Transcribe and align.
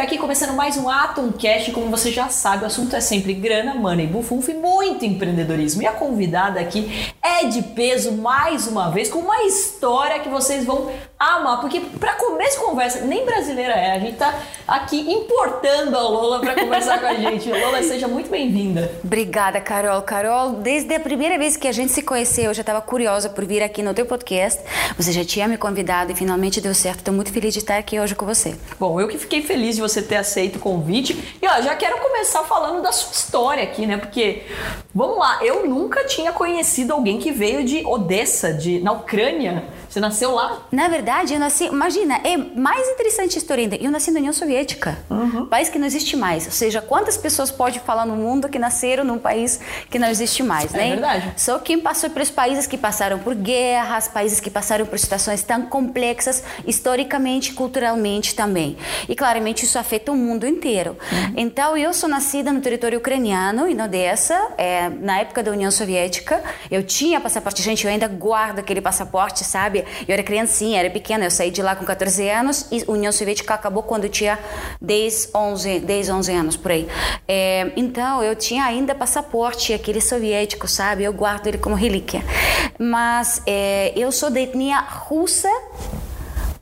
Aqui, 0.00 0.18
começando 0.18 0.54
mais 0.54 0.76
um 0.76 0.90
Atomcast. 0.90 1.70
Como 1.70 1.88
você 1.88 2.10
já 2.10 2.28
sabe, 2.28 2.64
o 2.64 2.66
assunto 2.66 2.94
é 2.96 3.00
sempre 3.00 3.32
grana, 3.32 3.74
money, 3.74 4.06
bufunfa 4.06 4.50
e 4.50 4.54
muito 4.54 5.04
empreendedorismo. 5.04 5.82
E 5.82 5.86
a 5.86 5.92
convidada 5.92 6.60
aqui 6.60 7.12
é 7.22 7.46
de 7.46 7.62
peso 7.62 8.12
mais 8.12 8.66
uma 8.66 8.90
vez, 8.90 9.08
com 9.08 9.20
uma 9.20 9.44
história 9.44 10.18
que 10.18 10.28
vocês 10.28 10.64
vão 10.64 10.90
amar. 11.18 11.60
Porque 11.60 11.80
para 11.80 12.14
começo 12.16 12.58
de 12.58 12.64
conversa, 12.64 13.00
nem 13.02 13.24
brasileira 13.24 13.72
é, 13.72 13.92
a 13.92 13.98
gente 13.98 14.16
tá 14.16 14.34
aqui 14.66 15.00
importando 15.10 15.96
a 15.96 16.02
Lola 16.02 16.40
para 16.40 16.54
conversar 16.54 16.98
com 16.98 17.06
a 17.06 17.14
gente. 17.14 17.48
Lola, 17.54 17.82
seja 17.82 18.08
muito 18.08 18.28
bem-vinda. 18.28 18.90
Obrigada, 19.02 19.60
Carol. 19.60 20.02
Carol, 20.02 20.54
desde 20.54 20.92
a 20.94 21.00
primeira 21.00 21.38
vez 21.38 21.56
que 21.56 21.68
a 21.68 21.72
gente 21.72 21.92
se 21.92 22.02
conheceu, 22.02 22.46
eu 22.46 22.54
já 22.54 22.62
estava 22.62 22.82
curiosa 22.82 23.30
por 23.30 23.44
vir 23.44 23.62
aqui 23.62 23.82
no 23.82 23.94
teu 23.94 24.04
podcast. 24.04 24.60
Você 24.96 25.12
já 25.12 25.24
tinha 25.24 25.48
me 25.48 25.56
convidado 25.56 26.12
e 26.12 26.14
finalmente 26.14 26.60
deu 26.60 26.74
certo. 26.74 26.98
Estou 26.98 27.14
muito 27.14 27.32
feliz 27.32 27.54
de 27.54 27.60
estar 27.60 27.78
aqui 27.78 27.98
hoje 27.98 28.14
com 28.14 28.26
você. 28.26 28.56
Bom, 28.78 29.00
eu 29.00 29.08
que 29.08 29.16
fiquei 29.16 29.40
feliz 29.40 29.76
de 29.76 29.83
você 29.88 30.02
ter 30.02 30.16
aceito 30.16 30.56
o 30.56 30.58
convite. 30.58 31.36
E 31.40 31.46
ó, 31.46 31.60
já 31.60 31.74
quero 31.74 31.98
começar 31.98 32.42
falando 32.44 32.82
da 32.82 32.92
sua 32.92 33.12
história 33.12 33.62
aqui, 33.62 33.86
né? 33.86 33.96
Porque, 33.96 34.42
vamos 34.94 35.18
lá, 35.18 35.44
eu 35.44 35.66
nunca 35.66 36.04
tinha 36.04 36.32
conhecido 36.32 36.92
alguém 36.92 37.18
que 37.18 37.30
veio 37.30 37.64
de 37.64 37.84
Odessa, 37.84 38.52
de, 38.52 38.80
na 38.80 38.92
Ucrânia. 38.92 39.64
Você 39.94 40.00
nasceu 40.00 40.32
lá? 40.32 40.66
Na 40.72 40.88
verdade, 40.88 41.34
eu 41.34 41.38
nasci. 41.38 41.66
Imagina, 41.66 42.20
é 42.24 42.36
mais 42.36 42.88
interessante 42.88 43.36
a 43.36 43.38
história 43.38 43.62
ainda. 43.62 43.76
Eu 43.76 43.92
nasci 43.92 44.10
na 44.10 44.18
União 44.18 44.32
Soviética, 44.32 44.98
uhum. 45.08 45.46
país 45.46 45.68
que 45.68 45.78
não 45.78 45.86
existe 45.86 46.16
mais. 46.16 46.46
Ou 46.46 46.50
seja, 46.50 46.82
quantas 46.82 47.16
pessoas 47.16 47.52
pode 47.52 47.78
falar 47.78 48.04
no 48.04 48.16
mundo 48.16 48.48
que 48.48 48.58
nasceram 48.58 49.04
num 49.04 49.18
país 49.18 49.60
que 49.88 49.96
não 49.96 50.08
existe 50.08 50.42
mais, 50.42 50.74
é 50.74 50.78
né? 50.78 50.86
É 50.86 50.90
verdade. 50.90 51.32
Só 51.36 51.60
quem 51.60 51.78
passou 51.78 52.10
pelos 52.10 52.28
países 52.28 52.66
que 52.66 52.76
passaram 52.76 53.20
por 53.20 53.36
guerras, 53.36 54.08
países 54.08 54.40
que 54.40 54.50
passaram 54.50 54.84
por 54.84 54.98
situações 54.98 55.44
tão 55.44 55.62
complexas, 55.66 56.42
historicamente, 56.66 57.52
culturalmente 57.52 58.34
também. 58.34 58.76
E 59.08 59.14
claramente 59.14 59.64
isso 59.74 59.78
afeta 59.78 60.12
o 60.12 60.16
mundo 60.16 60.46
inteiro. 60.46 60.96
Uhum. 61.10 61.34
Então, 61.36 61.76
eu 61.76 61.92
sou 61.92 62.08
nascida 62.08 62.52
no 62.52 62.60
território 62.60 62.98
ucraniano, 62.98 63.66
em 63.66 63.80
Odessa, 63.80 64.52
é, 64.56 64.88
na 64.88 65.18
época 65.18 65.42
da 65.42 65.50
União 65.50 65.70
Soviética. 65.70 66.42
Eu 66.70 66.84
tinha 66.84 67.20
passaporte, 67.20 67.60
gente, 67.60 67.84
eu 67.84 67.90
ainda 67.90 68.06
guardo 68.06 68.60
aquele 68.60 68.80
passaporte, 68.80 69.42
sabe? 69.42 69.84
Eu 70.06 70.12
era 70.12 70.22
criancinha, 70.22 70.78
era 70.78 70.90
pequena, 70.90 71.24
eu 71.24 71.30
saí 71.30 71.50
de 71.50 71.60
lá 71.60 71.74
com 71.74 71.84
14 71.84 72.28
anos 72.28 72.66
e 72.70 72.84
a 72.86 72.90
União 72.90 73.10
Soviética 73.10 73.54
acabou 73.54 73.82
quando 73.82 74.04
eu 74.04 74.10
tinha 74.10 74.38
10, 74.80 75.30
11, 75.34 75.80
10, 75.80 76.10
11 76.10 76.32
anos 76.32 76.56
por 76.56 76.70
aí. 76.70 76.86
É, 77.26 77.72
então 77.76 78.22
eu 78.22 78.36
tinha 78.36 78.64
ainda 78.64 78.94
passaporte, 78.94 79.72
aquele 79.72 80.00
soviético, 80.00 80.68
sabe? 80.68 81.02
Eu 81.02 81.12
guardo 81.12 81.48
ele 81.48 81.58
como 81.58 81.74
relíquia. 81.74 82.22
Mas 82.78 83.42
é, 83.44 83.92
eu 83.96 84.12
sou 84.12 84.30
da 84.30 84.40
etnia 84.40 84.78
russa 84.78 85.48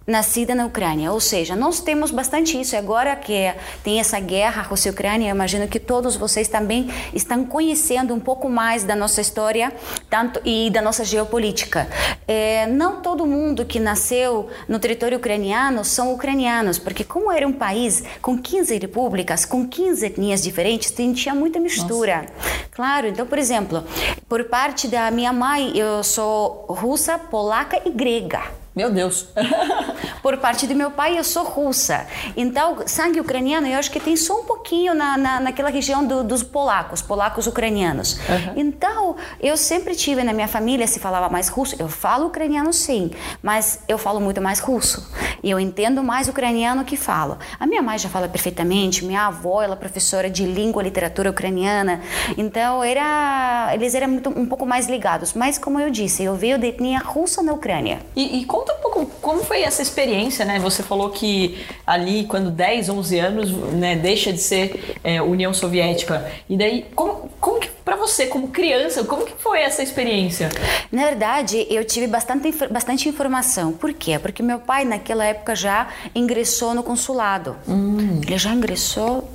nascida 0.07 0.55
na 0.55 0.67
Ucrânia. 0.67 1.13
Ou 1.13 1.21
seja, 1.21 1.55
nós 1.55 1.81
temos 1.81 2.11
bastante 2.11 2.61
isso. 2.61 2.77
Agora 2.77 3.15
que 3.17 3.53
tem 3.83 4.01
essa 4.01 4.19
guerra 4.21 4.63
Rússia-Ucrânia, 4.63 5.29
eu 5.29 5.35
imagino 5.35 5.69
que 5.69 5.79
todos 5.79 6.17
vocês 6.17 6.49
também 6.49 6.89
estão 7.13 7.45
conhecendo 7.45 8.15
um 8.15 8.21
pouco 8.21 8.49
mais 8.49 8.85
da 8.85 8.97
nossa 8.97 9.21
história 9.21 9.73
tanto 10.09 10.41
e 10.45 10.71
da 10.71 10.83
nossa 10.83 11.05
geopolítica. 11.05 11.89
É, 12.27 12.67
não 12.67 13.01
todo 13.01 13.27
mundo 13.27 13.65
que 13.65 13.79
nasceu 13.79 14.49
no 14.69 14.79
território 14.79 15.19
ucraniano 15.19 15.85
são 15.85 16.13
ucranianos, 16.13 16.79
porque 16.79 17.05
como 17.05 17.31
era 17.31 17.47
um 17.47 17.53
país 17.53 18.03
com 18.21 18.39
15 18.39 18.79
repúblicas, 18.79 19.45
com 19.45 19.67
15 19.67 20.07
etnias 20.07 20.43
diferentes, 20.43 20.93
tinha 21.15 21.35
muita 21.35 21.59
mistura. 21.59 22.23
Nossa. 22.23 22.69
Claro, 22.71 23.07
então, 23.09 23.27
por 23.27 23.39
exemplo, 23.39 23.85
por 24.29 24.45
parte 24.45 24.89
da 24.89 25.11
minha 25.11 25.33
mãe, 25.33 25.77
eu 25.77 26.03
sou 26.03 26.67
russa, 26.69 27.19
polaca 27.19 27.81
e 27.85 27.91
grega. 27.91 28.62
Meu 28.75 28.91
Deus. 28.91 29.29
Por 30.23 30.39
parte 30.39 30.67
do 30.67 30.75
meu 30.75 30.91
pai, 30.91 31.19
eu 31.19 31.25
sou 31.25 31.45
russa. 31.45 32.07
Então, 32.37 32.79
sangue 32.87 33.21
ucraniano, 33.21 33.67
eu 33.67 33.79
acho 33.79 33.91
que 33.91 34.01
tem 34.01 34.17
só 34.17 34.41
um 34.41 34.45
pouquinho 34.45 34.95
na, 34.95 35.19
na, 35.19 35.41
naquela 35.41 35.69
região 35.69 36.07
do, 36.07 36.23
dos 36.23 36.43
polacos, 36.43 37.03
polacos 37.03 37.47
ucranianos. 37.47 38.15
Uhum. 38.15 38.53
Então, 38.57 39.17
eu 39.41 39.57
sempre 39.57 39.95
tive 39.95 40.23
na 40.23 40.33
minha 40.33 40.49
família, 40.49 40.87
se 40.87 41.01
falava 41.01 41.29
mais 41.29 41.49
russo. 41.49 41.77
Eu 41.79 41.89
falo 41.89 42.27
ucraniano 42.27 42.73
sim, 42.73 43.11
mas 43.43 43.81
eu 43.89 43.99
falo 43.99 44.21
muito 44.21 44.41
mais 44.41 44.61
russo. 44.61 45.11
E 45.43 45.51
eu 45.51 45.59
entendo 45.59 46.03
mais 46.03 46.29
ucraniano 46.29 46.85
que 46.85 46.97
falo. 46.97 47.37
A 47.59 47.67
minha 47.67 47.83
mãe 47.83 47.99
já 47.99 48.09
fala 48.09 48.29
perfeitamente, 48.29 49.05
minha 49.05 49.27
avó, 49.27 49.61
ela 49.61 49.75
é 49.75 49.77
professora 49.77 50.31
de 50.31 50.47
língua 50.47 50.83
e 50.83 50.85
literatura 50.85 51.31
ucraniana. 51.31 52.01
Então, 52.39 52.83
era, 52.83 53.71
eles 53.75 53.95
eram 53.95 54.09
muito, 54.09 54.31
um 54.31 54.47
pouco 54.47 54.65
mais 54.65 54.87
ligados. 54.87 55.35
Mas, 55.35 55.59
como 55.59 55.81
eu 55.81 55.91
disse, 55.91 56.23
eu 56.23 56.37
veio 56.37 56.59
de 56.59 56.69
etnia 56.69 57.01
russa 57.01 57.43
na 57.43 57.53
Ucrânia. 57.53 58.01
E, 58.15 58.39
e 58.39 58.45
conta 58.63 58.75
um 58.75 58.81
pouco 58.81 59.07
como 59.21 59.45
foi 59.45 59.63
essa 59.63 59.83
experiência, 59.83 60.45
né? 60.45 60.59
Você 60.61 60.83
falou 60.83 61.11
que 61.11 61.59
ali, 61.87 62.25
quando 62.25 62.51
10, 62.51 62.89
11 62.89 63.19
anos, 63.19 63.51
né, 63.73 63.97
deixa 63.97 64.33
de 64.33 64.39
ser 64.39 64.97
é, 65.03 65.21
União 65.21 65.53
Soviética. 65.53 66.31
E 66.49 66.57
daí, 66.57 66.87
como, 66.95 67.29
como 67.41 67.61
que, 67.61 67.69
para 67.69 67.97
você, 67.97 68.27
como 68.27 68.49
criança, 68.49 69.05
como 69.05 69.25
que 69.25 69.35
foi 69.37 69.61
essa 69.61 69.83
experiência? 69.83 70.49
Na 70.91 71.05
verdade, 71.05 71.67
eu 71.69 71.85
tive 71.85 72.07
bastante, 72.07 72.53
bastante 72.71 73.09
informação. 73.09 73.73
Por 73.73 73.93
quê? 73.93 74.19
Porque 74.19 74.43
meu 74.43 74.61
pai, 74.61 74.85
naquela 74.85 75.25
época, 75.25 75.57
já 75.57 75.89
ingressou 76.15 76.75
no 76.75 76.83
consulado. 76.83 77.57
Hum. 77.69 78.21
Ele 78.25 78.39
já 78.39 78.51
ingressou 78.51 79.29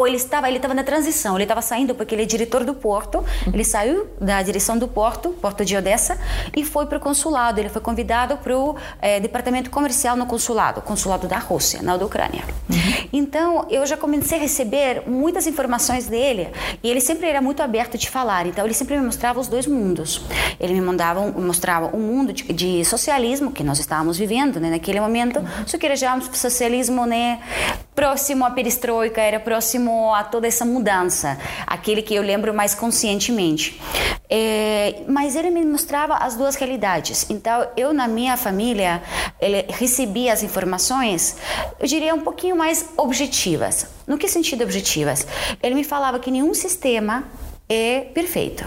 ou 0.00 0.06
ele 0.06 0.16
estava 0.16 0.48
ele 0.48 0.56
estava 0.56 0.72
na 0.72 0.82
transição, 0.82 1.36
ele 1.36 1.44
estava 1.44 1.60
saindo 1.60 1.94
porque 1.94 2.14
ele 2.14 2.22
é 2.22 2.24
diretor 2.24 2.64
do 2.64 2.72
porto, 2.72 3.22
ele 3.52 3.62
saiu 3.62 4.06
da 4.18 4.40
direção 4.42 4.78
do 4.78 4.88
porto, 4.88 5.28
porto 5.28 5.62
de 5.62 5.76
Odessa, 5.76 6.18
e 6.56 6.64
foi 6.64 6.86
para 6.86 6.96
o 6.96 7.00
consulado. 7.00 7.60
Ele 7.60 7.68
foi 7.68 7.82
convidado 7.82 8.38
para 8.38 8.56
o 8.56 8.76
é, 9.02 9.20
departamento 9.20 9.68
comercial 9.68 10.16
no 10.16 10.24
consulado, 10.24 10.80
consulado 10.80 11.28
da 11.28 11.36
Rússia, 11.36 11.82
na 11.82 11.98
da 11.98 12.06
Ucrânia. 12.06 12.42
Uhum. 12.70 13.08
Então 13.12 13.66
eu 13.68 13.84
já 13.84 13.94
comecei 13.94 14.38
a 14.38 14.40
receber 14.40 15.02
muitas 15.06 15.46
informações 15.46 16.06
dele 16.06 16.48
e 16.82 16.90
ele 16.90 17.00
sempre 17.02 17.28
era 17.28 17.42
muito 17.42 17.62
aberto 17.62 17.98
de 17.98 18.08
falar. 18.08 18.46
Então 18.46 18.64
ele 18.64 18.72
sempre 18.72 18.96
me 18.96 19.04
mostrava 19.04 19.38
os 19.38 19.48
dois 19.48 19.66
mundos. 19.66 20.22
Ele 20.58 20.72
me 20.72 20.80
mandava, 20.80 21.30
mostrava 21.32 21.94
um 21.94 22.00
mundo 22.00 22.32
de, 22.32 22.44
de 22.44 22.84
socialismo 22.86 23.52
que 23.52 23.62
nós 23.62 23.78
estávamos 23.78 24.16
vivendo 24.16 24.58
né, 24.58 24.70
naquele 24.70 24.98
momento, 24.98 25.40
uhum. 25.40 25.66
só 25.66 25.76
que 25.76 25.84
era 25.84 25.96
já 25.96 26.14
um 26.14 26.22
socialismo 26.22 27.04
né, 27.04 27.38
próximo 27.94 28.44
à 28.44 28.50
perestroika, 28.50 29.20
era 29.20 29.38
próximo 29.40 30.14
a 30.14 30.24
toda 30.24 30.46
essa 30.46 30.64
mudança, 30.64 31.38
aquele 31.66 32.02
que 32.02 32.14
eu 32.14 32.22
lembro 32.22 32.54
mais 32.54 32.74
conscientemente. 32.74 33.80
É, 34.28 35.02
mas 35.08 35.34
ele 35.34 35.50
me 35.50 35.64
mostrava 35.64 36.14
as 36.14 36.36
duas 36.36 36.54
realidades. 36.54 37.28
Então, 37.28 37.66
eu 37.76 37.92
na 37.92 38.06
minha 38.06 38.36
família 38.36 39.02
ele, 39.40 39.66
recebia 39.68 40.32
as 40.32 40.42
informações, 40.42 41.36
eu 41.78 41.86
diria 41.86 42.14
um 42.14 42.20
pouquinho 42.20 42.56
mais 42.56 42.90
objetivas. 42.96 43.86
No 44.06 44.16
que 44.16 44.28
sentido 44.28 44.62
objetivas? 44.62 45.26
Ele 45.62 45.74
me 45.74 45.84
falava 45.84 46.18
que 46.18 46.30
nenhum 46.30 46.54
sistema 46.54 47.24
é 47.70 48.00
perfeito. 48.00 48.66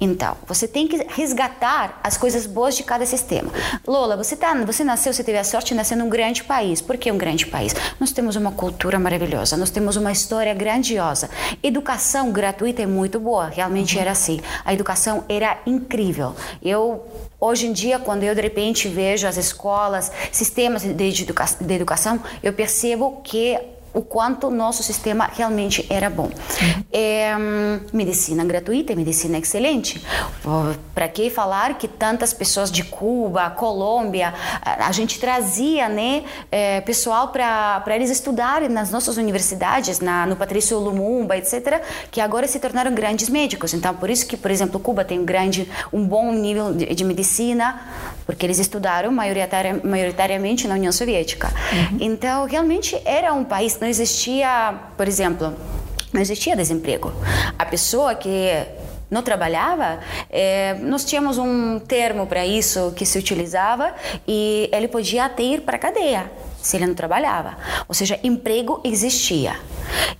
Então, 0.00 0.34
você 0.46 0.66
tem 0.66 0.88
que 0.88 0.96
resgatar 1.10 2.00
as 2.02 2.16
coisas 2.16 2.46
boas 2.46 2.74
de 2.74 2.82
cada 2.82 3.04
sistema. 3.04 3.52
Lola, 3.86 4.16
você, 4.16 4.34
tá, 4.34 4.54
você 4.64 4.82
nasceu, 4.82 5.12
você 5.12 5.22
teve 5.22 5.36
a 5.36 5.44
sorte 5.44 5.68
de 5.68 5.74
nascer 5.74 5.94
num 5.94 6.08
grande 6.08 6.42
país. 6.42 6.80
Por 6.80 6.96
que 6.96 7.12
um 7.12 7.18
grande 7.18 7.46
país? 7.46 7.74
Nós 8.00 8.10
temos 8.10 8.34
uma 8.34 8.50
cultura 8.50 8.98
maravilhosa, 8.98 9.58
nós 9.58 9.70
temos 9.70 9.96
uma 9.96 10.10
história 10.10 10.54
grandiosa. 10.54 11.28
Educação 11.62 12.32
gratuita 12.32 12.82
é 12.82 12.86
muito 12.86 13.20
boa, 13.20 13.46
realmente 13.48 13.94
uhum. 13.94 14.00
era 14.00 14.10
assim. 14.12 14.40
A 14.64 14.72
educação 14.72 15.24
era 15.28 15.58
incrível. 15.66 16.34
Eu 16.62 17.04
Hoje 17.42 17.66
em 17.66 17.72
dia, 17.72 17.98
quando 17.98 18.22
eu 18.22 18.34
de 18.34 18.40
repente 18.42 18.86
vejo 18.86 19.26
as 19.26 19.38
escolas, 19.38 20.12
sistemas 20.30 20.82
de, 20.82 21.22
educa 21.22 21.46
de 21.58 21.74
educação, 21.74 22.20
eu 22.42 22.52
percebo 22.52 23.22
que 23.24 23.58
o 23.92 24.02
quanto 24.02 24.46
o 24.46 24.50
nosso 24.50 24.82
sistema 24.82 25.28
realmente 25.32 25.86
era 25.90 26.08
bom. 26.08 26.30
É, 26.92 27.34
medicina 27.92 28.44
gratuita, 28.44 28.94
medicina 28.94 29.38
excelente. 29.38 30.04
Para 30.94 31.08
que 31.08 31.28
falar 31.30 31.74
que 31.74 31.88
tantas 31.88 32.32
pessoas 32.32 32.70
de 32.70 32.84
Cuba, 32.84 33.50
Colômbia, 33.50 34.32
a, 34.62 34.92
gente 34.92 35.18
trazia 35.18 35.88
né, 35.88 36.24
é, 36.50 36.80
pessoal 36.82 37.28
para 37.28 37.82
eles 37.94 38.10
estudarem 38.10 38.68
nas 38.68 38.90
nossas 38.90 39.16
universidades, 39.16 40.00
na, 40.00 40.26
no 40.26 40.36
Patrício 40.36 40.78
Lumumba, 40.78 41.36
etc., 41.36 41.82
que 42.10 42.20
agora 42.20 42.46
se 42.46 42.60
tornaram 42.60 42.94
grandes 42.94 43.28
médicos. 43.28 43.74
Então, 43.74 43.94
por 43.94 44.08
isso 44.08 44.26
que, 44.26 44.36
por 44.36 44.50
exemplo, 44.50 44.78
Cuba 44.78 45.04
tem 45.04 45.18
um 45.18 45.24
grande, 45.24 45.68
um 45.92 46.06
bom 46.06 46.32
nível 46.32 46.72
de, 46.72 46.86
de 46.94 47.04
medicina, 47.04 47.80
porque 48.24 48.46
eles 48.46 48.58
estudaram 48.58 49.10
maioritariamente 49.12 50.68
na 50.68 50.74
União 50.74 50.92
Soviética. 50.92 51.48
Uhum. 51.72 51.98
Então, 52.00 52.46
realmente 52.46 53.00
era 53.04 53.32
um 53.32 53.44
país 53.44 53.79
não 53.80 53.88
existia, 53.88 54.74
por 54.96 55.08
exemplo, 55.08 55.54
não 56.12 56.20
existia 56.20 56.54
desemprego. 56.54 57.12
A 57.58 57.64
pessoa 57.64 58.14
que 58.14 58.50
não 59.10 59.22
trabalhava, 59.22 59.98
é, 60.30 60.74
nós 60.74 61.04
tínhamos 61.04 61.38
um 61.38 61.78
termo 61.80 62.26
para 62.26 62.46
isso 62.46 62.92
que 62.94 63.04
se 63.04 63.18
utilizava 63.18 63.94
e 64.26 64.68
ele 64.72 64.86
podia 64.86 65.24
até 65.24 65.42
ir 65.42 65.62
para 65.62 65.76
a 65.76 65.78
cadeia 65.78 66.30
se 66.62 66.76
ele 66.76 66.86
não 66.86 66.94
trabalhava. 66.94 67.56
Ou 67.88 67.94
seja, 67.94 68.18
emprego 68.22 68.80
existia. 68.84 69.56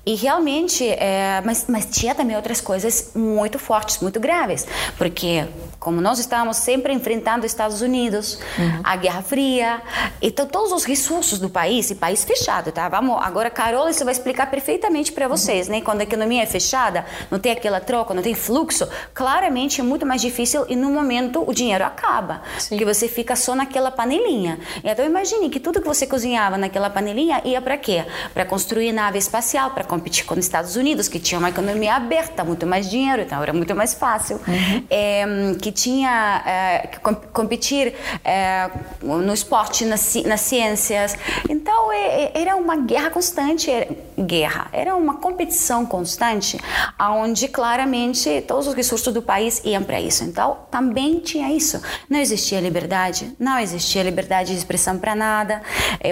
E 0.05 0.15
realmente, 0.15 0.89
é, 0.89 1.43
mas, 1.45 1.67
mas 1.69 1.87
tinha 1.87 2.15
também 2.15 2.35
outras 2.37 2.61
coisas 2.61 3.13
muito 3.15 3.59
fortes, 3.59 4.01
muito 4.01 4.19
graves, 4.19 4.67
porque 4.97 5.47
como 5.81 6.01
nós 6.01 6.19
estávamos 6.19 6.59
sempre 6.59 6.93
enfrentando 6.93 7.47
Estados 7.47 7.81
Unidos, 7.81 8.39
uhum. 8.59 8.81
a 8.85 8.97
Guerra 8.97 9.23
Fria, 9.23 9.83
então 10.21 10.47
todos 10.47 10.73
os 10.73 10.85
recursos 10.85 11.39
do 11.39 11.49
país, 11.49 11.91
e 11.91 11.95
país 11.95 12.23
fechado, 12.23 12.71
tá? 12.71 12.87
Vamos, 12.89 13.17
agora 13.23 13.49
Carol 13.49 13.89
isso 13.89 14.05
vai 14.05 14.13
explicar 14.13 14.51
perfeitamente 14.51 15.11
para 15.11 15.27
vocês, 15.27 15.69
uhum. 15.69 15.77
né? 15.77 15.81
Quando 15.81 16.01
a 16.01 16.05
economia 16.05 16.43
é 16.43 16.47
fechada, 16.47 17.07
não 17.31 17.39
tem 17.39 17.53
aquela 17.53 17.81
troca, 17.81 18.13
não 18.13 18.23
tem 18.23 18.35
fluxo, 18.35 18.87
claramente 19.15 19.81
é 19.81 19.85
muito 19.85 20.05
mais 20.05 20.21
difícil 20.21 20.67
e 20.69 20.77
no 20.77 20.91
momento 20.91 21.43
o 21.47 21.55
dinheiro 21.55 21.85
acaba, 21.85 22.43
Sim. 22.59 22.71
porque 22.71 22.85
você 22.85 23.09
fica 23.09 23.35
só 23.35 23.55
naquela 23.55 23.91
panelinha. 23.91 24.59
Então 24.85 25.05
imagine 25.05 25.49
que 25.49 25.59
tudo 25.59 25.81
que 25.81 25.89
você 25.89 26.07
cozinhava 26.31 26.56
naquela 26.56 26.88
panelinha 26.88 27.43
ia 27.44 27.61
para 27.61 27.77
quê? 27.77 28.05
Para 28.32 28.44
construir 28.44 28.93
nave 28.93 29.19
espacial, 29.19 29.71
para 29.71 29.82
competir 29.82 30.25
com 30.25 30.35
os 30.35 30.41
Estados 30.41 30.77
Unidos, 30.77 31.09
que 31.09 31.19
tinha 31.19 31.38
uma 31.38 31.49
economia 31.49 31.94
aberta, 31.94 32.44
muito 32.44 32.67
mais 32.67 32.88
dinheiro, 32.88 33.23
então 33.23 33.43
era 33.43 33.53
muito 33.53 33.75
mais 33.75 33.94
fácil. 33.94 34.41
Uhum. 34.47 34.85
É, 34.88 35.25
que 35.61 35.73
tinha 35.73 36.43
é, 36.47 36.87
que 36.87 37.00
competir 37.32 37.94
é, 38.25 38.71
no 39.03 39.32
esporte, 39.32 39.85
nas, 39.85 40.15
nas 40.25 40.41
ciências. 40.41 41.17
Então 41.49 41.93
é, 41.93 42.31
era 42.35 42.56
uma 42.56 42.76
guerra 42.76 43.11
constante, 43.11 43.71
era, 43.71 43.88
guerra, 44.19 44.69
era 44.73 44.94
uma 44.94 45.15
competição 45.15 45.85
constante, 45.85 46.59
onde 47.00 47.49
claramente 47.49 48.43
todos 48.47 48.67
os 48.69 48.75
recursos 48.75 49.12
do 49.12 49.23
país 49.23 49.61
iam 49.65 49.83
para 49.83 50.00
isso. 50.00 50.23
Então 50.25 50.59
também 50.71 51.19
tinha 51.19 51.53
isso. 51.53 51.81
Não 52.09 52.19
existia 52.19 52.61
liberdade, 52.61 53.33
não 53.38 53.59
existia 53.59 54.03
liberdade 54.03 54.53
de 54.53 54.59
expressão 54.59 54.99
para 54.99 55.15
nada. 55.15 55.62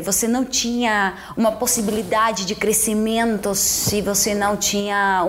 Você 0.08 0.26
não 0.26 0.42
tinha 0.42 1.14
uma 1.36 1.52
possibilidade 1.52 2.46
de 2.46 2.54
crescimento 2.54 3.54
se 3.54 4.00
você 4.00 4.34
não 4.34 4.56
tinha 4.56 5.26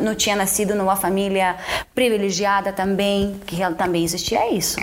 não 0.00 0.14
tinha 0.16 0.34
nascido 0.34 0.74
numa 0.74 0.96
família 0.96 1.56
privilegiada 1.94 2.72
também, 2.72 3.40
que 3.46 3.56
também 3.76 4.04
existia 4.04 4.52
isso. 4.52 4.76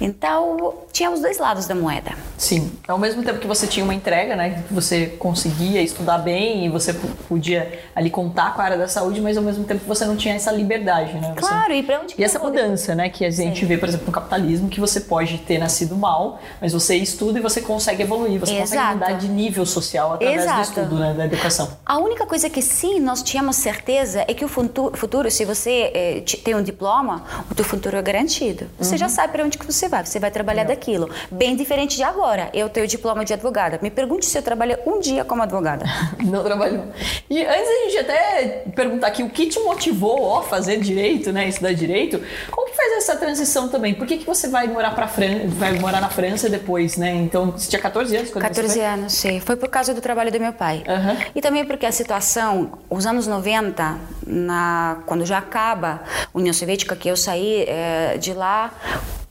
Então, 0.00 0.74
tinha 0.92 1.10
os 1.10 1.20
dois 1.20 1.38
lados 1.38 1.66
da 1.66 1.74
moeda. 1.74 2.12
Sim. 2.36 2.70
Ao 2.86 2.98
mesmo 2.98 3.22
tempo 3.22 3.38
que 3.38 3.46
você 3.46 3.66
tinha 3.66 3.82
uma 3.82 3.94
entrega, 3.94 4.36
né, 4.36 4.62
que 4.68 4.74
você 4.74 5.06
conseguia 5.18 5.80
estudar 5.80 6.18
bem 6.18 6.66
e 6.66 6.68
você 6.68 6.92
podia 7.28 7.80
ali 7.96 8.10
contar 8.10 8.54
com 8.54 8.60
a 8.60 8.64
área 8.64 8.76
da 8.76 8.88
saúde, 8.88 9.20
mas 9.20 9.36
ao 9.36 9.42
mesmo 9.42 9.64
tempo 9.64 9.80
você 9.86 10.04
não 10.04 10.16
tinha 10.16 10.34
essa 10.34 10.52
liberdade, 10.52 11.14
né? 11.14 11.32
Você... 11.34 11.48
Claro, 11.48 11.72
e 11.72 11.82
para 11.82 12.00
onde 12.00 12.14
E 12.18 12.22
essa 12.22 12.38
mudança, 12.38 12.94
né, 12.94 13.08
que 13.08 13.24
a 13.24 13.30
gente 13.30 13.60
Sim. 13.60 13.66
vê, 13.66 13.78
por 13.78 13.88
exemplo, 13.88 14.06
no 14.06 14.12
capitalismo, 14.12 14.68
que 14.68 14.80
você 14.80 15.00
pode 15.00 15.38
ter 15.38 15.58
nascido 15.58 15.96
mal, 15.96 16.40
mas 16.60 16.72
você 16.72 16.96
estuda 16.96 17.38
e 17.38 17.42
você 17.42 17.60
consegue 17.60 18.02
evoluir, 18.02 18.38
você 18.38 18.52
Exato. 18.52 18.60
consegue 18.60 18.81
mudar 18.90 19.12
de 19.12 19.28
nível 19.28 19.64
social 19.64 20.14
através 20.14 20.42
Exato. 20.42 20.56
do 20.56 20.62
estudo, 20.62 20.98
né, 20.98 21.14
da 21.14 21.24
educação. 21.24 21.68
A 21.84 21.98
única 21.98 22.26
coisa 22.26 22.48
que 22.50 22.62
sim 22.62 23.00
nós 23.00 23.22
tínhamos 23.22 23.56
certeza 23.56 24.24
é 24.26 24.34
que 24.34 24.44
o 24.44 24.48
futuro, 24.48 25.30
se 25.30 25.44
você 25.44 25.90
eh, 25.94 26.24
tem 26.44 26.54
um 26.54 26.62
diploma, 26.62 27.24
o 27.50 27.54
teu 27.54 27.64
futuro 27.64 27.96
é 27.96 28.02
garantido. 28.02 28.66
Você 28.78 28.92
uhum. 28.92 28.98
já 28.98 29.08
sabe 29.08 29.32
para 29.32 29.44
onde 29.44 29.58
que 29.58 29.66
você 29.66 29.88
vai, 29.88 30.04
você 30.04 30.18
vai 30.18 30.30
trabalhar 30.30 30.64
daquilo. 30.64 31.08
Bem 31.30 31.56
diferente 31.56 31.96
de 31.96 32.02
agora. 32.02 32.50
Eu 32.52 32.68
tenho 32.68 32.86
diploma 32.86 33.24
de 33.24 33.32
advogada. 33.32 33.78
Me 33.82 33.90
pergunte 33.90 34.26
se 34.26 34.36
eu 34.36 34.42
trabalhei 34.42 34.76
um 34.86 35.00
dia 35.00 35.24
como 35.24 35.42
advogada. 35.42 35.84
Não 36.22 36.42
trabalhou. 36.42 36.84
E 37.28 37.44
antes 37.44 37.68
a 37.68 37.84
gente 37.84 37.98
até 37.98 38.64
perguntar 38.74 39.08
aqui 39.08 39.22
o 39.22 39.30
que 39.30 39.46
te 39.46 39.60
motivou 39.60 40.38
a 40.38 40.42
fazer 40.42 40.78
direito, 40.80 41.32
né, 41.32 41.48
estudar 41.48 41.72
direito, 41.72 42.20
como 42.50 42.68
que 42.70 42.76
faz 42.76 42.92
essa 42.98 43.16
transição 43.16 43.68
também? 43.68 43.94
Por 43.94 44.06
que, 44.06 44.18
que 44.18 44.26
você 44.26 44.48
vai 44.48 44.66
morar 44.66 44.94
para 44.94 45.06
Fran 45.08 45.48
vai 45.48 45.78
morar 45.78 46.00
na 46.00 46.08
França 46.08 46.48
depois, 46.48 46.96
né? 46.96 47.14
Então, 47.14 47.52
você 47.52 47.68
tinha 47.68 47.80
14 47.80 48.16
anos 48.16 48.30
quando 48.30 48.42
14 48.42 48.71
você 48.72 48.80
foi? 48.80 48.88
anos, 48.88 49.12
sim. 49.12 49.40
Foi 49.40 49.56
por 49.56 49.68
causa 49.68 49.94
do 49.94 50.00
trabalho 50.00 50.30
do 50.30 50.40
meu 50.40 50.52
pai. 50.52 50.84
Uhum. 50.86 51.30
E 51.34 51.40
também 51.40 51.64
porque 51.64 51.86
a 51.86 51.92
situação, 51.92 52.78
os 52.88 53.06
anos 53.06 53.26
90, 53.26 53.96
na, 54.26 54.98
quando 55.06 55.24
já 55.24 55.38
acaba 55.38 56.02
a 56.32 56.38
União 56.38 56.52
Soviética, 56.52 56.96
que 56.96 57.08
eu 57.08 57.16
saí 57.16 57.64
é, 57.68 58.16
de 58.18 58.32
lá 58.32 58.72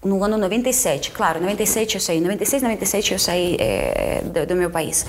no 0.04 0.24
ano 0.24 0.36
97, 0.36 1.12
claro, 1.12 1.40
97 1.40 1.96
eu 1.96 2.02
saí, 2.02 2.20
96, 2.20 2.64
97 2.64 3.14
eu 3.14 3.20
saí 3.20 3.56
é, 3.60 4.22
do, 4.24 4.48
do, 4.48 4.56
meu 4.56 4.70
país. 4.72 5.06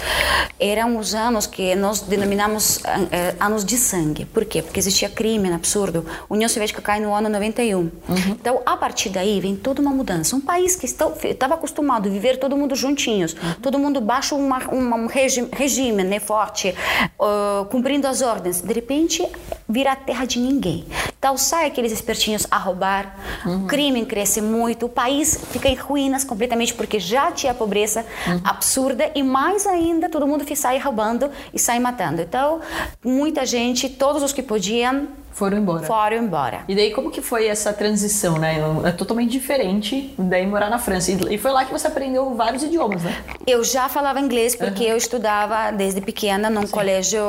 Eram 0.60 0.98
os 0.98 1.14
anos 1.14 1.46
que 1.46 1.74
nós 1.74 2.02
denominamos 2.02 2.80
é, 3.10 3.34
anos 3.40 3.64
de 3.64 3.78
sangue. 3.78 4.26
Por 4.26 4.44
quê? 4.44 4.60
Porque 4.60 4.78
existia 4.78 5.08
crime 5.08 5.50
absurdo. 5.52 6.04
A 6.28 6.32
União 6.32 6.48
Soviética 6.48 6.82
cai 6.82 7.00
no 7.00 7.14
ano 7.14 7.30
91. 7.30 7.78
Uhum. 7.78 7.90
Então, 8.28 8.60
a 8.66 8.76
partir 8.76 9.08
daí 9.08 9.40
vem 9.40 9.56
toda 9.56 9.80
uma 9.80 9.90
mudança. 9.90 10.36
Um 10.36 10.40
país 10.40 10.76
que 10.76 10.84
estava 10.84 11.54
acostumado 11.54 12.08
a 12.08 12.12
viver 12.12 12.38
todo 12.38 12.54
mundo 12.54 12.76
juntinhos, 12.76 13.32
uhum. 13.32 13.54
todo 13.62 13.78
mundo 13.78 13.98
baixo 14.00 14.36
uma, 14.36 14.58
uma, 14.68 14.96
um 14.96 15.06
regime, 15.06 15.48
regime 15.52 16.04
né, 16.04 16.20
forte, 16.20 16.74
uh, 17.18 17.64
cumprindo 17.66 18.06
as 18.06 18.20
ordens. 18.20 18.60
De 18.60 18.72
repente, 18.74 19.26
vira 19.66 19.92
a 19.92 19.96
terra 19.96 20.26
de 20.26 20.38
ninguém. 20.38 20.84
Então, 21.18 21.36
sai 21.38 21.66
aqueles 21.66 21.92
espertinhos 21.92 22.46
a 22.50 22.58
roubar, 22.58 23.16
uhum. 23.46 23.64
o 23.64 23.66
crime 23.66 24.04
cresce 24.04 24.40
muito, 24.42 24.81
o 24.84 24.88
país 24.88 25.38
fica 25.50 25.68
em 25.68 25.74
ruínas 25.74 26.24
completamente 26.24 26.74
porque 26.74 26.98
já 26.98 27.30
tinha 27.32 27.52
pobreza 27.52 28.04
uhum. 28.26 28.40
absurda 28.44 29.10
e 29.14 29.22
mais 29.22 29.66
ainda 29.66 30.08
todo 30.08 30.26
mundo 30.26 30.44
sai 30.54 30.78
roubando 30.78 31.30
e 31.52 31.58
sai 31.58 31.78
matando. 31.78 32.22
Então, 32.22 32.60
muita 33.04 33.44
gente, 33.44 33.88
todos 33.88 34.22
os 34.22 34.32
que 34.32 34.42
podiam 34.42 35.08
foram 35.32 35.58
embora. 35.58 35.82
Foram 35.84 36.18
embora. 36.18 36.60
E 36.68 36.74
daí 36.74 36.90
como 36.90 37.10
que 37.10 37.20
foi 37.20 37.46
essa 37.46 37.72
transição, 37.72 38.38
né? 38.38 38.58
É 38.84 38.92
totalmente 38.92 39.30
diferente 39.30 40.14
daí 40.18 40.46
morar 40.46 40.68
na 40.68 40.78
França. 40.78 41.10
E 41.10 41.38
foi 41.38 41.50
lá 41.50 41.64
que 41.64 41.72
você 41.72 41.86
aprendeu 41.86 42.34
vários 42.34 42.62
idiomas, 42.62 43.02
né? 43.02 43.16
Eu 43.46 43.64
já 43.64 43.88
falava 43.88 44.20
inglês 44.20 44.54
porque 44.54 44.84
uhum. 44.84 44.90
eu 44.90 44.96
estudava 44.96 45.70
desde 45.72 46.00
pequena 46.00 46.50
num 46.50 46.66
Sim. 46.66 46.72
colégio, 46.72 47.22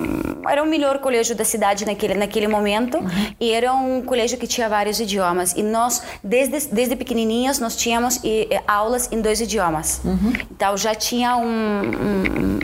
hum, 0.00 0.42
era 0.48 0.62
o 0.62 0.66
melhor 0.66 0.98
colégio 0.98 1.34
da 1.34 1.44
cidade 1.44 1.84
naquele 1.86 2.14
naquele 2.14 2.46
momento 2.46 2.98
uhum. 2.98 3.34
e 3.40 3.50
era 3.50 3.72
um 3.72 4.02
colégio 4.02 4.38
que 4.38 4.46
tinha 4.46 4.68
vários 4.68 5.00
idiomas. 5.00 5.54
E 5.56 5.62
nós 5.62 6.02
desde 6.22 6.68
desde 6.68 6.95
pequenininhos 6.96 7.58
nós 7.58 7.76
tínhamos 7.76 8.20
e, 8.22 8.48
e, 8.50 8.60
aulas 8.66 9.08
em 9.12 9.20
dois 9.20 9.40
idiomas. 9.40 10.00
Uhum. 10.04 10.32
Então 10.50 10.76
já 10.76 10.94
tinha 10.94 11.36
um, 11.36 11.82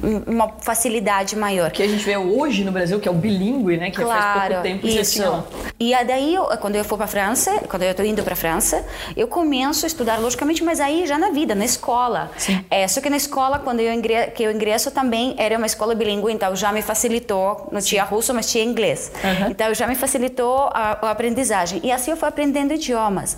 um, 0.02 0.22
uma 0.26 0.48
facilidade 0.60 1.36
maior. 1.36 1.70
Que 1.70 1.82
a 1.82 1.88
gente 1.88 2.04
vê 2.04 2.16
hoje 2.16 2.64
no 2.64 2.72
Brasil 2.72 2.98
que 3.00 3.08
é 3.08 3.10
o 3.10 3.14
bilíngue, 3.14 3.76
né? 3.76 3.90
Que 3.90 4.02
claro. 4.02 4.20
faz 4.20 4.48
pouco 4.48 4.62
tempo 4.62 4.86
isso. 4.86 5.44
E 5.78 5.92
daí, 6.04 6.36
quando 6.60 6.76
eu 6.76 6.84
for 6.84 6.96
para 6.96 7.06
França, 7.06 7.50
quando 7.68 7.82
eu 7.82 7.90
estou 7.90 8.04
indo 8.06 8.22
para 8.22 8.36
França, 8.36 8.84
eu 9.16 9.26
começo 9.26 9.84
a 9.84 9.88
estudar 9.88 10.18
logicamente, 10.18 10.62
mas 10.62 10.80
aí 10.80 11.06
já 11.06 11.18
na 11.18 11.30
vida, 11.30 11.54
na 11.54 11.64
escola. 11.64 12.30
Sim. 12.36 12.64
É, 12.70 12.86
só 12.86 13.00
que 13.00 13.10
na 13.10 13.16
escola, 13.16 13.58
quando 13.58 13.80
eu 13.80 13.92
ingresso, 13.92 14.30
que 14.32 14.42
eu 14.42 14.52
ingresso 14.52 14.90
também 14.90 15.34
era 15.36 15.56
uma 15.56 15.66
escola 15.66 15.94
bilíngue, 15.94 16.32
então 16.32 16.54
já 16.54 16.72
me 16.72 16.82
facilitou. 16.82 17.68
Não 17.72 17.80
tinha 17.80 18.04
russo, 18.04 18.32
mas 18.32 18.50
tinha 18.50 18.64
inglês. 18.64 19.10
Uhum. 19.22 19.50
Então 19.50 19.74
já 19.74 19.86
me 19.86 19.94
facilitou 19.94 20.70
a, 20.72 20.98
a 21.02 21.10
aprendizagem. 21.10 21.80
E 21.82 21.90
assim 21.90 22.10
eu 22.10 22.16
fui 22.16 22.28
aprendendo 22.28 22.72
idiomas. 22.72 23.36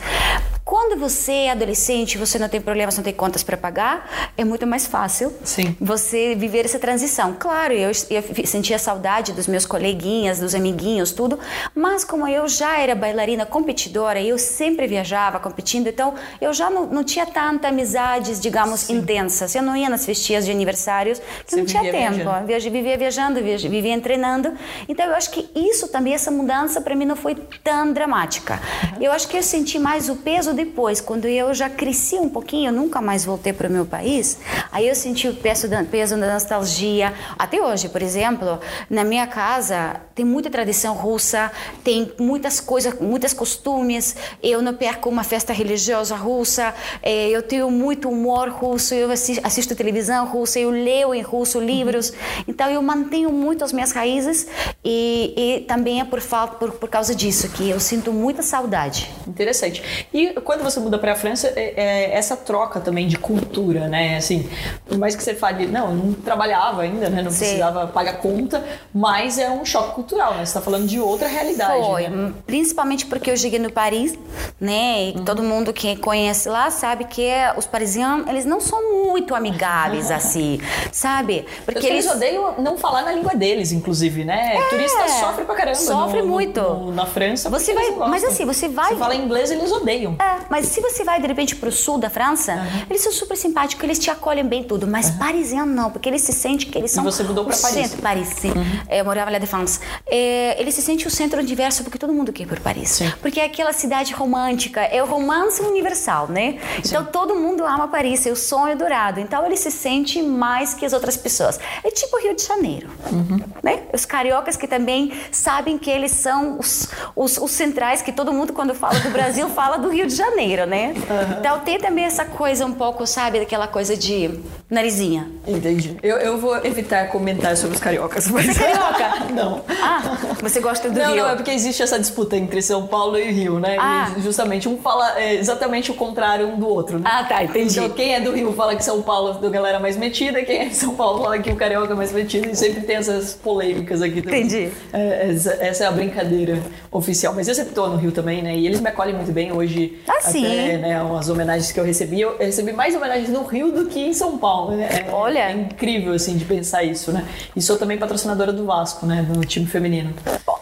Quando 0.86 1.00
você 1.00 1.32
é 1.32 1.50
adolescente, 1.50 2.18
você 2.18 2.38
não 2.38 2.46
tem 2.46 2.60
problemas, 2.60 2.94
não 2.94 3.02
tem 3.02 3.14
contas 3.14 3.42
para 3.42 3.56
pagar, 3.56 4.30
é 4.36 4.44
muito 4.44 4.66
mais 4.66 4.86
fácil 4.86 5.32
Sim. 5.42 5.74
você 5.80 6.34
viver 6.34 6.66
essa 6.66 6.78
transição. 6.78 7.34
Claro, 7.38 7.72
eu, 7.72 7.90
eu 8.10 8.46
sentia 8.46 8.78
saudade 8.78 9.32
dos 9.32 9.46
meus 9.46 9.64
coleguinhas, 9.64 10.40
dos 10.40 10.54
amiguinhos, 10.54 11.10
tudo, 11.10 11.38
mas 11.74 12.04
como 12.04 12.28
eu 12.28 12.46
já 12.46 12.78
era 12.78 12.94
bailarina 12.94 13.46
competidora, 13.46 14.20
eu 14.20 14.36
sempre 14.36 14.86
viajava 14.86 15.40
competindo, 15.40 15.86
então 15.86 16.12
eu 16.38 16.52
já 16.52 16.68
não, 16.68 16.84
não 16.84 17.02
tinha 17.02 17.24
tanta 17.24 17.68
amizades, 17.68 18.38
digamos, 18.38 18.80
Sim. 18.80 18.98
intensas. 18.98 19.54
Eu 19.54 19.62
não 19.62 19.74
ia 19.74 19.88
nas 19.88 20.04
festinhas 20.04 20.44
de 20.44 20.50
aniversários, 20.50 21.18
que 21.46 21.56
não 21.56 21.64
tinha 21.64 21.82
tempo. 21.82 22.16
Viajando. 22.44 22.52
Eu 22.52 22.70
vivia 22.70 22.98
viajando, 22.98 23.40
vivia 23.42 23.98
treinando. 24.02 24.52
Então 24.86 25.06
eu 25.06 25.14
acho 25.14 25.30
que 25.30 25.48
isso 25.54 25.88
também, 25.88 26.12
essa 26.12 26.30
mudança 26.30 26.78
para 26.82 26.94
mim 26.94 27.06
não 27.06 27.16
foi 27.16 27.36
tão 27.62 27.90
dramática. 27.90 28.60
Uhum. 28.96 29.02
Eu 29.02 29.12
acho 29.12 29.26
que 29.26 29.38
eu 29.38 29.42
senti 29.42 29.78
mais 29.78 30.10
o 30.10 30.16
peso 30.16 30.52
depois, 30.52 30.73
quando 31.00 31.26
eu 31.26 31.54
já 31.54 31.70
cresci 31.70 32.16
um 32.16 32.28
pouquinho, 32.28 32.72
nunca 32.72 33.00
mais 33.00 33.24
voltei 33.24 33.52
para 33.52 33.68
o 33.68 33.70
meu 33.70 33.86
país, 33.86 34.38
aí 34.72 34.88
eu 34.88 34.94
senti 34.94 35.28
o 35.28 35.34
peso 35.34 35.68
da, 35.68 35.84
peso 35.84 36.16
da 36.16 36.32
nostalgia. 36.32 37.14
Até 37.38 37.60
hoje, 37.60 37.88
por 37.88 38.02
exemplo, 38.02 38.58
na 38.90 39.04
minha 39.04 39.26
casa 39.26 40.00
tem 40.14 40.24
muita 40.24 40.50
tradição 40.50 40.94
russa, 40.94 41.50
tem 41.82 42.12
muitas 42.18 42.60
coisas, 42.60 42.98
muitos 43.00 43.32
costumes. 43.32 44.16
Eu 44.42 44.62
não 44.62 44.74
perco 44.74 45.08
uma 45.08 45.24
festa 45.24 45.52
religiosa 45.52 46.16
russa, 46.16 46.74
é, 47.02 47.28
eu 47.28 47.42
tenho 47.42 47.70
muito 47.70 48.08
humor 48.08 48.48
russo, 48.48 48.94
eu 48.94 49.10
assisto, 49.10 49.46
assisto 49.46 49.74
televisão 49.74 50.26
russa, 50.26 50.58
eu 50.58 50.70
leio 50.70 51.14
em 51.14 51.22
russo 51.22 51.60
livros. 51.60 52.10
Uhum. 52.10 52.44
Então 52.48 52.70
eu 52.70 52.82
mantenho 52.82 53.30
muito 53.30 53.64
as 53.64 53.72
minhas 53.72 53.92
raízes 53.92 54.46
e, 54.84 55.34
e 55.36 55.60
também 55.62 56.00
é 56.00 56.04
por, 56.04 56.20
por, 56.58 56.72
por 56.72 56.88
causa 56.88 57.14
disso 57.14 57.48
que 57.50 57.70
eu 57.70 57.80
sinto 57.80 58.12
muita 58.12 58.42
saudade. 58.42 59.10
Interessante. 59.26 59.82
E 60.12 60.32
quando 60.54 60.62
você 60.62 60.78
muda 60.78 60.98
para 60.98 61.12
a 61.12 61.16
França, 61.16 61.52
é, 61.56 61.74
é, 61.76 62.14
essa 62.14 62.36
troca 62.36 62.80
também 62.80 63.08
de 63.08 63.18
cultura, 63.18 63.88
né? 63.88 64.16
Assim, 64.16 64.48
por 64.86 64.96
mais 64.96 65.16
que 65.16 65.22
você 65.22 65.34
fale, 65.34 65.66
não, 65.66 65.90
eu 65.90 65.96
não 65.96 66.12
trabalhava 66.12 66.82
ainda, 66.82 67.10
né? 67.10 67.22
Não 67.22 67.30
Sim. 67.30 67.38
precisava 67.38 67.86
pagar 67.88 68.18
conta, 68.18 68.64
mas 68.92 69.38
é 69.38 69.50
um 69.50 69.64
choque 69.64 69.94
cultural, 69.94 70.34
né? 70.34 70.38
Você 70.38 70.50
está 70.50 70.60
falando 70.60 70.86
de 70.86 71.00
outra 71.00 71.26
realidade. 71.26 71.84
Foi, 71.84 72.08
né? 72.08 72.32
principalmente 72.46 73.06
porque 73.06 73.30
eu 73.30 73.36
cheguei 73.36 73.58
no 73.58 73.72
Paris, 73.72 74.16
né? 74.60 75.08
E 75.08 75.16
uhum. 75.16 75.24
todo 75.24 75.42
mundo 75.42 75.72
que 75.72 75.96
conhece 75.96 76.48
lá 76.48 76.70
sabe 76.70 77.04
que 77.04 77.30
os 77.56 77.66
parisianos, 77.66 78.28
eles 78.28 78.44
não 78.44 78.60
são 78.60 79.04
muito 79.04 79.34
amigáveis, 79.34 80.10
assim, 80.12 80.60
sabe? 80.92 81.46
Porque 81.64 81.86
eles... 81.86 82.06
eles 82.06 82.16
odeiam 82.16 82.54
não 82.58 82.78
falar 82.78 83.02
na 83.02 83.12
língua 83.12 83.34
deles, 83.34 83.72
inclusive, 83.72 84.24
né? 84.24 84.56
É, 84.56 84.68
Turista 84.68 85.08
sofre 85.08 85.44
pra 85.44 85.54
caramba. 85.56 85.74
Sofre 85.74 86.22
no, 86.22 86.28
muito. 86.28 86.60
No, 86.60 86.92
na 86.92 87.06
França. 87.06 87.50
Você 87.50 87.74
vai, 87.74 87.90
mas 87.90 88.22
assim, 88.22 88.44
você 88.44 88.68
vai. 88.68 88.90
Você 88.90 88.96
fala 88.96 89.16
inglês, 89.16 89.50
eles 89.50 89.72
odeiam. 89.72 90.16
É, 90.20 90.43
mas 90.50 90.66
se 90.66 90.80
você 90.80 91.04
vai 91.04 91.20
de 91.20 91.26
repente 91.26 91.56
pro 91.56 91.70
sul 91.70 91.98
da 91.98 92.10
França, 92.10 92.54
uhum. 92.54 92.86
eles 92.90 93.02
são 93.02 93.12
super 93.12 93.36
simpáticos, 93.36 93.82
eles 93.84 93.98
te 93.98 94.10
acolhem 94.10 94.44
bem 94.44 94.64
tudo. 94.64 94.86
Mas 94.86 95.10
uhum. 95.10 95.18
parisiano 95.18 95.72
não, 95.72 95.90
porque 95.90 96.08
eles 96.08 96.22
se 96.22 96.32
sentem 96.32 96.70
que 96.70 96.78
eles 96.78 96.90
são. 96.90 97.02
E 97.02 97.06
você 97.06 97.22
mudou 97.22 97.44
pra 97.44 97.56
Paris? 97.56 97.74
Centro, 97.74 98.02
Paris, 98.02 98.28
sim. 98.28 98.50
Uhum. 98.50 98.80
É, 98.88 99.00
eu 99.00 99.04
morava 99.04 99.30
lá 99.30 99.38
de 99.38 99.46
France. 99.46 99.80
É, 100.06 100.60
eles 100.60 100.74
se 100.74 100.82
sentem 100.82 101.06
o 101.06 101.10
centro 101.10 101.38
universo 101.40 101.82
porque 101.82 101.98
todo 101.98 102.12
mundo 102.12 102.32
quer 102.32 102.44
ir 102.44 102.46
por 102.46 102.60
Paris. 102.60 102.90
Sim. 102.90 103.12
Porque 103.20 103.40
é 103.40 103.44
aquela 103.44 103.72
cidade 103.72 104.12
romântica, 104.12 104.80
é 104.82 105.02
o 105.02 105.06
romance 105.06 105.60
universal, 105.62 106.28
né? 106.28 106.58
Sim. 106.82 106.88
Então 106.88 107.04
todo 107.04 107.34
mundo 107.34 107.64
ama 107.64 107.88
Paris, 107.88 108.26
é 108.26 108.30
o 108.30 108.36
sonho 108.36 108.76
dourado. 108.76 109.20
Então 109.20 109.44
ele 109.46 109.56
se 109.56 109.70
sente 109.70 110.22
mais 110.22 110.74
que 110.74 110.84
as 110.84 110.92
outras 110.92 111.16
pessoas. 111.16 111.58
É 111.82 111.90
tipo 111.90 112.18
Rio 112.18 112.34
de 112.34 112.42
Janeiro, 112.42 112.88
uhum. 113.10 113.40
Né? 113.64 113.84
Os 113.94 114.04
cariocas 114.04 114.58
que 114.58 114.68
também 114.68 115.10
sabem 115.32 115.78
que 115.78 115.90
eles 115.90 116.10
são 116.12 116.58
os, 116.58 116.90
os, 117.16 117.38
os, 117.38 117.50
centrais, 117.50 118.02
que 118.02 118.12
todo 118.12 118.30
mundo 118.30 118.52
quando 118.52 118.74
fala 118.74 119.00
do 119.00 119.08
Brasil 119.08 119.48
fala 119.56 119.78
do 119.78 119.88
Rio 119.88 120.06
de 120.06 120.14
Janeiro, 120.14 120.66
né? 120.66 120.92
Uhum. 120.94 121.38
Então 121.40 121.60
tem 121.60 121.78
também 121.78 122.04
essa 122.04 122.26
coisa 122.26 122.66
um 122.66 122.72
pouco, 122.72 123.06
sabe, 123.06 123.38
daquela 123.40 123.66
coisa 123.66 123.96
de 123.96 124.38
narizinha. 124.74 125.30
Entendi. 125.46 125.96
Eu, 126.02 126.16
eu 126.18 126.38
vou 126.38 126.56
evitar 126.64 127.08
comentar 127.08 127.56
sobre 127.56 127.76
os 127.76 127.82
cariocas. 127.82 128.28
Mas... 128.28 128.46
Você 128.46 128.62
é 128.62 128.72
carioca? 128.72 129.24
não. 129.32 129.62
Ah, 129.68 130.18
você 130.42 130.60
gosta 130.60 130.90
do 130.90 130.98
não, 130.98 131.12
Rio? 131.12 131.22
Não, 131.22 131.30
é 131.30 131.36
porque 131.36 131.50
existe 131.50 131.82
essa 131.82 131.98
disputa 131.98 132.36
entre 132.36 132.60
São 132.62 132.86
Paulo 132.86 133.18
e 133.18 133.30
Rio, 133.30 133.58
né? 133.58 133.76
Ah. 133.78 134.12
E 134.16 134.20
justamente 134.20 134.68
um 134.68 134.78
fala 134.78 135.18
é, 135.18 135.34
exatamente 135.34 135.90
o 135.90 135.94
contrário 135.94 136.48
um 136.48 136.58
do 136.58 136.68
outro, 136.68 136.98
né? 136.98 137.04
Ah, 137.10 137.24
tá, 137.24 137.44
entendi. 137.44 137.78
Então 137.78 137.90
quem 137.90 138.14
é 138.14 138.20
do 138.20 138.32
Rio 138.32 138.52
fala 138.52 138.74
que 138.74 138.84
São 138.84 139.02
Paulo 139.02 139.38
é 139.38 139.40
da 139.40 139.48
galera 139.48 139.78
mais 139.78 139.96
metida, 139.96 140.42
quem 140.42 140.60
é 140.60 140.64
de 140.66 140.76
São 140.76 140.94
Paulo 140.94 141.22
fala 141.22 141.38
que 141.38 141.50
o 141.50 141.56
carioca 141.56 141.92
é 141.92 141.96
mais 141.96 142.12
metido 142.12 142.50
e 142.50 142.56
sempre 142.56 142.82
tem 142.82 142.96
essas 142.96 143.34
polêmicas 143.34 144.02
aqui 144.02 144.20
também. 144.20 144.40
Entendi. 144.40 144.72
É, 144.92 145.30
essa, 145.30 145.52
essa, 145.60 145.84
é 145.84 145.86
a 145.86 145.92
brincadeira 145.92 146.60
oficial. 146.90 147.34
Mas 147.34 147.48
eu 147.48 147.54
sempre 147.54 147.74
tô 147.74 147.86
no 147.86 147.96
Rio 147.96 148.12
também, 148.12 148.42
né? 148.42 148.56
E 148.56 148.66
eles 148.66 148.80
me 148.80 148.88
acolhem 148.88 149.14
muito 149.14 149.32
bem 149.32 149.52
hoje. 149.52 149.98
Ah, 150.08 150.12
até, 150.12 150.30
sim. 150.30 150.76
Né, 150.78 151.00
umas 151.02 151.28
homenagens 151.28 151.70
que 151.70 151.78
eu 151.78 151.84
recebi, 151.84 152.20
eu 152.20 152.36
recebi 152.38 152.72
mais 152.72 152.94
homenagens 152.94 153.28
no 153.28 153.44
Rio 153.44 153.70
do 153.72 153.86
que 153.86 154.00
em 154.00 154.12
São 154.12 154.38
Paulo, 154.38 154.63
né? 154.70 155.06
É, 155.06 155.10
Olha. 155.10 155.50
É 155.50 155.52
incrível, 155.52 156.12
assim, 156.12 156.36
de 156.36 156.44
pensar 156.44 156.82
isso, 156.82 157.12
né? 157.12 157.26
E 157.54 157.62
sou 157.62 157.76
também 157.76 157.98
patrocinadora 157.98 158.52
do 158.52 158.64
Vasco, 158.64 159.06
né? 159.06 159.22
Do 159.22 159.44
time 159.44 159.66
feminino. 159.66 160.14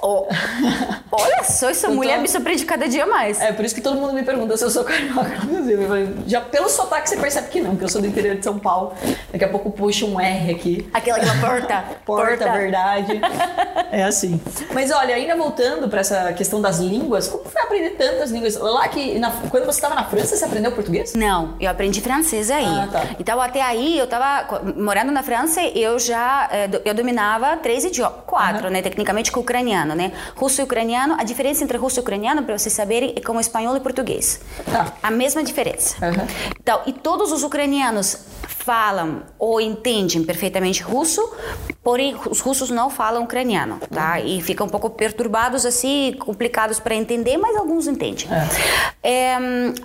Oh, 0.05 0.27
olha 1.13 1.45
só, 1.45 1.71
essa 1.71 1.87
eu 1.89 1.95
mulher 1.95 2.21
me 2.21 2.29
surpreende 2.29 2.65
cada 2.65 2.89
dia 2.89 3.07
mais. 3.07 3.41
É, 3.41 3.53
por 3.53 3.65
isso 3.65 3.75
que 3.75 3.81
todo 3.81 3.97
mundo 3.97 4.13
me 4.13 4.23
pergunta 4.23 4.57
se 4.57 4.65
eu 4.65 4.71
sou 4.71 4.83
carioca. 4.85 5.31
Já 6.27 6.41
pelo 6.41 6.69
sotaque 6.69 7.09
você 7.09 7.17
percebe 7.17 7.49
que 7.49 7.61
não, 7.61 7.77
que 7.77 7.85
eu 7.85 7.89
sou 7.89 8.01
do 8.01 8.07
interior 8.07 8.37
de 8.37 8.45
São 8.45 8.59
Paulo. 8.59 8.93
Daqui 9.31 9.45
a 9.45 9.49
pouco 9.49 9.71
puxa 9.71 10.05
um 10.05 10.21
R 10.21 10.51
aqui. 10.51 10.89
Aquela, 10.93 11.19
aquela 11.19 11.41
porta. 11.41 11.85
porta, 12.05 12.37
porta, 12.37 12.53
verdade. 12.53 13.21
É 13.91 14.05
assim. 14.05 14.41
Mas 14.73 14.91
olha, 14.91 15.15
ainda 15.15 15.37
voltando 15.37 15.89
para 15.89 16.01
essa 16.01 16.33
questão 16.33 16.61
das 16.61 16.79
línguas, 16.79 17.29
como 17.29 17.45
foi 17.45 17.63
aprender 17.63 17.91
tantas 17.91 18.31
línguas? 18.31 18.57
Lá 18.57 18.89
que, 18.89 19.19
na, 19.19 19.31
quando 19.51 19.65
você 19.65 19.79
estava 19.79 19.95
na 19.95 20.05
França, 20.05 20.37
você 20.37 20.45
aprendeu 20.45 20.73
português? 20.73 21.15
Não, 21.15 21.55
eu 21.61 21.71
aprendi 21.71 22.01
francês 22.01 22.51
aí. 22.51 22.65
Ah, 22.65 22.89
tá. 22.91 23.03
Então 23.19 23.41
até 23.41 23.63
aí, 23.63 23.82
eu 23.99 24.05
estava 24.05 24.63
morando 24.77 25.13
na 25.13 25.23
França, 25.23 25.63
eu 25.63 25.99
já 25.99 26.49
eh, 26.51 26.71
eu 26.85 26.95
dominava 26.95 27.57
três 27.57 27.85
idiomas, 27.85 28.21
quatro, 28.27 28.67
uhum. 28.67 28.73
né? 28.73 28.83
Tecnicamente 28.83 29.31
com 29.31 29.41
o 29.41 29.43
ucraniano, 29.43 29.95
né? 29.95 30.13
Russo 30.37 30.61
e 30.61 30.65
ucraniano, 30.65 31.17
a 31.19 31.25
diferença 31.25 31.65
entre 31.65 31.77
russo 31.79 31.99
e 31.99 32.03
ucraniano, 32.03 32.43
para 32.43 32.57
vocês 32.59 32.73
saberem, 32.73 33.15
é 33.17 33.21
como 33.21 33.41
espanhol 33.41 33.77
e 33.77 33.81
português. 33.81 34.41
Tá. 34.71 34.93
A 35.03 35.11
mesma 35.11 35.43
diferença. 35.43 35.97
Uhum. 36.05 36.27
Então, 36.61 36.81
e 36.87 36.93
todos 36.93 37.33
os 37.33 37.43
ucranianos 37.43 38.27
falam 38.47 39.23
ou 39.39 39.61
entendem 39.61 40.23
perfeitamente 40.25 40.83
russo, 40.83 41.21
porém 41.83 42.17
os 42.31 42.41
russos 42.41 42.71
não 42.71 42.89
falam 42.89 43.25
ucraniano, 43.25 43.81
tá? 43.93 44.19
Uhum. 44.19 44.27
E 44.27 44.43
ficam 44.43 44.67
um 44.67 44.71
pouco 44.71 44.91
perturbados 44.91 45.67
assim, 45.67 46.15
complicados 46.19 46.79
para 46.79 46.95
entender, 46.95 47.37
mas 47.37 47.57
alguns 47.57 47.87
entendem. 47.87 48.29
É. 49.03 49.13
É, 49.13 49.37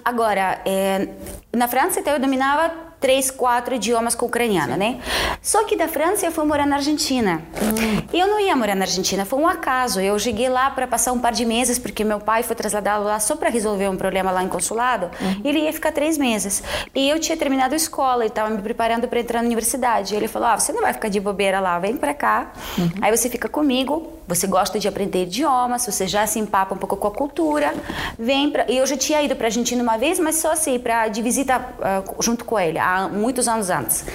agora, 0.06 0.62
é, 0.66 1.08
na 1.56 1.68
França, 1.68 2.00
então, 2.00 2.14
eu 2.14 2.20
dominava 2.20 2.87
três, 3.00 3.30
quatro 3.30 3.76
idiomas 3.76 4.16
com 4.16 4.26
ucraniano, 4.26 4.74
Sim. 4.74 4.80
né? 4.80 5.00
Só 5.42 5.64
que 5.64 5.76
da 5.76 5.88
França 5.88 6.26
eu 6.26 6.32
fui 6.32 6.46
morar 6.46 6.66
na 6.66 6.78
Argentina. 6.78 7.42
Hum. 7.62 8.08
Eu 8.14 8.28
não 8.28 8.40
ia 8.40 8.56
morar 8.56 8.76
na 8.76 8.86
Argentina, 8.86 9.26
foi 9.26 9.40
um 9.40 9.48
acaso. 9.48 10.00
Eu 10.00 10.18
cheguei 10.18 10.50
lá 10.50 10.70
para 10.70 10.88
passar 10.88 11.12
um 11.12 11.20
par 11.20 11.32
de 11.32 11.46
meses, 11.46 11.78
porque 11.78 12.04
meu 12.04 12.20
pai 12.20 12.44
foi 12.44 12.56
trasladado 12.56 13.04
lá 13.04 13.20
só 13.20 13.36
para 13.36 13.50
resolver 13.50 13.88
um 13.88 13.98
problema 13.98 14.32
lá 14.32 14.44
em 14.44 14.48
consulado. 14.48 15.10
E 15.44 15.48
ele 15.48 15.60
ia 15.60 15.74
ficar 15.74 15.92
três 15.92 16.18
meses. 16.18 16.64
E 16.94 17.10
eu 17.10 17.20
tinha 17.20 17.38
terminado 17.38 17.74
a 17.74 17.78
escola 17.78 18.24
e 18.24 18.28
estava 18.28 18.50
me 18.50 18.62
preparando 18.62 19.08
para 19.08 19.20
entrar 19.20 19.42
na 19.42 19.46
universidade. 19.46 20.16
Ele 20.16 20.28
falou: 20.28 20.48
ah, 20.50 20.60
você 20.60 20.72
não 20.74 20.82
vai 20.82 20.94
ficar 20.94 21.10
de 21.10 21.20
bobeira 21.20 21.60
lá, 21.60 21.78
vem 21.80 21.96
para 21.96 22.14
cá. 22.14 22.52
Uhum. 22.78 22.90
Aí 23.02 23.16
você 23.16 23.30
fica 23.30 23.48
comigo. 23.48 24.17
Você 24.28 24.46
gosta 24.46 24.78
de 24.78 24.88
aprender 24.88 25.24
idiomas, 25.24 25.86
você 25.86 26.06
já 26.06 26.28
se 26.28 26.38
empapa 26.38 26.76
um 26.76 26.78
pouco 26.78 26.98
com 26.98 27.08
a 27.08 27.12
cultura. 27.12 27.74
Vem 28.20 28.52
para. 28.52 28.70
E 28.70 28.78
eu 28.78 28.86
já 28.86 28.98
tinha 28.98 29.22
ido 29.22 29.36
para 29.36 29.48
Argentina 29.48 29.82
uma 29.82 29.98
vez, 29.98 30.20
mas 30.20 30.36
só 30.36 30.52
assim 30.52 30.78
para 30.78 31.08
de 31.08 31.22
visita 31.22 31.58
uh, 31.60 32.22
junto 32.22 32.44
com 32.44 32.60
ele 32.60 32.78
há 32.78 33.08
muitos 33.08 33.48
anos 33.48 33.70
antes, 33.70 34.06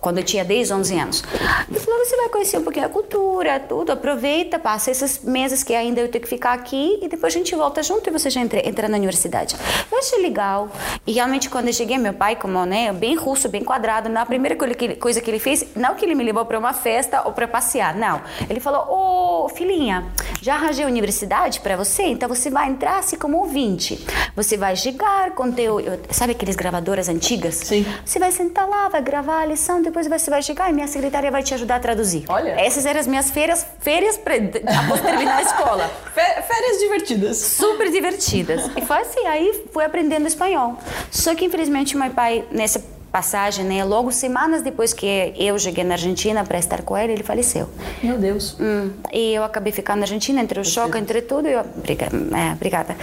quando 0.00 0.18
eu 0.18 0.24
tinha 0.24 0.44
10, 0.44 0.70
11 0.70 0.98
anos. 0.98 1.24
Ele 1.68 1.78
falou: 1.78 1.98
você 2.04 2.16
vai 2.16 2.28
conhecer 2.30 2.58
um 2.58 2.62
pouquinho 2.62 2.86
a 2.86 2.88
cultura, 2.88 3.60
tudo, 3.60 3.92
aproveita, 3.92 4.58
passa 4.58 4.90
esses 4.90 5.22
meses 5.22 5.62
que 5.62 5.74
ainda 5.74 6.00
eu 6.00 6.08
tenho 6.08 6.22
que 6.22 6.28
ficar 6.28 6.52
aqui 6.52 6.98
e 7.02 7.08
depois 7.08 7.34
a 7.34 7.38
gente 7.38 7.54
volta 7.54 7.82
junto 7.82 8.08
e 8.08 8.12
você 8.12 8.30
já 8.30 8.40
entra, 8.40 8.66
entra 8.66 8.88
na 8.88 8.96
universidade. 8.96 9.56
Eu 9.92 9.98
achei 9.98 10.22
legal. 10.22 10.70
E 11.06 11.12
realmente, 11.12 11.50
quando 11.50 11.66
eu 11.66 11.72
cheguei, 11.72 11.98
meu 11.98 12.14
pai, 12.14 12.36
como 12.36 12.64
né, 12.64 12.92
bem 12.92 13.14
russo, 13.14 13.48
bem 13.48 13.62
quadrado, 13.62 14.08
na 14.08 14.24
primeira 14.24 14.56
coisa 14.56 15.20
que 15.20 15.30
ele 15.30 15.38
fez, 15.38 15.66
não 15.76 15.94
que 15.94 16.04
ele 16.04 16.14
me 16.14 16.24
levou 16.24 16.44
para 16.46 16.58
uma 16.58 16.72
festa 16.72 17.22
ou 17.26 17.32
para 17.32 17.46
passear, 17.46 17.94
não. 17.94 18.22
Ele 18.48 18.60
falou: 18.60 18.86
Ô 18.88 18.94
oh, 19.32 19.33
filhinha, 19.48 20.04
já 20.40 20.54
arranjei 20.54 20.84
a 20.84 20.88
universidade 20.88 21.60
para 21.60 21.76
você, 21.76 22.04
então 22.04 22.28
você 22.28 22.50
vai 22.50 22.68
entrar 22.68 22.98
assim 22.98 23.16
como 23.16 23.38
ouvinte. 23.38 24.04
Você 24.36 24.56
vai 24.56 24.76
chegar 24.76 25.30
com 25.32 25.50
teu. 25.50 25.78
Sabe 26.10 26.32
aqueles 26.32 26.56
gravadoras 26.56 27.08
antigas? 27.08 27.54
Sim. 27.54 27.86
Você 28.04 28.18
vai 28.18 28.30
sentar 28.32 28.68
lá, 28.68 28.88
vai 28.88 29.02
gravar 29.02 29.40
a 29.42 29.46
lição, 29.46 29.80
depois 29.80 30.06
você 30.06 30.30
vai 30.30 30.42
chegar 30.42 30.70
e 30.70 30.72
minha 30.72 30.86
secretária 30.86 31.30
vai 31.30 31.42
te 31.42 31.54
ajudar 31.54 31.76
a 31.76 31.80
traduzir. 31.80 32.24
Olha. 32.28 32.50
Essas 32.60 32.84
eram 32.86 33.00
as 33.00 33.06
minhas 33.06 33.30
férias, 33.30 33.66
férias 33.80 34.16
pra, 34.16 34.34
após 34.34 35.00
terminar 35.00 35.36
a 35.38 35.42
escola. 35.42 35.90
Férias 36.14 36.78
divertidas. 36.78 37.36
Super 37.38 37.90
divertidas. 37.90 38.70
E 38.76 38.82
foi 38.82 38.98
assim, 38.98 39.26
aí 39.26 39.64
fui 39.72 39.84
aprendendo 39.84 40.26
espanhol. 40.26 40.76
Só 41.10 41.34
que 41.34 41.44
infelizmente 41.44 41.96
meu 41.96 42.10
pai, 42.10 42.44
nessa 42.50 42.82
passagem, 43.14 43.64
né? 43.64 43.84
Logo 43.84 44.10
semanas 44.10 44.60
depois 44.60 44.92
que 44.92 45.32
eu 45.38 45.56
cheguei 45.56 45.84
na 45.84 45.94
Argentina 45.94 46.42
para 46.42 46.58
estar 46.58 46.82
com 46.82 46.98
ele, 46.98 47.12
ele 47.12 47.22
faleceu. 47.22 47.68
Meu 48.02 48.18
Deus. 48.18 48.56
Hum, 48.58 48.90
e 49.12 49.32
eu 49.34 49.44
acabei 49.44 49.72
ficando 49.72 49.98
na 49.98 50.02
Argentina 50.02 50.40
entre 50.42 50.58
o 50.58 50.64
choque, 50.64 50.98
entre 50.98 51.22
tudo. 51.22 51.46
Eu, 51.46 51.60
é, 51.60 52.52
obrigada. 52.52 52.96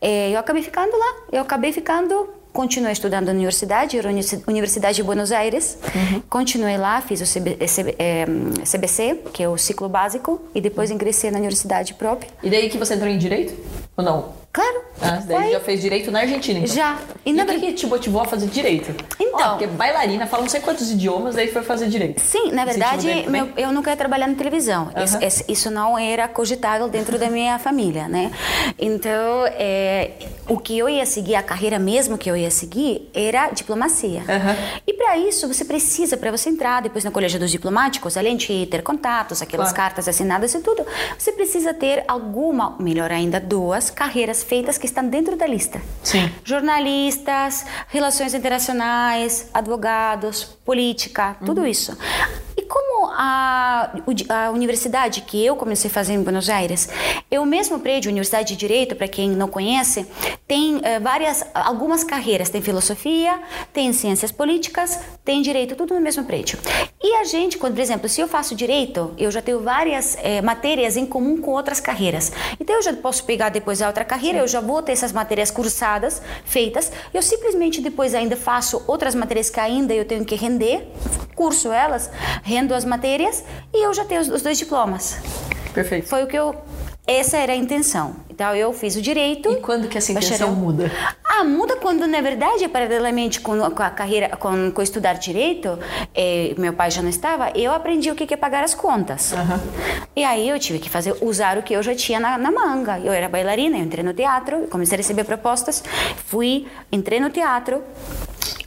E 0.00 0.32
eu 0.32 0.40
acabei 0.40 0.62
ficando 0.62 0.96
lá. 0.96 1.14
Eu 1.30 1.42
acabei 1.42 1.70
ficando 1.70 2.30
continuei 2.50 2.92
estudando 2.92 3.26
na 3.26 3.32
universidade, 3.32 3.98
Universidade 4.46 4.96
de 4.96 5.02
Buenos 5.02 5.30
Aires. 5.30 5.78
Uhum. 5.94 6.22
Continuei 6.30 6.78
lá, 6.78 7.00
fiz 7.02 7.20
o 7.20 7.24
CB, 7.30 7.58
é, 7.98 8.24
CBC, 8.64 9.20
que 9.34 9.42
é 9.42 9.48
o 9.48 9.58
ciclo 9.58 9.88
básico, 9.88 10.40
e 10.54 10.60
depois 10.60 10.90
ingressei 10.90 11.30
na 11.30 11.36
universidade 11.36 11.92
própria. 11.94 12.28
E 12.42 12.48
daí 12.48 12.70
que 12.70 12.78
você 12.78 12.94
entrou 12.94 13.08
em 13.08 13.18
direito? 13.18 13.54
Ou 13.96 14.02
não? 14.02 14.32
Claro. 14.52 14.82
Ah, 15.00 15.22
daí 15.24 15.42
foi. 15.42 15.52
já 15.52 15.60
fez 15.60 15.80
direito 15.80 16.10
na 16.10 16.20
Argentina, 16.20 16.58
então. 16.58 16.74
Já. 16.74 16.98
E, 17.24 17.30
e 17.30 17.40
o 17.40 17.46
que, 17.46 17.60
que 17.60 17.72
te 17.74 17.86
motivou 17.86 18.22
a 18.22 18.24
fazer 18.24 18.46
direito? 18.46 18.92
Então. 19.20 19.50
Porque 19.50 19.66
bailarina, 19.66 20.26
fala 20.26 20.42
não 20.42 20.48
sei 20.48 20.60
quantos 20.60 20.90
idiomas, 20.90 21.36
daí 21.36 21.48
foi 21.48 21.62
fazer 21.62 21.88
direito. 21.88 22.20
Sim, 22.20 22.50
na 22.50 22.64
verdade, 22.64 23.26
meu, 23.28 23.50
eu 23.56 23.70
nunca 23.70 23.90
ia 23.90 23.96
trabalhar 23.96 24.26
na 24.26 24.34
televisão. 24.34 24.90
Isso, 25.22 25.44
isso, 25.48 25.70
não 25.70 25.98
era 25.98 26.26
cogitável 26.26 26.88
dentro 26.88 27.18
da 27.18 27.30
minha 27.30 27.58
família, 27.58 28.08
né? 28.08 28.32
Então, 28.78 29.46
é, 29.46 30.12
o 30.48 30.58
que 30.58 30.76
eu 30.76 30.88
ia 30.88 31.06
seguir, 31.06 31.36
a 31.36 31.42
carreira 31.42 31.78
mesmo 31.78 32.18
que 32.18 32.28
eu 32.28 32.36
ia 32.36 32.50
seguir, 32.50 33.08
era 33.14 33.50
diplomacia. 33.50 34.22
E 34.86 34.94
para 34.94 35.16
isso, 35.18 35.46
você 35.46 35.64
precisa, 35.64 36.16
para 36.16 36.30
você 36.30 36.48
entrar 36.48 36.82
depois 36.82 37.04
no 37.04 37.12
colégio 37.12 37.38
dos 37.38 37.50
diplomáticos, 37.50 38.16
além 38.16 38.36
de 38.36 38.66
ter 38.66 38.82
contatos, 38.82 39.42
aquelas 39.42 39.72
claro. 39.72 39.82
cartas 39.84 40.08
assinadas 40.08 40.54
e 40.54 40.60
tudo, 40.60 40.84
você 41.16 41.30
precisa 41.32 41.72
ter 41.72 42.02
alguma, 42.08 42.76
melhor 42.80 43.12
ainda, 43.12 43.38
duas 43.38 43.90
carreiras 43.90 44.37
feitas 44.42 44.78
que 44.78 44.86
estão 44.86 45.08
dentro 45.08 45.36
da 45.36 45.46
lista. 45.46 45.80
Sim. 46.02 46.30
Jornalistas, 46.44 47.64
relações 47.88 48.34
internacionais, 48.34 49.48
advogados, 49.52 50.44
política, 50.64 51.36
uhum. 51.40 51.46
tudo 51.46 51.66
isso. 51.66 51.96
Como 52.68 53.10
a, 53.10 53.90
a 54.28 54.50
universidade 54.50 55.22
que 55.22 55.44
eu 55.44 55.56
comecei 55.56 55.90
a 55.90 55.92
fazer 55.92 56.12
em 56.12 56.22
Buenos 56.22 56.48
Aires, 56.50 56.88
o 57.32 57.46
mesmo 57.46 57.80
prédio, 57.80 58.10
Universidade 58.10 58.48
de 58.48 58.56
Direito, 58.56 58.94
para 58.94 59.08
quem 59.08 59.30
não 59.30 59.48
conhece, 59.48 60.06
tem 60.46 60.80
é, 60.82 61.00
várias, 61.00 61.44
algumas 61.54 62.04
carreiras. 62.04 62.50
Tem 62.50 62.60
filosofia, 62.60 63.40
tem 63.72 63.92
ciências 63.92 64.30
políticas, 64.30 65.00
tem 65.24 65.40
direito, 65.40 65.74
tudo 65.76 65.94
no 65.94 66.00
mesmo 66.00 66.24
prédio. 66.24 66.58
E 67.02 67.14
a 67.16 67.24
gente, 67.24 67.56
quando, 67.56 67.74
por 67.74 67.80
exemplo, 67.80 68.08
se 68.08 68.20
eu 68.20 68.28
faço 68.28 68.54
direito, 68.54 69.14
eu 69.16 69.30
já 69.30 69.40
tenho 69.40 69.60
várias 69.60 70.16
é, 70.22 70.42
matérias 70.42 70.96
em 70.96 71.06
comum 71.06 71.40
com 71.40 71.52
outras 71.52 71.80
carreiras. 71.80 72.32
Então 72.60 72.76
eu 72.76 72.82
já 72.82 72.92
posso 72.92 73.24
pegar 73.24 73.48
depois 73.48 73.80
a 73.80 73.86
outra 73.86 74.04
carreira, 74.04 74.38
Sim. 74.38 74.42
eu 74.42 74.48
já 74.48 74.60
vou 74.60 74.82
ter 74.82 74.92
essas 74.92 75.12
matérias 75.12 75.50
cursadas, 75.50 76.20
feitas, 76.44 76.92
eu 77.14 77.22
simplesmente 77.22 77.80
depois 77.80 78.14
ainda 78.14 78.36
faço 78.36 78.82
outras 78.86 79.14
matérias 79.14 79.48
que 79.48 79.60
ainda 79.60 79.94
eu 79.94 80.04
tenho 80.04 80.24
que 80.24 80.34
render, 80.34 80.88
curso 81.34 81.70
elas, 81.72 82.10
rendo 82.58 82.74
as 82.74 82.84
matérias 82.84 83.44
e 83.72 83.84
eu 83.84 83.94
já 83.94 84.04
tenho 84.04 84.20
os 84.20 84.42
dois 84.42 84.58
diplomas. 84.58 85.18
Perfeito. 85.72 86.08
Foi 86.08 86.24
o 86.24 86.26
que 86.26 86.36
eu 86.36 86.54
essa 87.06 87.38
era 87.38 87.54
a 87.54 87.56
intenção. 87.56 88.16
Então 88.28 88.54
eu 88.54 88.70
fiz 88.70 88.94
o 88.94 89.00
direito. 89.00 89.50
E 89.50 89.56
quando 89.56 89.88
que 89.88 89.96
essa 89.96 90.12
intenção 90.12 90.54
muda? 90.54 90.92
Ah, 91.24 91.42
muda 91.42 91.76
quando 91.76 92.06
na 92.06 92.20
verdade, 92.20 92.68
paralelamente 92.68 93.40
com, 93.40 93.58
com 93.70 93.82
a 93.82 93.88
carreira, 93.88 94.28
com, 94.36 94.70
com 94.70 94.82
estudar 94.82 95.14
direito, 95.14 95.78
eh, 96.14 96.54
meu 96.58 96.74
pai 96.74 96.90
já 96.90 97.00
não 97.00 97.08
estava. 97.08 97.50
Eu 97.54 97.72
aprendi 97.72 98.10
o 98.10 98.14
que 98.14 98.34
é 98.34 98.36
pagar 98.36 98.62
as 98.62 98.74
contas. 98.74 99.32
Uhum. 99.32 99.58
E 100.14 100.22
aí 100.22 100.46
eu 100.50 100.58
tive 100.58 100.78
que 100.78 100.90
fazer 100.90 101.16
usar 101.22 101.56
o 101.56 101.62
que 101.62 101.72
eu 101.72 101.82
já 101.82 101.94
tinha 101.94 102.20
na, 102.20 102.36
na 102.36 102.50
manga. 102.50 102.98
Eu 102.98 103.12
era 103.12 103.26
bailarina, 103.26 103.78
eu 103.78 103.84
entrei 103.84 104.04
no 104.04 104.12
teatro, 104.12 104.66
comecei 104.68 104.96
a 104.96 104.98
receber 104.98 105.24
propostas, 105.24 105.82
fui, 106.26 106.66
entrei 106.92 107.20
no 107.20 107.30
teatro, 107.30 107.82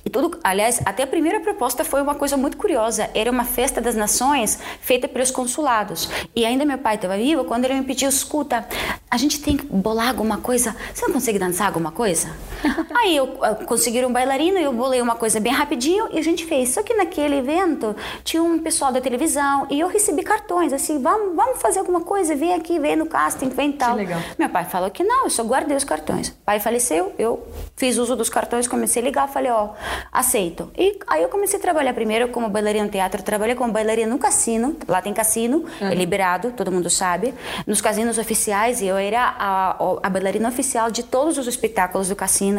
e 0.06 0.10
tudo, 0.10 0.40
aliás, 0.44 0.82
até 0.86 1.04
a 1.04 1.08
primeira 1.08 1.40
proposta 1.40 1.84
foi 1.84 2.02
uma 2.02 2.16
coisa 2.16 2.38
muito 2.38 2.58
curiosa. 2.58 3.10
Era 3.14 3.32
uma 3.32 3.46
festa 3.46 3.80
das 3.80 3.96
nações 3.96 4.60
feita 4.82 5.08
pelos 5.08 5.32
consulados. 5.32 6.10
E 6.36 6.46
ainda 6.46 6.66
meu 6.66 6.78
pai 6.78 6.96
estava 6.96 7.18
vivo 7.18 7.46
quando 7.46 7.66
ele 7.66 7.76
me 7.76 7.84
pediu, 7.84 8.10
escuta, 8.10 8.68
a 9.10 9.18
gente 9.18 9.40
tem 9.42 9.58
que 9.58 9.66
bolar 9.66 10.10
alguma 10.10 10.38
coisa. 10.38 10.76
Você 10.94 11.06
não 11.06 11.14
consegue 11.14 11.40
dançar 11.40 11.68
alguma 11.68 11.92
coisa? 11.92 12.30
Aí 12.96 13.16
eu, 13.16 13.38
eu 13.42 13.56
consegui 13.66 14.06
um 14.06 14.12
bailarino, 14.12 14.58
eu 14.58 14.74
bolei 14.74 15.02
uma 15.02 15.16
coisa 15.16 15.40
bem 15.40 15.54
rapidinho 15.54 16.10
e 16.12 16.20
a 16.20 16.24
gente 16.24 16.46
fez. 16.46 16.70
Só 16.70 16.84
que 16.84 16.94
naquele 16.94 17.38
evento 17.38 17.96
tinha 18.24 18.42
um 18.42 18.60
pessoal 18.60 18.92
da 18.92 19.02
televisão 19.02 19.68
e 19.70 19.80
eu 19.80 19.88
recebi 19.88 20.24
cartões 20.24 20.74
assim, 20.74 21.02
vamos, 21.02 21.36
vamos 21.36 21.62
fazer 21.62 21.80
alguma 21.80 22.02
coisa, 22.02 22.36
vem 22.36 22.54
aqui, 22.54 22.80
vem 22.80 22.96
no 22.96 23.06
casting, 23.06 23.50
vem 23.50 23.72
tal. 23.72 23.92
Que 23.92 24.02
legal. 24.02 24.20
Meu 24.38 24.50
pai 24.50 24.66
falou 24.66 24.90
que 24.90 25.04
não, 25.04 25.26
eu 25.26 25.30
só 25.30 25.44
guardei 25.44 25.76
os 25.76 25.84
cartões. 25.84 26.30
O 26.30 26.36
pai 26.46 26.60
faleceu, 26.60 27.14
eu 27.18 27.46
fiz 27.76 27.98
uso 27.98 28.16
dos 28.16 28.30
cartões, 28.30 28.68
comecei 28.68 29.02
a 29.02 29.06
ligar, 29.06 29.28
falei, 29.28 29.52
ó, 29.52 29.70
aceito. 30.12 30.72
E 30.78 31.00
aí 31.08 31.24
eu 31.24 31.30
comecei 31.30 31.58
a 31.58 31.62
trabalhar 31.62 31.94
primeiro 31.94 32.30
como 32.30 32.50
bailarina 32.50 32.86
no 32.86 32.92
teatro, 32.92 33.24
trabalhei 33.24 33.56
como 33.56 33.72
bailarina 33.72 34.12
no 34.12 34.20
cassino, 34.20 34.76
lá 34.88 35.02
tem 35.02 35.14
cassino, 35.14 35.66
uhum. 35.82 35.88
é 35.88 35.96
liberado, 35.96 36.52
todo 36.52 36.72
mundo 36.72 36.90
sabe, 36.90 37.34
nos 37.66 37.82
casinos 37.82 38.18
oficiais, 38.18 38.82
e 38.82 38.88
eu 38.88 38.98
era 38.98 39.36
a, 39.38 39.76
a 40.04 40.10
bailarina 40.10 40.50
oficial 40.50 40.92
de 40.92 41.04
todos 41.04 41.38
os 41.38 41.48
espetáculos 41.48 42.10
do 42.10 42.16
cassino, 42.16 42.51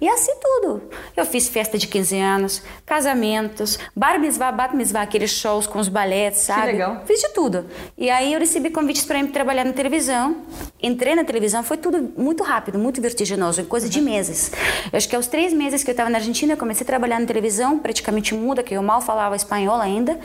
e 0.00 0.08
assim 0.08 0.32
tudo. 0.40 0.82
Eu 1.16 1.24
fiz 1.26 1.48
festa 1.48 1.76
de 1.78 1.86
15 1.86 2.18
anos, 2.18 2.62
casamentos, 2.86 3.78
bar 3.94 4.18
mitzvah, 4.18 4.52
bat 4.52 4.74
mitzvah, 4.74 5.02
aqueles 5.02 5.30
shows 5.30 5.66
com 5.66 5.78
os 5.78 5.88
balletes, 5.88 6.40
sabe? 6.40 6.62
Que 6.62 6.72
legal. 6.72 7.02
Fiz 7.06 7.20
de 7.20 7.28
tudo. 7.30 7.66
E 7.96 8.10
aí 8.10 8.32
eu 8.32 8.38
recebi 8.38 8.70
convites 8.70 9.04
para 9.04 9.18
ir 9.18 9.28
trabalhar 9.28 9.64
na 9.64 9.72
televisão, 9.72 10.36
entrei 10.82 11.14
na 11.14 11.24
televisão, 11.24 11.62
foi 11.62 11.76
tudo 11.76 12.12
muito 12.16 12.42
rápido, 12.42 12.78
muito 12.78 13.00
vertiginoso, 13.00 13.60
em 13.60 13.64
coisa 13.64 13.86
uhum. 13.86 13.92
de 13.92 14.00
meses. 14.00 14.52
Eu 14.92 14.96
acho 14.96 15.08
que 15.08 15.16
aos 15.16 15.26
três 15.26 15.52
meses 15.52 15.82
que 15.82 15.90
eu 15.90 15.92
estava 15.92 16.10
na 16.10 16.18
Argentina, 16.18 16.52
eu 16.52 16.56
comecei 16.56 16.84
a 16.84 16.86
trabalhar 16.86 17.18
na 17.18 17.26
televisão, 17.26 17.78
praticamente 17.78 18.34
muda, 18.34 18.62
que 18.62 18.74
eu 18.74 18.82
mal 18.82 19.00
falava 19.00 19.36
espanhol 19.36 19.80
ainda. 19.80 20.18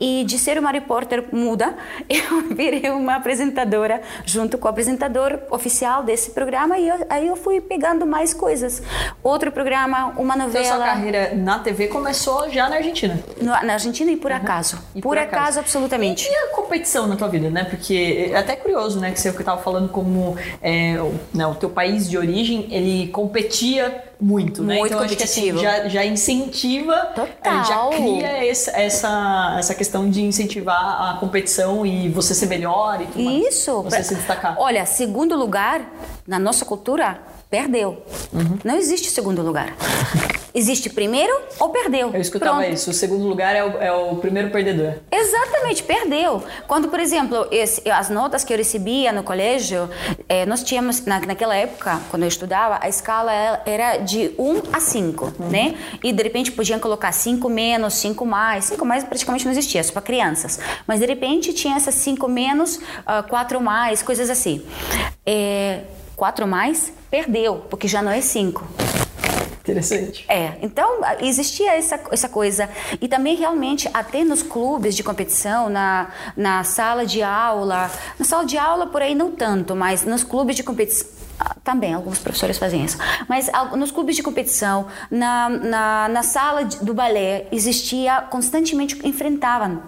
E 0.00 0.24
de 0.24 0.38
ser 0.38 0.58
uma 0.58 0.70
repórter 0.70 1.24
muda, 1.32 1.76
eu 2.08 2.54
virei 2.54 2.90
uma 2.90 3.16
apresentadora 3.16 4.00
junto 4.24 4.58
com 4.58 4.66
o 4.66 4.70
apresentador 4.70 5.38
oficial 5.50 6.02
desse 6.02 6.30
programa. 6.30 6.78
E 6.78 6.88
eu, 6.88 7.06
aí 7.08 7.26
eu 7.26 7.36
fui 7.36 7.60
pegando 7.60 8.06
mais 8.06 8.34
coisas. 8.34 8.57
Outro 9.22 9.50
programa, 9.50 10.12
uma 10.16 10.36
novela. 10.36 10.64
Então, 10.64 10.76
sua 10.76 10.86
carreira 10.86 11.34
na 11.34 11.58
TV 11.58 11.88
começou 11.88 12.48
já 12.50 12.68
na 12.68 12.76
Argentina? 12.76 13.18
No, 13.40 13.46
na 13.46 13.72
Argentina 13.74 14.10
e 14.10 14.16
por 14.16 14.30
uhum. 14.30 14.36
acaso. 14.36 14.78
E 14.94 15.00
por, 15.00 15.10
por 15.10 15.18
acaso, 15.18 15.38
acaso, 15.38 15.60
absolutamente. 15.60 16.28
E, 16.28 16.34
a 16.34 16.48
competição 16.48 17.06
na 17.06 17.16
tua 17.16 17.28
vida, 17.28 17.50
né? 17.50 17.64
Porque 17.64 18.30
é 18.32 18.36
até 18.36 18.56
curioso, 18.56 19.00
né? 19.00 19.10
Que 19.10 19.20
você 19.20 19.28
estava 19.28 19.60
falando 19.60 19.88
como 19.88 20.36
é, 20.62 21.00
o, 21.00 21.14
né, 21.34 21.46
o 21.46 21.54
teu 21.54 21.70
país 21.70 22.08
de 22.08 22.16
origem, 22.18 22.68
ele 22.70 23.08
competia 23.08 24.04
muito, 24.20 24.62
né? 24.62 24.78
Muito 24.78 24.94
então, 24.94 25.06
competitivo. 25.06 25.58
Acho 25.58 25.60
que, 25.60 25.66
assim, 25.66 25.82
já, 25.82 25.88
já 25.88 26.04
incentiva, 26.04 26.96
Total. 27.14 27.64
já 27.64 27.96
cria 27.96 28.46
essa, 28.46 28.70
essa, 28.72 29.56
essa 29.58 29.74
questão 29.74 30.10
de 30.10 30.22
incentivar 30.22 31.10
a 31.10 31.16
competição 31.18 31.86
e 31.86 32.08
você 32.08 32.34
ser 32.34 32.46
melhor 32.46 33.00
e 33.00 33.06
tudo 33.06 33.20
Isso. 33.20 33.82
mais. 33.82 33.94
Você 33.94 34.02
se 34.02 34.14
destacar. 34.16 34.56
Olha, 34.58 34.84
segundo 34.86 35.36
lugar, 35.36 35.80
na 36.26 36.38
nossa 36.38 36.64
cultura, 36.64 37.20
perdeu. 37.50 38.02
Uhum. 38.32 38.58
Não 38.64 38.76
existe 38.76 39.10
segundo 39.10 39.42
lugar. 39.42 39.74
Existe 40.54 40.90
primeiro 40.90 41.32
ou 41.60 41.68
perdeu. 41.68 42.10
Eu 42.12 42.20
escutava 42.20 42.58
Pronto. 42.58 42.72
isso. 42.72 42.90
O 42.90 42.92
segundo 42.94 43.24
lugar 43.26 43.54
é 43.54 43.64
o, 43.64 43.82
é 43.82 43.92
o, 43.92 44.16
primeiro 44.16 44.50
perdedor. 44.50 44.94
Exatamente, 45.10 45.82
perdeu. 45.82 46.42
Quando, 46.66 46.88
por 46.88 46.98
exemplo, 46.98 47.46
esse, 47.50 47.88
as 47.88 48.08
notas 48.08 48.44
que 48.44 48.52
eu 48.52 48.56
recebia 48.56 49.12
no 49.12 49.22
colégio, 49.22 49.88
eh, 50.28 50.46
nós 50.46 50.64
tínhamos, 50.64 51.04
na, 51.04 51.20
naquela 51.20 51.54
época, 51.54 52.00
quando 52.10 52.22
eu 52.22 52.28
estudava, 52.28 52.78
a 52.82 52.88
escala 52.88 53.62
era 53.64 53.98
de 53.98 54.32
1 54.38 54.62
a 54.72 54.80
5, 54.80 55.24
uhum. 55.24 55.48
né? 55.48 55.76
E 56.02 56.12
de 56.12 56.22
repente 56.22 56.50
podiam 56.50 56.80
colocar 56.80 57.12
5 57.12 57.48
menos, 57.48 57.94
5 57.94 58.26
mais. 58.26 58.64
5 58.64 58.84
mais 58.84 59.04
praticamente 59.04 59.44
não 59.44 59.52
existia, 59.52 59.84
só 59.84 59.92
para 59.92 60.02
crianças. 60.02 60.58
Mas 60.86 61.00
de 61.00 61.06
repente 61.06 61.52
tinha 61.52 61.76
essas 61.76 61.94
5 61.94 62.26
menos, 62.26 62.80
4 63.28 63.58
uh, 63.58 63.60
mais, 63.60 64.02
coisas 64.02 64.30
assim. 64.30 64.64
É, 65.24 65.82
4 66.18 66.48
mais, 66.48 66.92
perdeu, 67.08 67.64
porque 67.70 67.86
já 67.86 68.02
não 68.02 68.10
é 68.10 68.20
5. 68.20 68.66
Interessante. 69.60 70.24
É, 70.28 70.54
então 70.62 71.00
existia 71.20 71.76
essa, 71.76 72.00
essa 72.10 72.28
coisa. 72.28 72.68
E 73.00 73.06
também 73.06 73.36
realmente, 73.36 73.88
até 73.94 74.24
nos 74.24 74.42
clubes 74.42 74.96
de 74.96 75.04
competição, 75.04 75.68
na, 75.68 76.08
na 76.36 76.64
sala 76.64 77.06
de 77.06 77.22
aula, 77.22 77.88
na 78.18 78.24
sala 78.24 78.44
de 78.44 78.58
aula 78.58 78.88
por 78.88 79.00
aí 79.00 79.14
não 79.14 79.30
tanto, 79.30 79.76
mas 79.76 80.04
nos 80.04 80.24
clubes 80.24 80.56
de 80.56 80.64
competição 80.64 81.17
também, 81.62 81.94
alguns 81.94 82.18
professores 82.18 82.58
fazem 82.58 82.84
isso. 82.84 82.98
Mas 83.28 83.50
nos 83.76 83.90
clubes 83.90 84.16
de 84.16 84.22
competição, 84.22 84.86
na, 85.10 85.48
na, 85.48 86.08
na 86.08 86.22
sala 86.22 86.64
do 86.64 86.94
balé, 86.94 87.46
existia 87.52 88.22
constantemente, 88.22 88.98
enfrentavam. 89.06 89.82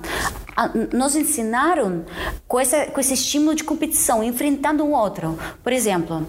Nos 0.92 1.16
ensinaram 1.16 2.04
com, 2.46 2.60
essa, 2.60 2.86
com 2.86 3.00
esse 3.00 3.14
estímulo 3.14 3.54
de 3.54 3.64
competição, 3.64 4.22
enfrentando 4.22 4.84
um 4.84 4.92
outro. 4.92 5.38
Por 5.62 5.72
exemplo, 5.72 6.26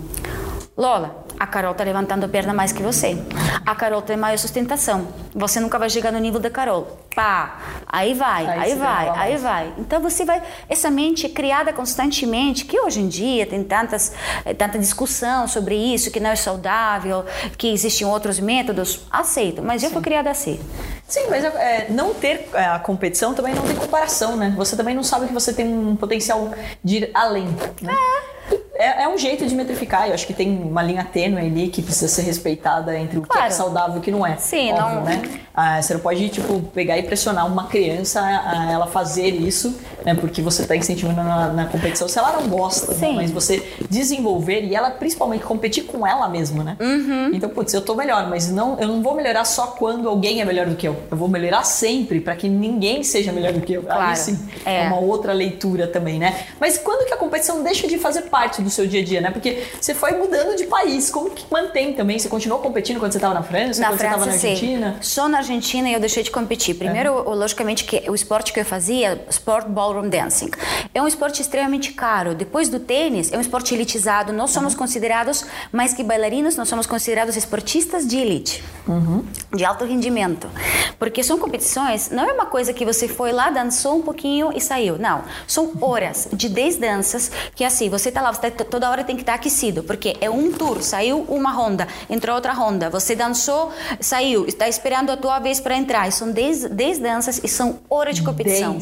Lola, 0.77 1.25
a 1.41 1.47
Carol 1.47 1.73
tá 1.73 1.83
levantando 1.83 2.23
a 2.23 2.29
perna 2.29 2.53
mais 2.53 2.71
que 2.71 2.83
você. 2.83 3.17
A 3.65 3.73
Carol 3.73 4.03
tem 4.03 4.15
maior 4.15 4.37
sustentação. 4.37 5.07
Você 5.33 5.59
nunca 5.59 5.79
vai 5.79 5.89
chegar 5.89 6.11
no 6.11 6.19
nível 6.19 6.39
da 6.39 6.51
Carol. 6.51 6.99
Pá, 7.15 7.57
aí 7.87 8.13
vai, 8.13 8.45
aí, 8.45 8.59
aí 8.59 8.75
vai, 8.75 9.09
aí 9.09 9.37
vai. 9.37 9.73
Então 9.79 9.99
você 9.99 10.23
vai. 10.23 10.39
Essa 10.69 10.91
mente 10.91 11.25
é 11.25 11.29
criada 11.29 11.73
constantemente, 11.73 12.63
que 12.65 12.79
hoje 12.79 12.99
em 12.99 13.07
dia 13.07 13.47
tem 13.47 13.63
tantas, 13.63 14.13
eh, 14.45 14.53
tanta 14.53 14.77
discussão 14.77 15.47
sobre 15.47 15.75
isso, 15.75 16.11
que 16.11 16.19
não 16.19 16.29
é 16.29 16.35
saudável, 16.35 17.25
que 17.57 17.73
existem 17.73 18.05
outros 18.05 18.39
métodos. 18.39 19.01
Aceito, 19.09 19.63
mas 19.63 19.81
Sim. 19.81 19.87
eu 19.87 19.93
fui 19.93 20.01
criada 20.03 20.29
assim. 20.29 20.59
Sim, 21.07 21.25
mas 21.27 21.43
é, 21.43 21.87
não 21.89 22.13
ter 22.13 22.51
é, 22.53 22.65
a 22.65 22.77
competição 22.77 23.33
também 23.33 23.55
não 23.55 23.63
tem 23.63 23.75
comparação, 23.75 24.37
né? 24.37 24.53
Você 24.55 24.77
também 24.77 24.93
não 24.93 25.03
sabe 25.03 25.25
que 25.25 25.33
você 25.33 25.51
tem 25.51 25.67
um 25.67 25.95
potencial 25.95 26.51
de 26.83 26.97
ir 26.97 27.11
além. 27.15 27.47
Né? 27.81 27.95
É 28.37 28.40
é, 28.75 29.03
é, 29.03 29.07
um 29.07 29.17
jeito 29.17 29.45
de 29.45 29.53
metrificar. 29.53 30.07
Eu 30.07 30.13
acho 30.13 30.25
que 30.25 30.33
tem 30.33 30.49
uma 30.49 30.81
linha 30.81 31.03
tênue 31.03 31.39
ali 31.39 31.67
que 31.67 31.81
precisa 31.81 32.07
ser 32.07 32.23
respeitada 32.23 32.97
entre 32.97 33.19
o 33.19 33.21
claro. 33.21 33.41
que 33.41 33.47
é 33.47 33.51
saudável 33.51 33.95
e 33.95 33.99
o 33.99 34.01
que 34.01 34.11
não 34.11 34.25
é. 34.25 34.37
Sim, 34.37 34.73
óbvio, 34.73 34.95
não. 34.95 35.01
Né? 35.03 35.21
Ah, 35.53 35.81
você 35.81 35.93
não 35.93 36.01
pode, 36.01 36.29
tipo, 36.29 36.59
pegar 36.73 36.97
e 36.97 37.03
pressionar 37.03 37.45
uma 37.45 37.67
criança 37.67 38.21
a 38.21 38.71
ela 38.71 38.87
fazer 38.87 39.27
isso, 39.27 39.77
né? 40.03 40.15
Porque 40.15 40.41
você 40.41 40.63
está 40.63 40.75
incentivando 40.75 41.21
na, 41.21 41.49
na, 41.49 41.65
competição. 41.65 42.07
Se 42.07 42.17
ela 42.17 42.31
não 42.31 42.47
gosta, 42.47 42.93
né? 42.95 43.11
mas 43.13 43.31
você 43.31 43.61
desenvolver 43.89 44.63
e 44.63 44.73
ela 44.73 44.89
principalmente 44.91 45.43
competir 45.43 45.83
com 45.83 46.07
ela 46.07 46.27
mesma, 46.27 46.63
né? 46.63 46.77
Uhum. 46.79 47.31
Então, 47.33 47.49
putz, 47.49 47.73
eu 47.73 47.81
tô 47.81 47.95
melhor, 47.95 48.29
mas 48.29 48.49
não, 48.49 48.79
eu 48.79 48.87
não 48.87 49.03
vou 49.03 49.13
melhorar 49.13 49.45
só 49.45 49.67
quando 49.67 50.07
alguém 50.07 50.41
é 50.41 50.45
melhor 50.45 50.65
do 50.65 50.75
que 50.75 50.87
eu. 50.87 50.95
Eu 51.11 51.17
vou 51.17 51.27
melhorar 51.27 51.63
sempre 51.65 52.19
para 52.19 52.35
que 52.35 52.49
ninguém 52.49 53.03
seja 53.03 53.31
melhor 53.31 53.53
do 53.53 53.61
que 53.61 53.73
eu. 53.73 53.83
Claro. 53.83 54.01
Aí 54.01 54.15
sim, 54.15 54.39
é. 54.65 54.85
é 54.85 54.87
uma 54.87 54.99
outra 54.99 55.33
leitura 55.33 55.85
também, 55.85 56.17
né? 56.17 56.45
Mas 56.59 56.77
quando 56.77 57.05
que 57.05 57.13
a 57.13 57.17
competição 57.17 57.61
deixa 57.61 57.87
de 57.87 57.97
fazer 57.97 58.23
parte 58.23 58.40
do 58.61 58.69
seu 58.69 58.87
dia 58.87 59.01
a 59.01 59.03
dia, 59.03 59.21
né? 59.21 59.31
Porque 59.31 59.63
você 59.79 59.93
foi 59.93 60.11
mudando 60.11 60.55
de 60.55 60.65
país, 60.65 61.09
como 61.09 61.29
que 61.29 61.45
mantém 61.51 61.93
também? 61.93 62.17
Você 62.17 62.29
continuou 62.29 62.59
competindo 62.61 62.99
quando 62.99 63.11
você 63.11 63.17
estava 63.17 63.33
na 63.33 63.43
França, 63.43 63.81
na 63.81 63.87
quando 63.87 63.99
França, 63.99 64.17
você 64.17 64.21
estava 64.21 64.25
na 64.25 64.31
Argentina? 64.31 64.91
Sim. 64.93 64.97
Só 65.01 65.29
na 65.29 65.37
Argentina 65.37 65.89
eu 65.89 65.99
deixei 65.99 66.23
de 66.23 66.31
competir. 66.31 66.75
Primeiro, 66.75 67.09
é. 67.09 67.35
logicamente, 67.35 67.83
que 67.83 68.09
o 68.09 68.15
esporte 68.15 68.51
que 68.51 68.59
eu 68.59 68.65
fazia, 68.65 69.23
sport 69.29 69.67
ballroom 69.67 70.09
dancing. 70.09 70.49
É 70.93 71.01
um 71.01 71.07
esporte 71.07 71.41
extremamente 71.41 71.93
caro. 71.93 72.33
Depois 72.33 72.69
do 72.69 72.79
tênis, 72.79 73.31
é 73.31 73.37
um 73.37 73.41
esporte 73.41 73.73
elitizado. 73.73 74.33
Nós 74.33 74.51
somos 74.51 74.73
uhum. 74.73 74.79
considerados, 74.79 75.45
mais 75.71 75.93
que 75.93 76.03
bailarinos, 76.03 76.55
nós 76.55 76.67
somos 76.67 76.85
considerados 76.85 77.35
esportistas 77.35 78.07
de 78.07 78.17
elite, 78.17 78.63
uhum. 78.87 79.23
de 79.53 79.63
alto 79.63 79.85
rendimento. 79.85 80.49
Porque 80.97 81.23
são 81.23 81.37
competições, 81.37 82.09
não 82.09 82.23
é 82.29 82.33
uma 82.33 82.45
coisa 82.45 82.73
que 82.73 82.85
você 82.85 83.07
foi 83.07 83.31
lá, 83.31 83.49
dançou 83.49 83.97
um 83.97 84.01
pouquinho 84.01 84.51
e 84.55 84.61
saiu. 84.61 84.97
Não. 84.97 85.23
São 85.47 85.71
horas 85.81 86.27
de 86.31 86.49
10 86.49 86.77
danças 86.77 87.31
que 87.55 87.63
assim, 87.63 87.89
você 87.89 88.09
lá, 88.21 88.31
você 88.31 88.51
toda 88.51 88.89
hora 88.89 89.03
tem 89.03 89.15
que 89.15 89.21
estar 89.21 89.33
aquecido, 89.33 89.83
porque 89.83 90.15
é 90.21 90.29
um 90.29 90.51
tour, 90.51 90.81
saiu 90.81 91.21
uma 91.27 91.51
ronda, 91.51 91.87
entrou 92.09 92.35
outra 92.35 92.53
ronda, 92.53 92.89
você 92.89 93.15
dançou, 93.15 93.71
saiu, 93.99 94.45
está 94.45 94.67
esperando 94.67 95.11
a 95.11 95.17
tua 95.17 95.39
vez 95.39 95.59
para 95.59 95.75
entrar. 95.75 96.07
E 96.07 96.11
são 96.11 96.31
10, 96.31 96.69
10 96.69 96.99
danças 96.99 97.41
e 97.43 97.47
são 97.47 97.79
horas 97.89 98.15
de 98.15 98.23
competição. 98.23 98.77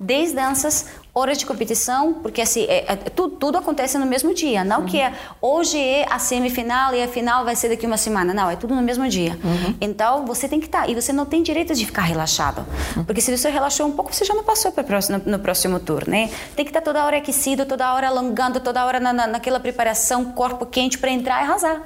10 0.00 0.32
danças, 0.32 0.86
horas 1.14 1.38
de 1.38 1.46
competição, 1.46 2.14
porque 2.14 2.40
assim, 2.40 2.64
é, 2.64 2.92
é, 2.92 2.96
tudo, 2.96 3.36
tudo, 3.36 3.56
acontece 3.56 3.96
no 3.96 4.04
mesmo 4.04 4.34
dia. 4.34 4.64
Não 4.64 4.80
uhum. 4.80 4.86
que 4.86 5.00
é, 5.00 5.12
hoje 5.40 5.78
é 5.78 6.06
a 6.10 6.18
semifinal 6.18 6.92
e 6.92 7.00
a 7.00 7.06
final 7.06 7.44
vai 7.44 7.54
ser 7.54 7.68
daqui 7.68 7.86
uma 7.86 7.96
semana. 7.96 8.34
Não, 8.34 8.50
é 8.50 8.56
tudo 8.56 8.74
no 8.74 8.82
mesmo 8.82 9.08
dia. 9.08 9.38
Uhum. 9.44 9.76
Então, 9.80 10.26
você 10.26 10.48
tem 10.48 10.58
que 10.58 10.66
estar. 10.66 10.82
Tá, 10.82 10.88
e 10.88 10.94
você 10.94 11.12
não 11.12 11.24
tem 11.24 11.40
direito 11.40 11.72
de 11.72 11.86
ficar 11.86 12.02
relaxado. 12.02 12.66
Uhum. 12.96 13.04
Porque 13.04 13.20
se 13.20 13.34
você 13.36 13.48
relaxou 13.48 13.86
um 13.86 13.92
pouco, 13.92 14.12
você 14.12 14.24
já 14.24 14.34
não 14.34 14.42
passou 14.42 14.72
para 14.72 14.82
próximo, 14.82 15.22
no, 15.24 15.32
no, 15.32 15.38
próximo 15.38 15.78
turno, 15.78 16.10
né? 16.10 16.30
Tem 16.56 16.64
que 16.64 16.70
estar 16.70 16.80
tá 16.80 16.84
toda 16.84 17.04
hora 17.04 17.18
aquecido, 17.18 17.64
toda 17.64 17.94
hora 17.94 18.08
alongando, 18.08 18.58
toda 18.58 18.84
hora 18.84 18.98
na, 18.98 19.12
na, 19.12 19.26
naquela 19.28 19.60
preparação, 19.60 20.24
corpo 20.32 20.66
quente 20.66 20.98
para 20.98 21.10
entrar 21.10 21.42
e 21.42 21.44
arrasar. 21.44 21.80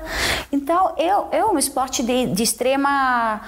Então, 0.51 0.95
é, 0.97 1.38
é 1.38 1.45
um 1.45 1.59
esporte 1.59 2.03
de, 2.03 2.29
de 2.29 2.43
extrema. 2.43 3.43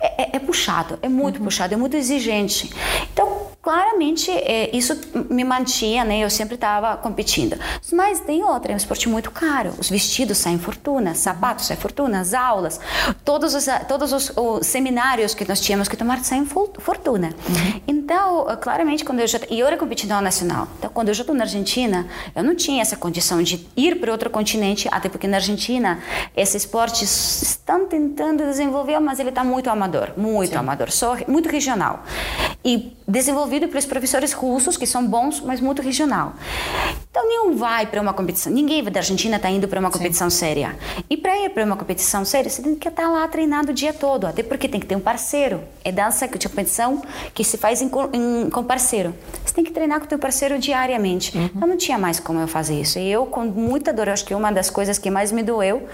É, 0.00 0.22
é, 0.22 0.36
é 0.36 0.38
puxado, 0.38 0.98
é 1.00 1.08
muito 1.08 1.38
uhum. 1.38 1.44
puxado, 1.44 1.72
é 1.72 1.76
muito 1.78 1.96
exigente. 1.96 2.70
Então, 3.10 3.51
claramente 3.62 4.28
é, 4.28 4.76
isso 4.76 4.98
me 5.30 5.44
mantinha, 5.44 6.04
né? 6.04 6.18
Eu 6.18 6.28
sempre 6.28 6.56
estava 6.56 6.96
competindo. 6.96 7.56
Mas 7.92 8.18
tem 8.18 8.42
outra, 8.42 8.72
é 8.72 8.74
um 8.74 8.76
esporte 8.76 9.08
muito 9.08 9.30
caro. 9.30 9.72
Os 9.78 9.88
vestidos 9.88 10.38
saem 10.38 10.58
fortuna, 10.58 11.14
sapatos 11.14 11.66
saem 11.66 11.78
fortuna, 11.78 12.20
as 12.20 12.34
aulas, 12.34 12.80
todos 13.24 13.54
os 13.54 13.66
todos 13.86 14.12
os, 14.12 14.32
os, 14.36 14.66
seminários 14.66 15.32
que 15.32 15.46
nós 15.48 15.60
tínhamos 15.60 15.86
que 15.86 15.96
tomar 15.96 16.18
saem 16.24 16.44
fortuna. 16.44 17.28
Uhum. 17.28 17.80
Então, 17.86 18.46
claramente 18.60 19.04
quando 19.04 19.20
eu 19.20 19.26
já 19.28 19.38
e 19.48 19.60
eu 19.60 19.66
era 19.66 19.76
competidora 19.76 20.20
nacional. 20.20 20.66
Então, 20.78 20.90
quando 20.92 21.08
eu 21.08 21.14
já 21.14 21.22
estou 21.22 21.34
na 21.34 21.44
Argentina, 21.44 22.06
eu 22.34 22.42
não 22.42 22.56
tinha 22.56 22.82
essa 22.82 22.96
condição 22.96 23.42
de 23.42 23.64
ir 23.76 24.00
para 24.00 24.10
outro 24.10 24.28
continente, 24.28 24.88
até 24.90 25.08
porque 25.08 25.28
na 25.28 25.36
Argentina 25.36 26.00
esse 26.36 26.56
esporte 26.56 27.04
estão 27.04 27.86
tentando 27.86 28.44
desenvolver, 28.44 28.98
mas 28.98 29.20
ele 29.20 29.28
está 29.28 29.44
muito 29.44 29.70
amador, 29.70 30.12
muito 30.16 30.50
Sim. 30.50 30.56
amador, 30.56 30.90
só 30.90 31.16
muito 31.28 31.48
regional. 31.48 32.02
E 32.64 32.96
desenvolvido 33.06 33.68
pelos 33.68 33.86
professores 33.86 34.32
russos, 34.32 34.76
que 34.76 34.86
são 34.86 35.06
bons, 35.06 35.40
mas 35.40 35.60
muito 35.60 35.82
regional. 35.82 36.34
Então, 37.12 37.28
nenhum 37.28 37.54
vai 37.54 37.84
para 37.84 38.00
uma 38.00 38.14
competição. 38.14 38.50
Ninguém 38.50 38.82
da 38.84 39.00
Argentina 39.00 39.36
está 39.36 39.50
indo 39.50 39.68
para 39.68 39.78
uma 39.78 39.90
competição 39.90 40.30
Sim. 40.30 40.38
séria. 40.38 40.74
E 41.10 41.14
para 41.14 41.36
ir 41.44 41.50
para 41.50 41.62
uma 41.62 41.76
competição 41.76 42.24
séria, 42.24 42.48
você 42.48 42.62
tem 42.62 42.74
que 42.74 42.88
estar 42.88 43.06
lá 43.06 43.28
treinado 43.28 43.70
o 43.70 43.74
dia 43.74 43.92
todo. 43.92 44.26
Até 44.26 44.42
porque 44.42 44.66
tem 44.66 44.80
que 44.80 44.86
ter 44.86 44.96
um 44.96 45.00
parceiro. 45.00 45.60
É 45.84 45.92
dança 45.92 46.26
que 46.26 46.38
competição 46.48 47.02
que 47.34 47.44
se 47.44 47.58
faz 47.58 47.82
em, 47.82 47.90
em, 48.14 48.48
com 48.48 48.64
parceiro. 48.64 49.14
Você 49.44 49.52
tem 49.52 49.62
que 49.62 49.70
treinar 49.70 49.98
com 49.98 50.06
o 50.06 50.08
teu 50.08 50.18
parceiro 50.18 50.58
diariamente. 50.58 51.36
Uhum. 51.36 51.50
Então, 51.54 51.68
não 51.68 51.76
tinha 51.76 51.98
mais 51.98 52.18
como 52.18 52.40
eu 52.40 52.48
fazer 52.48 52.80
isso. 52.80 52.98
E 52.98 53.12
eu, 53.12 53.26
com 53.26 53.44
muita 53.44 53.92
dor, 53.92 54.08
acho 54.08 54.24
que 54.24 54.34
uma 54.34 54.50
das 54.50 54.70
coisas 54.70 54.96
que 54.96 55.10
mais 55.10 55.30
me 55.30 55.42
doeu 55.42 55.86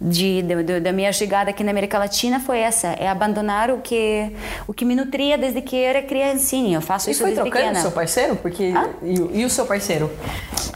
de, 0.00 0.40
de, 0.40 0.62
de, 0.62 0.80
da 0.80 0.90
minha 0.90 1.12
chegada 1.12 1.50
aqui 1.50 1.62
na 1.62 1.70
América 1.70 1.98
Latina 1.98 2.40
foi 2.40 2.60
essa: 2.60 2.88
é 2.88 3.08
abandonar 3.08 3.70
o 3.70 3.82
que, 3.82 4.32
o 4.66 4.72
que 4.72 4.86
me 4.86 4.94
nutria 4.94 5.36
desde 5.36 5.60
que 5.60 5.76
eu 5.76 5.84
era 5.86 6.00
criancinha. 6.00 6.78
Eu 6.78 6.80
faço 6.80 7.10
e 7.10 7.12
isso 7.12 7.24
desde 7.24 7.42
trocando 7.42 7.62
pequena. 7.62 7.78
o 7.78 7.82
seu 7.82 7.92
parceiro? 7.92 8.36
Porque, 8.36 8.72
e, 9.02 9.40
e, 9.40 9.44
o 9.44 9.50
seu 9.50 9.66
parceiro? 9.66 10.10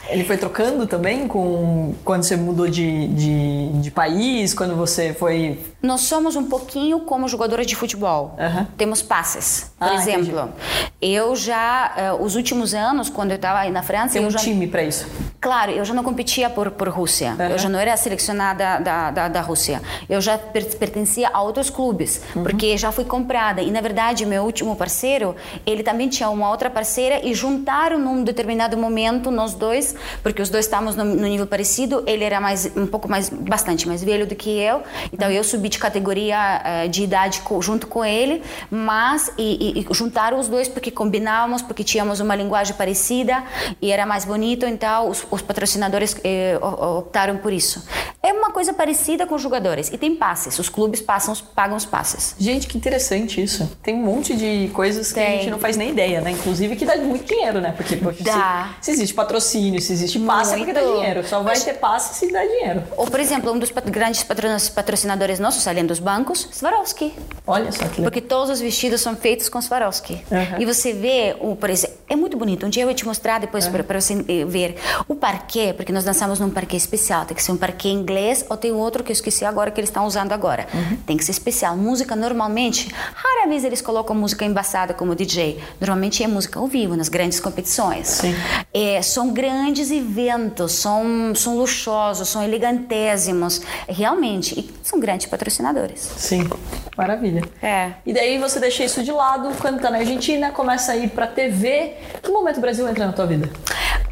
Ele 0.08 0.24
foi 0.24 0.36
trocando 0.36 0.86
também 0.86 1.28
com 1.28 1.94
quando 2.04 2.24
você 2.24 2.36
mudou 2.36 2.68
de, 2.68 3.08
de, 3.08 3.68
de 3.80 3.90
país, 3.90 4.54
quando 4.54 4.74
você 4.74 5.12
foi 5.12 5.58
nós 5.86 6.02
somos 6.02 6.36
um 6.36 6.44
pouquinho 6.44 7.00
como 7.00 7.28
jogadores 7.28 7.66
de 7.66 7.76
futebol. 7.76 8.34
Uhum. 8.38 8.66
Temos 8.76 9.02
passes. 9.02 9.70
Por 9.78 9.88
ah, 9.88 9.94
exemplo, 9.94 10.22
entendi. 10.22 10.90
eu 11.00 11.36
já, 11.36 12.14
uh, 12.18 12.24
os 12.24 12.34
últimos 12.34 12.74
anos, 12.74 13.08
quando 13.08 13.30
eu 13.30 13.36
estava 13.36 13.60
aí 13.60 13.70
na 13.70 13.82
França. 13.82 14.14
Tem 14.14 14.26
um 14.26 14.30
já... 14.30 14.38
time 14.38 14.66
para 14.66 14.82
isso? 14.82 15.06
Claro, 15.40 15.70
eu 15.70 15.84
já 15.84 15.94
não 15.94 16.02
competia 16.02 16.48
por, 16.48 16.70
por 16.70 16.88
Rússia. 16.88 17.36
Uhum. 17.38 17.46
Eu 17.46 17.58
já 17.58 17.68
não 17.68 17.78
era 17.78 17.96
selecionada 17.96 18.80
da, 18.80 19.10
da, 19.10 19.28
da 19.28 19.40
Rússia. 19.40 19.80
Eu 20.08 20.20
já 20.20 20.38
pertencia 20.38 21.30
a 21.32 21.42
outros 21.42 21.70
clubes, 21.70 22.22
uhum. 22.34 22.42
porque 22.42 22.76
já 22.76 22.90
fui 22.90 23.04
comprada. 23.04 23.60
E, 23.62 23.70
na 23.70 23.80
verdade, 23.80 24.24
meu 24.24 24.42
último 24.44 24.74
parceiro, 24.74 25.36
ele 25.64 25.82
também 25.82 26.08
tinha 26.08 26.28
uma 26.30 26.50
outra 26.50 26.70
parceira 26.70 27.20
e 27.22 27.34
juntaram 27.34 27.98
num 27.98 28.24
determinado 28.24 28.76
momento 28.76 29.30
nós 29.30 29.54
dois, 29.54 29.75
porque 30.22 30.40
os 30.40 30.48
dois 30.48 30.64
estávamos 30.64 30.96
no, 30.96 31.04
no 31.04 31.26
nível 31.26 31.46
parecido. 31.46 32.02
Ele 32.06 32.24
era 32.24 32.40
mais, 32.40 32.70
um 32.76 32.86
pouco 32.86 33.08
mais, 33.08 33.28
bastante 33.28 33.86
mais 33.86 34.02
velho 34.02 34.26
do 34.26 34.34
que 34.34 34.50
eu. 34.50 34.82
Então, 35.12 35.30
eu 35.30 35.42
subi 35.44 35.68
de 35.68 35.78
categoria 35.78 36.62
uh, 36.84 36.88
de 36.88 37.02
idade 37.02 37.40
co, 37.40 37.60
junto 37.60 37.86
com 37.86 38.04
ele, 38.04 38.42
mas 38.70 39.30
e, 39.38 39.78
e, 39.78 39.80
e, 39.80 39.94
juntaram 39.94 40.38
os 40.38 40.48
dois 40.48 40.68
porque 40.68 40.90
combinávamos, 40.90 41.62
porque 41.62 41.84
tínhamos 41.84 42.20
uma 42.20 42.34
linguagem 42.34 42.74
parecida 42.74 43.42
e 43.80 43.90
era 43.90 44.06
mais 44.06 44.24
bonito, 44.24 44.66
então 44.66 45.08
os, 45.08 45.26
os 45.30 45.42
patrocinadores 45.42 46.16
eh, 46.24 46.58
optaram 46.60 47.36
por 47.38 47.52
isso. 47.52 47.86
É 48.22 48.32
uma 48.32 48.50
coisa 48.50 48.72
parecida 48.72 49.26
com 49.26 49.34
os 49.34 49.42
jogadores 49.42 49.90
e 49.92 49.98
tem 49.98 50.16
passes, 50.16 50.58
os 50.58 50.68
clubes 50.68 51.00
passam, 51.00 51.34
pagam 51.54 51.76
os 51.76 51.84
passes. 51.84 52.34
Gente, 52.38 52.66
que 52.66 52.76
interessante 52.76 53.42
isso. 53.42 53.70
Tem 53.82 53.94
um 53.94 54.02
monte 54.02 54.34
de 54.34 54.70
coisas 54.72 55.12
tem. 55.12 55.24
que 55.24 55.30
a 55.30 55.36
gente 55.36 55.50
não 55.50 55.58
faz 55.58 55.76
nem 55.76 55.90
ideia, 55.90 56.20
né? 56.20 56.32
Inclusive 56.32 56.76
que 56.76 56.84
dá 56.84 56.96
muito 56.96 57.24
dinheiro, 57.24 57.60
né? 57.60 57.72
Porque 57.76 57.96
dá. 58.22 58.74
Se, 58.80 58.86
se, 58.86 58.90
existe 58.92 59.14
patrocínio, 59.14 59.65
se 59.80 59.92
existe 59.92 60.18
passe, 60.20 60.54
é 60.54 60.56
porque 60.58 60.72
dá 60.72 60.80
dinheiro. 60.80 61.26
Só 61.26 61.36
vai 61.42 61.54
Mas, 61.54 61.64
ter 61.64 61.74
passe 61.74 62.14
se 62.14 62.32
dá 62.32 62.44
dinheiro. 62.44 62.82
Ou, 62.96 63.06
por 63.06 63.20
exemplo, 63.20 63.52
um 63.52 63.58
dos 63.58 63.70
grandes 63.70 64.22
patrocinadores 64.68 65.38
nossos 65.38 65.66
além 65.66 65.84
dos 65.84 65.98
bancos, 65.98 66.48
Swarovski. 66.52 67.14
Olha 67.46 67.70
só 67.72 67.78
que 67.78 67.84
legal. 67.84 68.04
Porque 68.04 68.20
todos 68.20 68.50
os 68.50 68.60
vestidos 68.60 69.00
são 69.00 69.16
feitos 69.16 69.48
com 69.48 69.60
Swarovski. 69.60 70.24
Uhum. 70.30 70.60
E 70.60 70.64
você 70.64 70.92
vê, 70.92 71.36
o, 71.40 71.56
por 71.56 71.70
exemplo, 71.70 71.95
é 72.08 72.14
muito 72.14 72.36
bonito. 72.36 72.66
Um 72.66 72.68
dia 72.68 72.82
eu 72.82 72.86
vou 72.86 72.94
te 72.94 73.04
mostrar 73.04 73.40
depois 73.40 73.66
uhum. 73.66 73.82
para 73.82 74.00
você 74.00 74.24
eh, 74.28 74.44
ver. 74.44 74.76
O 75.08 75.14
parquet, 75.14 75.72
porque 75.74 75.92
nós 75.92 76.04
dançamos 76.04 76.38
num 76.38 76.50
parquet 76.50 76.76
especial. 76.76 77.24
Tem 77.24 77.36
que 77.36 77.42
ser 77.42 77.52
um 77.52 77.56
parquet 77.56 77.88
inglês 77.88 78.44
ou 78.48 78.56
tem 78.56 78.72
outro 78.72 79.02
que 79.02 79.10
eu 79.10 79.14
esqueci 79.14 79.44
agora 79.44 79.70
que 79.70 79.80
eles 79.80 79.90
estão 79.90 80.06
usando 80.06 80.32
agora. 80.32 80.66
Uhum. 80.72 80.96
Tem 81.06 81.16
que 81.16 81.24
ser 81.24 81.32
especial. 81.32 81.76
Música, 81.76 82.14
normalmente, 82.14 82.92
rara 83.14 83.48
vez 83.48 83.64
eles 83.64 83.80
colocam 83.80 84.14
música 84.14 84.44
embaçada 84.44 84.94
como 84.94 85.14
DJ. 85.14 85.60
Normalmente 85.80 86.22
é 86.22 86.28
música 86.28 86.58
ao 86.58 86.66
vivo, 86.66 86.96
nas 86.96 87.08
grandes 87.08 87.40
competições. 87.40 88.08
Sim. 88.08 88.34
É, 88.72 89.00
são 89.02 89.32
grandes 89.32 89.90
eventos, 89.90 90.72
são, 90.72 91.34
são 91.34 91.56
luxuosos, 91.56 92.28
são 92.28 92.42
elegantésimos. 92.42 93.60
Realmente. 93.88 94.58
E 94.58 94.70
são 94.82 95.00
grandes 95.00 95.26
patrocinadores. 95.26 96.00
Sim, 96.16 96.48
maravilha. 96.96 97.42
É. 97.62 97.92
E 98.04 98.12
daí 98.12 98.38
você 98.38 98.60
deixa 98.60 98.84
isso 98.84 99.02
de 99.02 99.12
lado, 99.12 99.50
quando 99.60 99.80
tá 99.80 99.90
na 99.90 99.98
Argentina, 99.98 100.50
começa 100.50 100.92
a 100.92 100.96
ir 100.96 101.10
pra 101.10 101.26
TV. 101.26 101.95
Que 102.22 102.30
momento 102.30 102.58
o 102.58 102.60
Brasil 102.60 102.88
entra 102.88 103.06
na 103.06 103.12
tua 103.12 103.26
vida? 103.26 103.50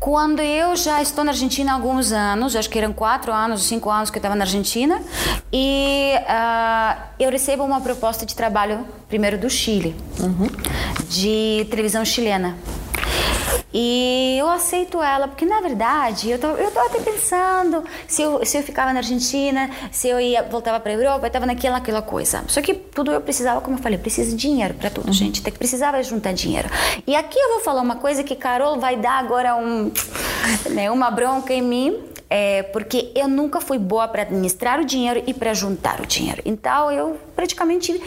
Quando 0.01 0.43
eu 0.43 0.77
já 0.77 1.01
estou 1.01 1.25
na 1.25 1.31
Argentina 1.31 1.73
há 1.73 1.75
alguns 1.75 2.13
anos, 2.13 2.55
acho 2.55 2.69
que 2.69 2.79
eram 2.79 2.93
quatro 2.93 3.33
anos, 3.33 3.63
cinco 3.63 3.89
anos 3.89 4.11
que 4.11 4.17
eu 4.17 4.21
estava 4.21 4.35
na 4.35 4.45
Argentina, 4.45 5.01
e 5.51 6.13
uh, 6.15 7.03
eu 7.19 7.31
recebo 7.31 7.65
uma 7.65 7.81
proposta 7.81 8.27
de 8.27 8.35
trabalho, 8.35 8.87
primeiro 9.09 9.39
do 9.39 9.49
Chile, 9.49 9.97
uhum. 10.21 10.49
de 11.09 11.67
televisão 11.71 12.05
chilena. 12.05 12.55
E 13.77 14.37
eu 14.39 14.49
aceito 14.49 15.03
ela, 15.03 15.27
porque 15.27 15.45
na 15.45 15.61
verdade 15.61 16.31
eu 16.31 16.39
tô, 16.39 16.47
eu 16.51 16.71
tô 16.71 16.79
até 16.79 17.01
pensando 17.01 17.83
se 18.07 18.23
eu, 18.23 18.47
se 18.47 18.57
eu 18.57 18.63
ficava 18.63 18.93
na 18.93 19.01
Argentina, 19.01 19.69
se 19.91 20.09
eu 20.09 20.21
ia 20.21 20.45
voltava 20.45 20.79
para 20.79 20.93
a 20.93 20.95
Europa, 20.95 21.25
eu 21.25 21.27
estava 21.27 21.45
naquela 21.45 21.79
aquela 21.79 22.01
coisa. 22.01 22.45
Só 22.47 22.63
que 22.63 22.73
tudo 22.73 23.11
eu 23.11 23.21
precisava, 23.21 23.61
como 23.61 23.77
eu 23.77 23.83
falei, 23.83 23.99
preciso 23.99 24.31
de 24.31 24.37
dinheiro 24.37 24.75
para 24.75 24.91
tudo, 24.91 25.13
gente. 25.13 25.43
Tem 25.43 25.53
que 25.53 25.59
precisava 25.59 26.01
juntar 26.05 26.33
dinheiro. 26.33 26.69
E 27.05 27.17
aqui 27.17 27.37
eu 27.37 27.55
vou 27.55 27.61
falar 27.61 27.83
uma 27.83 27.97
coisa 27.97 28.23
que 28.23 28.37
Carol 28.37 28.79
vai 28.79 28.97
dar 28.97 29.19
agora 29.19 29.57
um, 29.57 29.91
né, 30.71 30.91
uma 30.91 31.11
bronca 31.11 31.53
em 31.53 31.63
mim, 31.63 31.99
é, 32.31 32.63
porque 32.65 33.13
eu 33.15 33.29
nunca 33.29 33.61
fui 33.61 33.79
boa 33.79 34.09
para 34.09 34.23
administrar 34.23 34.81
o 34.81 34.85
dinheiro 34.85 35.23
e 35.27 35.35
para 35.35 35.55
juntar 35.55 36.01
o 36.01 36.07
dinheiro. 36.07 36.43
Então 36.45 36.91
eu 36.91 37.19
praticamente 37.35 38.01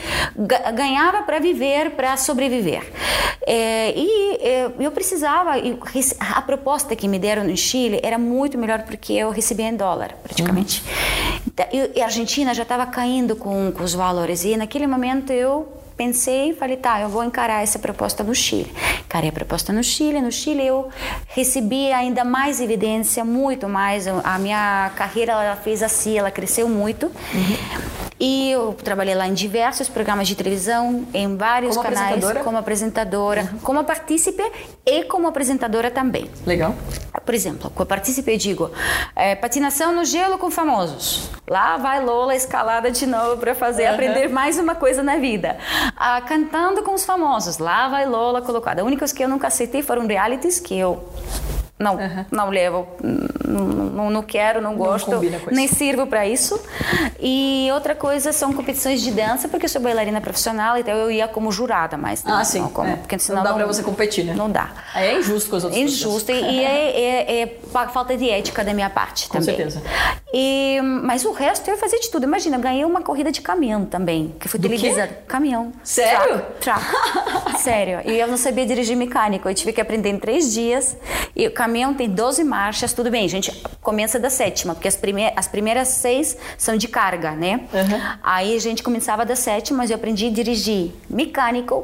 ganhava 0.74 1.24
para 1.24 1.40
viver, 1.40 1.92
para 1.92 2.18
sobreviver. 2.18 2.84
É, 3.46 3.94
e 3.96 4.36
é, 4.42 4.72
eu 4.80 4.92
precisava, 4.92 5.57
a 6.20 6.42
proposta 6.42 6.96
que 6.96 7.08
me 7.08 7.20
deram 7.20 7.44
no 7.44 7.56
Chile 7.56 8.00
era 8.04 8.18
muito 8.18 8.58
melhor 8.58 8.84
porque 8.84 9.14
eu 9.14 9.30
recebia 9.30 9.68
em 9.68 9.76
dólar, 9.76 10.16
praticamente. 10.24 10.84
Então, 11.46 11.66
e 11.72 12.02
a 12.02 12.06
Argentina 12.06 12.54
já 12.54 12.64
estava 12.64 12.86
caindo 12.86 13.36
com, 13.36 13.72
com 13.72 13.84
os 13.84 13.94
valores 13.94 14.44
e 14.44 14.56
naquele 14.58 14.88
momento 14.88 15.32
eu 15.32 15.68
pensei 15.98 16.52
e 16.52 16.54
falei, 16.54 16.78
tá, 16.78 17.02
eu 17.02 17.10
vou 17.10 17.24
encarar 17.24 17.64
essa 17.64 17.80
proposta 17.80 18.24
no 18.24 18.36
Chile. 18.36 18.72
Encarei 19.06 19.30
a 19.30 19.34
proposta 19.34 19.74
no 19.74 19.84
Chile. 19.84 20.22
No 20.22 20.32
Chile 20.32 20.66
eu 20.66 20.90
recebi 21.30 21.92
ainda 21.92 22.24
mais 22.24 22.62
evidência, 22.62 23.26
muito 23.26 23.68
mais. 23.68 24.08
A 24.08 24.38
minha 24.38 24.92
carreira 24.96 25.34
ela 25.34 25.56
fez 25.56 25.82
assim, 25.82 26.18
ela 26.18 26.30
cresceu 26.30 26.70
muito. 26.70 27.08
Uhum. 27.08 28.07
E 28.20 28.50
eu 28.52 28.74
trabalhei 28.74 29.14
lá 29.14 29.28
em 29.28 29.34
diversos 29.34 29.88
programas 29.88 30.28
de 30.28 30.36
televisão, 30.36 31.06
em 31.14 31.38
vários 31.38 31.76
Como 31.78 31.88
canais, 31.88 32.08
apresentadora? 32.08 32.44
como 32.44 32.58
apresentadora, 32.58 33.42
Uhum. 33.54 33.60
como 33.60 33.84
partícipe 33.84 34.44
e 34.86 35.04
como 35.04 35.28
apresentadora 35.28 35.92
também. 35.92 36.30
Legal. 36.46 36.74
Por 37.24 37.36
exemplo, 37.36 37.70
com 37.70 37.84
a 37.84 37.86
partícipe 37.86 38.32
eu 38.32 38.38
digo 38.38 38.72
é, 39.16 39.36
patinação 39.36 39.94
no 39.94 40.04
gelo 40.06 40.38
com 40.38 40.50
famosos. 40.50 41.30
Lá 41.48 41.78
vai 41.78 42.04
Lola 42.04 42.36
escalada 42.36 42.90
de 42.90 43.06
novo 43.06 43.38
para 43.38 43.54
fazer 43.54 43.86
Uhum. 43.88 43.94
aprender 43.94 44.28
mais 44.30 44.58
uma 44.58 44.74
coisa 44.76 45.04
na 45.04 45.18
vida. 45.18 45.58
Ah, 45.96 46.20
cantando 46.22 46.82
com 46.84 46.94
os 46.96 47.06
famosos. 47.06 47.58
Lá 47.60 47.88
vai 47.90 48.06
Lola 48.06 48.42
colocada. 48.42 48.84
Únicos 48.84 49.12
que 49.12 49.24
eu 49.24 49.28
nunca 49.30 49.48
aceitei 49.48 49.84
foram 49.84 50.08
realities 50.08 50.60
que 50.60 50.78
eu 50.78 51.04
não 51.80 51.98
não 52.32 52.50
levo, 52.50 52.88
não, 53.04 53.60
não, 53.66 54.10
não 54.10 54.22
quero, 54.24 54.60
não 54.62 54.76
gosto, 54.76 55.12
com 55.12 55.24
isso. 55.24 55.48
nem 55.52 55.68
sirvo 55.68 56.08
para 56.08 56.26
isso. 56.28 56.60
E 57.20 57.70
outra 57.74 57.94
coisa 57.96 58.32
são 58.34 58.52
competições 58.54 59.02
de 59.02 59.12
dança, 59.12 59.48
porque 59.48 59.66
eu 59.66 59.70
sou 59.70 59.82
bailarina 59.82 60.20
profissional, 60.22 60.78
então 60.78 60.94
eu 60.96 61.12
ia 61.12 61.28
como 61.28 61.52
jurada, 61.52 61.96
mas 61.98 62.24
não, 62.24 62.36
Ah, 62.38 62.44
sim. 62.44 62.60
não 62.62 62.70
como, 62.70 62.90
é. 62.90 62.96
porque 62.96 63.18
senão 63.20 63.44
não 63.44 63.52
dá 63.52 63.54
pra 63.54 63.66
você 63.66 63.84
competir, 63.84 64.26
né? 64.26 64.34
Não 64.36 64.50
dá. 64.50 64.72
Aí 64.94 65.08
é 65.10 65.20
injusto 65.20 65.50
com 65.50 65.56
as 65.56 65.64
outras 65.64 65.82
Injusto 65.82 66.32
e, 66.32 66.36
e 66.42 66.64
é, 66.64 67.00
é- 67.00 67.42
é 67.42 67.58
fa- 67.72 67.88
falta 67.90 68.16
de 68.18 68.30
ética 68.30 68.64
da 68.64 68.74
minha 68.74 68.90
parte 68.90 69.28
Com 69.28 69.38
também. 69.40 69.56
certeza. 69.56 69.82
E, 70.34 70.80
mas 71.04 71.26
o 71.26 71.32
resto 71.32 71.70
eu 71.70 71.78
fazia 71.78 72.00
de 72.00 72.10
tudo. 72.10 72.24
Imagina, 72.24 72.58
eu 72.58 72.62
ganhei 72.62 72.86
uma 72.86 73.02
corrida 73.02 73.32
de 73.32 73.42
caminhão 73.42 73.86
também, 73.86 74.36
que 74.40 74.48
foi 74.48 74.60
televisada. 74.60 75.20
Caminhão. 75.28 75.72
Sério? 75.84 76.42
Track. 76.60 76.82
Sério. 77.60 78.02
E 78.06 78.20
eu 78.20 78.28
não 78.28 78.38
sabia 78.38 78.66
dirigir 78.66 78.96
mecânico. 78.96 79.48
Eu 79.50 79.54
tive 79.56 79.72
que 79.74 79.82
aprender 79.82 80.10
em 80.10 80.20
três 80.20 80.54
dias. 80.54 80.96
E 81.36 81.48
o 81.48 81.52
caminhão 81.68 81.94
tem 81.94 82.10
12 82.10 82.44
marchas, 82.46 82.94
tudo 82.94 83.12
bem, 83.12 83.28
gente. 83.28 83.52
Começa 83.82 84.18
da 84.18 84.30
sétima, 84.30 84.74
porque 84.74 84.88
as, 84.88 84.96
prime 84.96 85.32
as 85.36 85.48
primeiras 85.50 85.90
seis 85.90 86.38
são 86.58 86.78
de 86.78 86.88
carga, 86.88 87.32
né? 87.32 87.62
Uhum. 87.74 88.02
Aí 88.24 88.56
a 88.56 88.60
gente 88.60 88.82
começava 88.82 89.26
da 89.26 89.36
sétima, 89.36 89.80
mas 89.80 89.90
eu 89.90 89.98
aprendi 89.98 90.28
a 90.28 90.30
dirigir 90.30 90.92
mecânico 91.10 91.84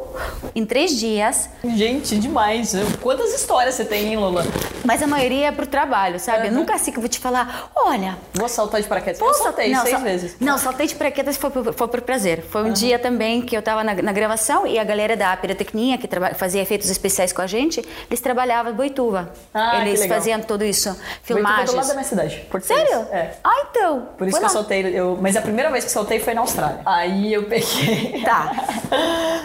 em 0.56 0.66
três 0.66 0.98
dias. 0.98 1.50
Gente, 1.76 2.18
demais. 2.18 2.74
Quantas 3.02 3.34
histórias 3.34 3.76
você 3.76 3.84
tem, 3.84 4.08
hein, 4.08 4.18
Lola? 4.18 4.46
Mas 4.86 5.02
a 5.04 5.08
maioria 5.08 5.48
é 5.48 5.52
pro 5.52 5.68
trabalho, 5.68 6.18
sabe? 6.20 6.48
Eu 6.48 6.52
Uhum. 6.54 6.60
nunca 6.60 6.76
assim 6.76 6.92
que 6.92 6.98
eu 6.98 7.02
vou 7.02 7.10
te 7.10 7.20
falar, 7.20 7.70
olha, 7.76 8.18
Vou 8.34 8.48
saltar 8.50 8.82
de 8.82 8.88
paraquedas. 8.88 9.20
Eu 9.20 9.28
Posso- 9.28 9.44
saltei 9.44 9.70
não, 9.72 9.82
seis 9.82 9.94
sal- 9.96 10.04
vezes. 10.04 10.36
Não, 10.40 10.58
saltei 10.58 10.88
de 10.88 10.96
paraquedas 10.96 11.36
foi 11.38 11.50
por, 11.50 11.74
foi 11.74 11.88
por 11.88 12.02
prazer. 12.02 12.42
Foi 12.50 12.64
um 12.64 12.72
dia 12.74 12.98
também 12.98 13.42
que 13.42 13.56
eu 13.56 13.60
estava 13.60 13.84
na, 13.84 13.94
na 13.96 14.12
gravação 14.12 14.66
e 14.66 14.80
a 14.80 14.84
galera 14.84 15.16
da 15.18 15.36
pirotecnia, 15.38 15.98
que 15.98 16.08
traba- 16.08 16.34
fazia 16.36 16.62
efeitos 16.62 16.90
especiais 16.90 17.32
com 17.34 17.42
a 17.42 17.48
gente, 17.48 17.82
eles 18.10 18.22
trabalhavam 18.22 18.74
Boituva. 18.74 19.32
Ah, 19.54 19.73
que 19.82 19.88
eles 19.90 20.06
faziam 20.06 20.40
tudo 20.42 20.64
isso, 20.64 20.96
Foi 21.24 21.36
do 21.38 21.42
lado 21.44 21.56
filmagens. 21.68 21.88
da 21.88 21.94
minha 21.94 22.04
cidade. 22.06 22.46
Porto. 22.50 22.64
Sério? 22.66 23.08
É. 23.12 23.32
Ah, 23.44 23.66
então. 23.70 24.10
Por 24.18 24.28
isso 24.28 24.38
Foi 24.38 24.40
que 24.40 24.46
eu 24.46 24.48
lá. 24.48 24.50
soltei. 24.50 25.00
Eu, 25.00 25.18
mas 25.22 25.36
a 25.36 25.42
primeira 25.42 25.72
vez 25.72 25.84
que 25.86 25.92
soltei 25.92 26.20
foi 26.20 26.34
na 26.34 26.42
Austrália. 26.42 26.80
Aí 26.86 27.34
eu 27.34 27.44
peguei. 27.44 28.22
Tá. 28.24 28.52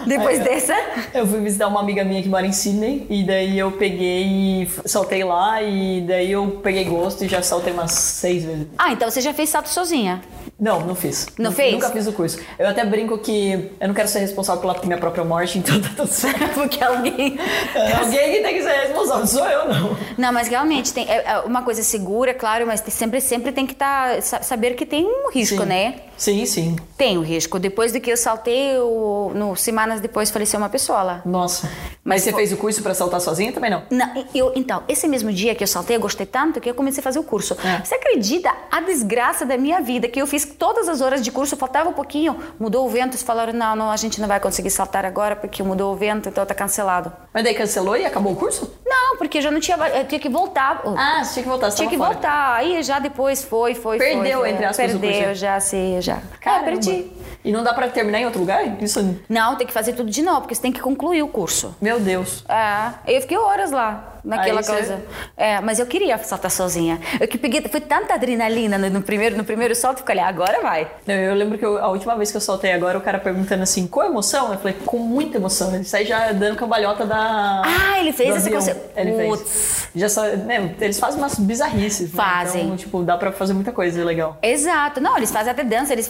Depois 0.07 0.39
eu- 0.39 0.45
dessa... 0.45 0.75
Eu 1.15 1.27
fui 1.27 1.41
visitar 1.41 1.67
uma 1.69 1.81
amiga 1.81 2.05
minha 2.05 2.23
que 2.23 2.29
mora 2.29 2.47
em 2.47 2.53
Sydney 2.53 3.07
e 3.11 3.25
daí 3.25 3.59
eu 3.59 3.73
peguei 3.73 4.63
e 4.63 4.71
saltei 4.85 5.25
lá 5.25 5.63
e 5.63 6.01
daí 6.03 6.31
eu 6.33 6.61
peguei 6.63 6.85
gosto 6.85 7.25
e 7.25 7.29
já 7.29 7.43
saltei 7.43 7.73
umas 7.73 7.93
seis 7.93 8.45
vezes. 8.45 8.67
Ah, 8.79 8.93
então 8.93 9.11
você 9.11 9.21
já 9.21 9.33
fez 9.35 9.49
salto 9.49 9.69
sozinha. 9.69 10.21
Não, 10.61 10.81
não 10.81 10.95
fiz. 10.97 11.27
Não 11.39 11.53
fez? 11.53 11.73
Nunca 11.75 11.91
fiz 11.91 12.07
o 12.09 12.13
curso. 12.13 12.41
Eu 12.59 12.69
até 12.69 12.85
brinco 12.85 13.17
que 13.19 13.71
eu 13.81 13.87
não 13.87 13.95
quero 13.95 14.09
ser 14.09 14.19
responsável 14.19 14.61
pela 14.61 14.77
minha 14.85 14.99
própria 14.99 15.23
morte, 15.25 15.59
então 15.59 15.81
tá 15.81 15.91
tudo 15.97 16.09
certo. 16.13 16.55
Porque 16.55 16.83
alguém... 16.83 17.39
É, 17.75 17.93
Alguém 17.93 18.33
que 18.33 18.41
tem 18.43 18.55
que 18.55 18.63
ser 18.63 18.73
responsável, 18.73 19.27
sou 19.27 19.47
eu 19.47 19.69
não. 19.69 19.97
Não, 20.19 20.33
mas 20.33 20.49
realmente 20.49 20.93
tem 20.93 21.09
é, 21.09 21.25
é 21.25 21.39
uma 21.41 21.63
coisa 21.63 21.83
segura, 21.83 22.35
claro, 22.35 22.67
mas 22.67 22.83
sempre, 22.89 23.21
sempre 23.21 23.53
tem 23.53 23.67
que 23.67 23.75
tá, 23.75 24.21
sa- 24.21 24.43
saber 24.43 24.75
que 24.75 24.85
tem 24.85 25.07
um 25.07 25.31
risco, 25.31 25.63
Sim. 25.63 25.67
né? 25.67 25.95
Sim, 26.19 26.45
sim. 26.47 26.77
Tem 26.97 27.17
o 27.17 27.21
risco. 27.21 27.61
Depois 27.61 27.93
de 27.93 28.01
que 28.01 28.11
eu 28.11 28.17
saltei, 28.17 28.77
eu, 28.77 29.31
no, 29.37 29.55
semanas 29.55 30.01
depois 30.01 30.33
faleceu 30.33 30.59
uma 30.59 30.69
pessoa 30.69 31.01
lá. 31.05 31.23
Nossa. 31.25 31.71
Mas 32.03 32.23
você 32.23 32.33
fez 32.33 32.53
o 32.53 32.57
curso 32.57 32.83
pra 32.83 32.93
saltar 32.93 33.21
sozinha 33.21 33.53
também 33.53 33.71
não? 33.71 33.85
Não, 33.89 34.25
eu, 34.35 34.53
então, 34.57 34.83
esse 34.89 35.07
mesmo 35.07 35.33
dia 35.33 35.55
que 35.55 35.63
eu 35.63 35.69
saltei, 35.69 35.95
eu 35.95 36.01
gostei 36.01 36.27
tanto 36.27 36.61
que 36.61 36.69
eu 36.69 36.75
comecei 36.75 37.01
a 37.01 37.05
fazer 37.05 37.21
o 37.21 37.23
curso. 37.23 37.57
É. 37.65 37.85
Você 37.85 37.95
acredita 37.95 38.53
a 38.69 38.81
desgraça 38.81 39.47
da 39.47 39.57
minha 39.57 39.81
vida? 39.81 40.09
Que 40.09 40.21
eu 40.21 40.27
fiz 40.27 40.45
todas 40.45 40.89
as 40.89 41.01
horas 41.01 41.23
de 41.23 41.31
curso, 41.31 41.57
faltava 41.57 41.89
um 41.89 41.93
pouquinho, 41.93 42.37
mudou 42.59 42.85
o 42.85 42.89
vento, 42.89 43.11
eles 43.11 43.23
falaram, 43.23 43.53
não, 43.53 43.77
não, 43.77 43.89
a 43.89 43.97
gente 43.97 44.21
não 44.21 44.27
vai 44.27 44.41
conseguir 44.41 44.71
saltar 44.71 45.05
agora 45.05 45.37
porque 45.37 45.63
mudou 45.63 45.93
o 45.93 45.97
vento, 45.97 46.29
então 46.29 46.45
tá 46.45 46.55
cancelado. 46.55 47.13
Mas 47.33 47.45
daí 47.45 47.55
cancelou 47.55 47.97
e 47.97 48.05
acabou 48.05 48.33
o 48.33 48.37
curso? 48.37 48.69
Não, 48.85 49.17
porque 49.19 49.41
já 49.41 49.53
não 49.53 49.61
tinha, 49.61 49.77
eu 49.77 50.05
tinha 50.09 50.21
que 50.21 50.29
voltar. 50.29 50.83
Ah, 50.97 51.23
você 51.25 51.35
tinha 51.35 51.43
que 51.45 51.49
voltar, 51.49 51.71
você 51.71 51.77
Tinha 51.77 51.89
que 51.91 51.97
fora. 51.97 52.13
voltar. 52.13 52.55
Aí 52.57 52.83
já 52.83 52.99
depois 52.99 53.45
foi, 53.45 53.75
foi, 53.75 53.99
foi. 53.99 54.15
Perdeu, 54.15 54.41
foi. 54.41 54.51
entre 54.51 54.65
aspas, 54.65 54.95
o 54.95 54.99
Perdeu, 54.99 55.35
já, 55.35 55.61
sei, 55.61 56.01
já. 56.01 56.19
Caramba. 56.41 56.63
Ah, 56.63 56.65
perdi. 56.71 57.13
E 57.45 57.53
não 57.53 57.63
dá 57.63 57.73
pra 57.73 57.89
terminar 57.89 58.19
em 58.19 58.25
outro 58.25 58.41
lugar? 58.41 58.83
Isso. 58.83 59.17
Não, 59.29 59.57
tem 59.57 59.67
que 59.67 59.73
fazer 59.73 59.93
tudo 59.93 60.11
de 60.11 60.23
novo, 60.23 60.41
porque 60.43 60.55
você 60.55 60.61
tem 60.63 60.73
que 60.73 60.81
concluir 60.81 61.23
o 61.23 61.29
curso. 61.29 61.75
Meu 61.81 62.01
Deus. 62.01 62.45
É, 62.49 63.17
eu 63.17 63.21
fiquei 63.21 63.39
horas 63.39 63.71
lá, 63.71 64.18
naquela 64.29 64.61
Aí 64.61 64.65
você- 64.65 64.73
coisa. 64.73 65.03
É, 65.37 65.61
mas 65.61 65.79
eu 65.79 65.87
queria 65.87 66.17
saltar 66.19 66.51
sozinha. 66.51 67.01
Eu 67.21 67.27
que 67.27 67.39
peguei, 67.39 67.61
foi 67.63 67.81
tanta 67.81 68.15
adrenalina 68.15 68.77
no, 68.79 68.91
no 68.91 69.03
primeiro, 69.03 69.37
no 69.37 69.45
primeiro 69.45 69.75
salto, 69.75 69.97
que 69.97 70.03
eu 70.03 70.07
falei, 70.07 70.23
agora 70.23 70.61
vai. 70.61 70.89
Eu, 71.07 71.15
eu 71.15 71.35
lembro 71.35 71.59
que 71.59 71.65
eu- 71.65 71.79
a 71.79 71.89
última 71.89 72.15
vez 72.17 72.31
que 72.31 72.37
eu 72.37 72.41
soltei 72.41 72.73
agora, 72.73 72.99
o 72.99 73.01
cara 73.01 73.19
perguntando 73.19 73.63
assim, 73.63 73.87
com 73.87 74.03
emoção? 74.05 74.53
Eu 74.53 74.59
falei, 74.59 74.75
com 74.85 74.99
muita 74.99 75.39
emoção. 75.39 75.75
Ele 75.75 75.85
sai 75.85 76.05
já 76.05 76.31
dando 76.33 76.57
cambalhota 76.57 77.05
da. 77.07 77.63
Ah, 77.65 77.99
ele 78.01 78.13
fez 78.13 78.37
avião. 78.37 78.55
conce- 78.61 78.77
Ele 78.97 79.13
fez. 79.17 79.89
Já 79.95 80.09
só, 80.09 80.23
né, 80.25 80.75
eles 80.81 80.99
fazem 80.99 81.19
umas 81.19 81.37
bizarrices. 81.39 82.13
né? 82.13 82.17
Fazem. 82.17 82.65
Então, 82.65 82.77
tipo, 82.77 83.03
dá 83.03 83.17
pra 83.17 83.33
fazer 83.33 83.55
muita 83.55 83.73
coisa 83.73 84.05
legal. 84.05 84.37
Exato. 84.43 85.01
Não, 85.01 85.17
eles 85.17 85.31
fazem 85.31 85.51
até 85.51 85.65
dança, 85.65 85.93
eles, 85.93 86.09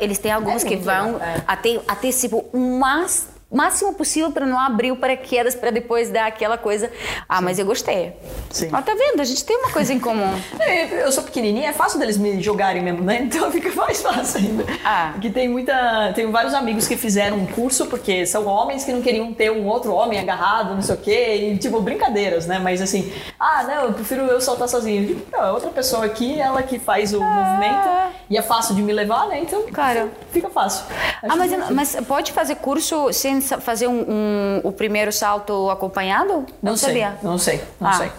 eles 0.00 0.18
têm 0.18 0.32
alguns 0.32 0.64
É 0.64 0.68
que 0.68 0.76
vão 0.76 1.14
legal, 1.14 1.20
é. 1.28 1.42
até, 1.46 1.80
até 1.86 2.10
tipo, 2.12 2.44
o 2.52 2.58
mais, 2.78 3.28
máximo 3.50 3.94
possível 3.94 4.30
para 4.30 4.44
não 4.44 4.58
abrir 4.58 4.92
o 4.92 4.96
paraquedas 4.96 5.54
para 5.54 5.70
depois 5.70 6.10
dar 6.10 6.26
aquela 6.26 6.58
coisa. 6.58 6.90
Ah, 7.28 7.40
mas 7.40 7.58
eu 7.58 7.64
gostei. 7.64 8.12
Sim. 8.50 8.68
Ó, 8.72 8.82
tá 8.82 8.94
vendo? 8.94 9.20
A 9.20 9.24
gente 9.24 9.44
tem 9.44 9.56
uma 9.56 9.70
coisa 9.70 9.92
em 9.92 9.98
comum. 10.00 10.28
É, 10.60 11.02
Eu 11.04 11.10
sou 11.12 11.22
pequenininha, 11.22 11.70
é 11.70 11.72
fácil 11.72 11.98
deles 11.98 12.18
me 12.18 12.42
jogarem 12.42 12.82
mesmo, 12.82 13.02
né? 13.02 13.20
Então 13.28 13.50
fica 13.50 13.70
mais 13.74 14.02
fácil 14.02 14.40
ainda. 14.40 14.64
Ah. 14.84 15.10
Porque 15.12 15.30
tem 15.30 15.48
muita. 15.48 16.12
Tenho 16.14 16.30
vários 16.30 16.52
amigos 16.52 16.86
que 16.86 16.96
fizeram 16.96 17.36
um 17.38 17.46
curso 17.46 17.86
porque 17.86 18.26
são 18.26 18.46
homens 18.46 18.84
que 18.84 18.92
não 18.92 19.00
queriam 19.00 19.32
ter 19.32 19.50
um 19.50 19.66
outro 19.66 19.92
homem 19.94 20.18
agarrado, 20.18 20.74
não 20.74 20.82
sei 20.82 20.94
o 20.94 20.98
quê, 20.98 21.34
e 21.52 21.58
tipo, 21.58 21.80
brincadeiras, 21.80 22.46
né? 22.46 22.58
Mas 22.58 22.82
assim, 22.82 23.10
ah, 23.38 23.62
não, 23.64 23.84
eu 23.86 23.92
prefiro 23.92 24.22
eu 24.22 24.40
soltar 24.40 24.68
sozinho. 24.68 25.06
Digo, 25.06 25.26
Não, 25.32 25.44
é 25.44 25.52
outra 25.52 25.70
pessoa 25.70 26.04
aqui, 26.04 26.38
ela 26.38 26.62
que 26.62 26.78
faz 26.78 27.12
o 27.14 27.20
movimento 27.20 27.88
e 28.28 28.36
é 28.36 28.42
fácil 28.42 28.74
de 28.74 28.82
me 28.82 28.92
levar, 28.92 29.26
né? 29.28 29.40
Então, 29.40 29.62
Claro. 29.72 30.10
fica 30.32 30.50
fácil. 30.50 30.84
Ah, 31.22 31.26
Acho 31.28 31.38
mas, 31.38 31.50
que- 31.52 31.72
mas 31.72 31.96
pode 32.06 32.32
fazer 32.32 32.56
curso 32.56 33.10
sem 33.12 33.37
fazer 33.40 33.86
um, 33.86 34.04
um- 34.08 34.60
o 34.64 34.72
primeiro 34.72 35.12
salto 35.12 35.70
acompanhado? 35.70 36.44
Não 36.62 36.76
sei, 36.76 36.88
sabia. 36.88 37.18
não 37.22 37.38
sei, 37.38 37.60
não 37.80 37.88
Ah. 37.90 37.92
sei. 37.94 38.10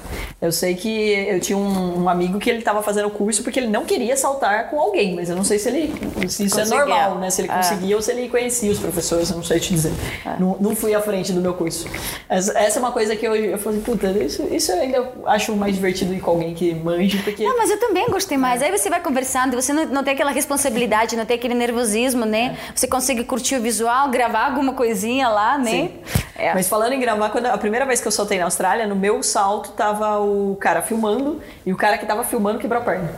Eu 0.41 0.51
sei 0.53 0.73
que 0.75 0.89
eu 1.29 1.39
tinha 1.41 1.58
um, 1.58 2.03
um 2.03 2.10
amigo 2.10 2.39
que 2.39 2.49
ele 2.49 2.60
estava 2.60 2.82
fazendo 2.82 3.08
o 3.08 3.12
curso 3.12 3.43
porque 3.43 3.60
ele 3.60 3.67
não 3.67 3.84
queria 3.84 4.15
saltar 4.15 4.69
com 4.69 4.79
alguém, 4.79 5.13
mas 5.15 5.29
eu 5.29 5.36
não 5.36 5.43
sei 5.43 5.60
se 5.60 5.67
ele 5.67 5.93
se 6.29 6.45
isso 6.45 6.55
Conseguia. 6.55 6.62
é 6.75 6.79
normal, 6.86 7.15
né? 7.19 7.29
Se 7.29 7.41
ele 7.41 7.51
É. 7.51 7.55
conseguia 7.55 7.95
ou 7.95 8.01
se 8.01 8.12
ele 8.12 8.29
conhecia 8.29 8.71
os 8.71 8.79
professores, 8.79 9.29
eu 9.29 9.36
não 9.36 9.43
sei 9.43 9.60
te 9.60 9.73
dizer. 9.73 9.91
Não, 10.39 10.55
não 10.60 10.75
fui 10.75 10.95
à 10.95 11.01
frente 11.01 11.34
do 11.34 11.41
meu 11.41 11.53
curso. 11.53 11.88
Essa, 12.29 12.58
essa 12.58 12.79
é 12.79 12.82
uma 12.82 12.91
coisa 12.93 13.15
que 13.17 13.25
eu, 13.27 13.36
eu 13.36 13.58
falei, 13.58 13.82
puta, 13.82 14.08
isso, 14.12 14.43
isso 14.49 14.71
eu 14.71 14.79
ainda 14.82 15.12
acho 15.25 15.53
mais 15.58 15.75
divertido 15.75 16.13
ir 16.13 16.21
com 16.21 16.32
alguém 16.32 16.53
que 16.53 16.73
manje, 16.73 17.17
porque 17.21 17.43
Não, 17.43 17.58
mas 17.58 17.69
eu 17.69 17.79
também 17.79 18.08
gostei 18.10 18.38
mais. 18.38 18.62
Aí 18.62 18.71
você 18.71 18.89
vai 18.89 19.01
conversando, 19.01 19.55
você 19.62 19.73
não, 19.73 19.86
não 19.88 20.03
tem 20.05 20.13
aquela 20.13 20.32
responsabilidade, 20.32 21.17
não 21.17 21.25
tem 21.25 21.36
aquele 21.36 21.53
nervosismo, 21.53 22.23
né? 22.25 22.58
Você 22.73 22.88
consegue 22.88 23.25
curtir 23.25 23.55
o 23.58 23.62
visual, 23.62 24.10
gravar 24.10 24.45
alguma 24.45 24.71
coisinha 24.73 25.08
lá, 25.27 25.57
né? 25.57 25.91
É. 26.35 26.53
Mas 26.53 26.69
falando 26.69 26.93
em 26.93 26.99
gravar, 26.99 27.29
quando 27.29 27.47
a 27.47 27.57
primeira 27.57 27.85
vez 27.85 27.99
que 27.99 28.07
eu 28.07 28.11
soltei 28.11 28.37
na 28.37 28.45
Austrália, 28.45 28.87
no 28.87 28.95
meu 28.95 29.21
salto 29.21 29.71
tava 29.71 30.19
o 30.19 30.57
cara 30.59 30.81
filmando 30.81 31.41
e 31.65 31.73
o 31.73 31.77
cara 31.77 31.97
que 31.97 32.05
tava 32.05 32.23
filmando 32.23 32.59
quebrou 32.59 32.81
a 32.81 32.85
perna. 32.85 33.09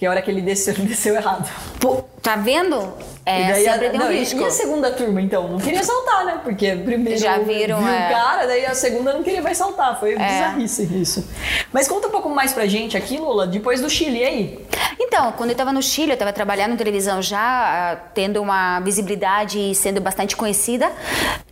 Que 0.00 0.06
a 0.06 0.10
hora 0.10 0.22
que 0.22 0.30
ele 0.30 0.40
desceu, 0.40 0.72
ele 0.72 0.84
desceu 0.88 1.14
errado. 1.14 1.46
Pô, 1.78 2.02
tá 2.22 2.34
vendo? 2.34 2.90
É, 3.26 3.42
E 3.42 3.52
daí 3.52 3.68
a, 3.68 3.72
sempre 3.72 3.90
tem 3.90 4.00
um 4.00 4.04
não, 4.04 4.10
risco. 4.10 4.40
e 4.40 4.44
a 4.46 4.50
segunda 4.50 4.90
turma, 4.92 5.20
então? 5.20 5.46
Não 5.46 5.58
queria 5.58 5.84
saltar, 5.84 6.24
né? 6.24 6.40
Porque 6.42 6.74
primeiro 6.74 7.20
Já 7.20 7.36
viram, 7.36 7.80
viu 7.80 7.86
é. 7.86 8.06
o 8.06 8.10
cara, 8.10 8.46
daí 8.46 8.64
a 8.64 8.74
segunda 8.74 9.12
não 9.12 9.22
queria 9.22 9.42
mais 9.42 9.58
saltar. 9.58 10.00
Foi 10.00 10.16
bizarrice 10.16 10.84
isso. 10.98 11.28
Mas 11.70 11.86
conta 11.86 12.08
um 12.08 12.10
pouco 12.10 12.30
mais 12.30 12.54
pra 12.54 12.64
gente 12.64 12.96
aqui, 12.96 13.18
Lula, 13.18 13.46
depois 13.46 13.82
do 13.82 13.90
Chile, 13.90 14.20
e 14.20 14.24
aí? 14.24 14.66
Então, 14.98 15.32
quando 15.32 15.50
eu 15.50 15.52
estava 15.54 15.70
no 15.70 15.82
Chile, 15.82 16.12
eu 16.12 16.14
estava 16.14 16.32
trabalhando 16.32 16.72
em 16.72 16.76
televisão 16.78 17.20
já, 17.20 17.38
ah, 17.38 17.96
tendo 18.14 18.40
uma 18.40 18.80
visibilidade 18.80 19.58
e 19.58 19.74
sendo 19.74 20.00
bastante 20.00 20.34
conhecida. 20.34 20.90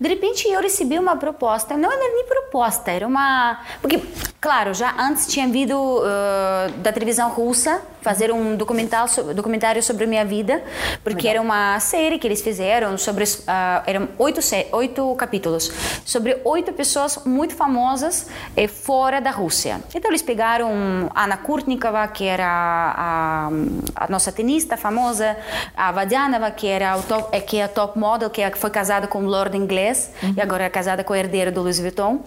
De 0.00 0.08
repente, 0.08 0.48
eu 0.48 0.62
recebi 0.62 0.98
uma 0.98 1.16
proposta. 1.16 1.76
Não 1.76 1.92
era 1.92 2.14
nem 2.14 2.24
proposta, 2.24 2.90
era 2.90 3.06
uma. 3.06 3.61
Porque 3.82 4.00
Claro, 4.40 4.72
já 4.72 4.94
antes 4.96 5.26
tinha 5.26 5.48
vindo 5.48 5.74
uh, 5.76 6.70
da 6.76 6.92
televisão 6.92 7.28
russa 7.28 7.82
fazer 8.00 8.30
um 8.30 8.38
documental, 8.57 9.07
documentário 9.35 9.83
sobre 9.83 10.05
a 10.05 10.07
minha 10.07 10.24
vida, 10.24 10.62
porque 11.03 11.27
Legal. 11.27 11.31
era 11.31 11.42
uma 11.42 11.81
série 11.81 12.18
que 12.18 12.27
eles 12.27 12.42
fizeram 12.42 12.96
sobre 12.98 13.24
uh, 13.24 13.83
eram 13.87 14.09
oito, 14.18 14.40
oito 14.72 15.14
capítulos 15.16 15.70
sobre 16.05 16.40
oito 16.44 16.72
pessoas 16.72 17.18
muito 17.24 17.55
famosas 17.55 18.27
eh, 18.57 18.66
fora 18.66 19.20
da 19.20 19.31
Rússia. 19.31 19.81
Então 19.94 20.11
eles 20.11 20.22
pegaram 20.22 20.70
Ana 21.14 21.37
Kurtnikova, 21.37 22.07
que 22.09 22.24
era 22.24 22.46
a, 22.46 23.51
a, 23.94 24.09
nossa 24.09 24.33
tenista 24.33 24.77
famosa, 24.77 25.37
a 25.77 25.92
Vadianova, 25.92 26.51
que 26.51 26.66
era 26.66 26.96
o 26.96 27.03
top, 27.03 27.29
eh, 27.33 27.40
que 27.40 27.59
é 27.59 27.64
a 27.64 27.68
top 27.68 27.98
model, 27.98 28.31
que 28.31 28.42
é 28.42 28.51
foi 28.51 28.70
casada 28.70 29.07
com 29.07 29.20
um 29.22 29.27
lord 29.27 29.57
inglês 29.57 30.11
uhum. 30.22 30.35
e 30.37 30.40
agora 30.40 30.64
é 30.64 30.68
casada 30.68 31.05
com 31.05 31.12
o 31.12 31.16
herdeiro 31.16 31.53
do 31.53 31.61
Louis 31.61 31.79
Vuitton. 31.79 32.20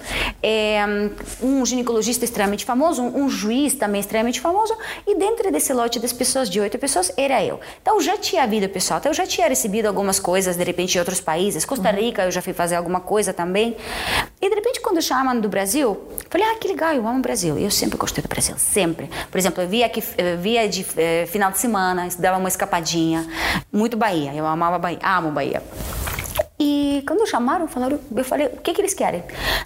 É, 0.44 0.80
um 1.42 1.66
ginecologista 1.66 2.26
extremamente 2.26 2.66
famoso, 2.66 3.02
um, 3.02 3.24
um 3.24 3.30
juiz 3.30 3.74
também 3.74 4.02
extremamente 4.02 4.40
famoso 4.40 4.76
e 5.06 5.16
dentro 5.16 5.52
desse 5.52 5.72
lote 5.74 6.00
das 6.00 6.12
pessoas, 6.12 6.50
de 6.50 6.60
oito 6.60 6.78
pessoas, 6.78 7.12
era 7.16 7.44
eu. 7.44 7.60
Então 7.82 8.02
já 8.02 8.18
tinha 8.18 8.44
havido 8.44 8.68
pessoal, 8.70 9.00
então 9.00 9.12
eu 9.12 9.16
já 9.16 9.26
tinha 9.26 9.48
recebido 9.48 9.86
algumas 9.86 10.20
coisas, 10.20 10.56
de 10.56 10.64
repente, 10.64 10.94
de 10.94 11.00
outros 11.00 11.22
países. 11.22 11.66
Costa 11.66 11.90
uhum. 11.90 11.96
Rica, 11.96 12.24
eu 12.24 12.32
já 12.32 12.42
fui 12.42 12.54
fazer 12.54 12.76
alguma 12.76 13.00
coisa 13.00 13.34
também. 13.34 13.76
E 14.42 14.50
de 14.50 14.56
repente, 14.56 14.80
quando 14.82 15.02
chamam 15.02 15.40
do 15.40 15.48
Brasil, 15.48 15.98
falei, 16.30 16.48
ah, 16.48 16.56
que 16.56 16.68
legal, 16.68 16.94
eu 16.94 17.08
amo 17.08 17.20
o 17.20 17.22
Brasil. 17.22 17.58
Eu 17.58 17.72
sempre 17.72 17.98
gostei 17.98 18.22
do 18.24 18.28
Brasil, 18.28 18.56
sempre. 18.58 19.10
Por 19.30 19.38
exemplo, 19.38 19.62
eu 19.62 19.68
via 19.68 19.88
que 19.90 20.02
via 20.40 20.68
de 20.68 20.86
eh, 20.98 21.26
final 21.28 21.52
de 21.52 21.60
semana, 21.60 22.08
dava 22.18 22.38
uma 22.38 22.50
escapadinha. 22.50 23.28
Muito 23.72 23.96
Bahia, 23.96 24.34
eu 24.34 24.46
amava 24.46 24.78
Bahia, 24.78 25.00
amo 25.04 25.32
Bahia. 25.32 25.62
E 26.64 27.04
quando 27.08 27.26
chamaram, 27.26 27.68
falaram, 27.68 28.00
eu 28.16 28.24
falei, 28.24 28.46
o 28.46 28.58
que, 28.58 28.72
que 28.72 28.80
eles 28.80 28.94
querem? 28.94 29.24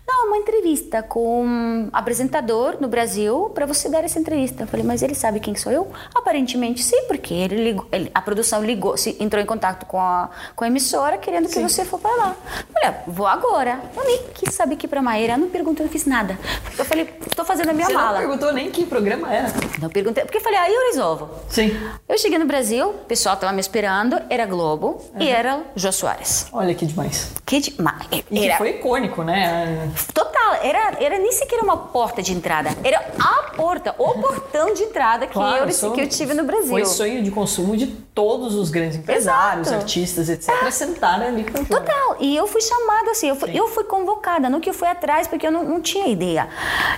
Não, 0.08 0.28
uma 0.28 0.38
entrevista 0.38 1.04
com 1.04 1.44
um 1.44 1.90
apresentador 1.92 2.78
no 2.80 2.88
Brasil 2.88 3.52
para 3.54 3.66
você 3.66 3.90
dar 3.90 4.06
essa 4.06 4.18
entrevista. 4.18 4.64
Eu 4.64 4.68
falei, 4.68 4.86
mas 4.86 5.02
ele 5.02 5.14
sabe 5.14 5.42
quem 5.42 5.54
sou 5.56 5.74
eu? 5.74 5.92
Aparentemente 6.16 6.82
sim, 6.82 7.04
porque 7.06 7.34
ele, 7.34 7.62
ligou, 7.62 7.86
ele 7.92 8.10
a 8.16 8.22
produção 8.22 8.64
ligou, 8.64 8.96
se, 8.96 9.18
entrou 9.20 9.44
em 9.44 9.46
contato 9.46 9.86
com 9.86 10.00
a, 10.00 10.30
com 10.56 10.64
a 10.64 10.68
emissora 10.68 11.18
querendo 11.18 11.50
sim. 11.50 11.56
que 11.56 11.70
você 11.70 11.84
for 11.84 12.00
para 12.00 12.16
lá. 12.16 12.36
Eu 12.60 12.74
falei, 12.74 12.90
ah, 12.90 13.04
vou 13.06 13.28
agora. 13.28 13.82
Eu 13.94 14.06
nem 14.06 14.24
quis 14.34 14.56
saber 14.56 14.78
que 14.78 14.88
para 14.88 15.02
Maíra, 15.02 15.36
não 15.36 15.50
perguntei, 15.50 15.86
não 15.86 15.92
fiz 15.92 16.06
nada. 16.06 16.40
Eu 16.80 16.86
falei, 16.86 17.14
estou 17.30 17.44
fazendo 17.44 17.72
a 17.72 17.74
minha 17.74 17.88
você 17.88 17.94
mala. 17.94 18.08
Você 18.08 18.14
não 18.14 18.30
perguntou 18.30 18.54
nem 18.54 18.72
que 18.72 18.86
programa 18.86 19.34
era? 19.34 19.52
Não 19.82 19.90
perguntei, 19.90 20.24
porque 20.24 20.38
eu 20.38 20.42
falei, 20.42 20.60
aí 20.60 20.74
eu 20.74 20.88
resolvo. 20.92 21.30
Sim. 21.50 21.78
Eu 22.08 22.18
cheguei 22.18 22.40
no 22.40 22.46
Brasil, 22.46 22.92
o 22.92 22.94
pessoal 22.94 23.36
estava 23.36 23.52
me 23.52 23.60
esperando, 23.60 24.18
era 24.30 24.46
Globo 24.46 25.02
uhum. 25.14 25.22
e 25.22 25.28
era 25.28 25.62
Jô 25.76 25.92
Soares. 25.92 26.48
Olha 26.54 26.74
que 26.74 26.85
demais. 26.86 27.32
Que 27.46 27.60
demais. 27.60 28.08
Era... 28.12 28.24
E 28.32 28.50
que 28.50 28.58
foi 28.58 28.70
icônico, 28.72 29.24
né? 29.24 29.92
Total. 30.14 30.36
Era, 30.62 30.98
era 31.00 31.18
nem 31.18 31.32
sequer 31.32 31.60
uma 31.60 31.78
porta 31.78 32.22
de 32.22 32.34
entrada. 32.34 32.70
Era 32.84 33.04
a 33.20 33.52
porta, 33.56 33.96
o 33.98 34.14
portão 34.20 34.74
de 34.74 34.84
entrada 34.84 35.28
que, 35.28 35.34
claro, 35.34 35.66
eu, 35.66 35.72
sou, 35.72 35.92
que 35.92 36.02
eu 36.02 36.08
tive 36.08 36.34
no 36.34 36.44
Brasil. 36.44 36.70
Foi 36.70 36.86
sonho 36.86 37.24
de 37.24 37.32
consumo 37.32 37.76
de 37.76 37.88
todos 37.88 38.56
os 38.56 38.70
grandes 38.70 38.98
empresários, 38.98 39.68
Exato. 39.68 39.82
artistas, 39.82 40.30
etc. 40.30 40.50
É. 40.50 40.72
Sentar 40.72 41.22
ali 41.22 41.44
com 41.44 41.64
Total. 41.66 42.18
E 42.20 42.36
eu 42.36 42.48
fui 42.48 42.62
chamada 42.62 43.12
assim, 43.12 43.30
eu 43.30 43.36
fui, 43.36 43.50
eu 43.54 43.68
fui 43.70 43.84
convocada, 43.84 44.50
não 44.50 44.60
que 44.60 44.70
eu 44.70 44.74
fui 44.74 44.88
atrás, 44.88 45.28
porque 45.28 45.48
eu 45.48 45.52
não, 45.52 45.64
não 45.64 45.82
tinha 45.82 46.08
ideia. 46.08 46.48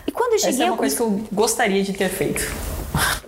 E 0.06 0.12
quando 0.12 0.34
eu 0.34 0.39
cheguei... 0.39 0.56
Essa 0.56 0.63
é 0.63 0.65
uma 0.65 0.73
eu... 0.73 0.78
coisa 0.78 0.95
que 0.95 1.02
eu 1.02 1.21
gostaria 1.32 1.84
de 1.84 1.93
ter 1.93 2.10
feito. 2.10 2.43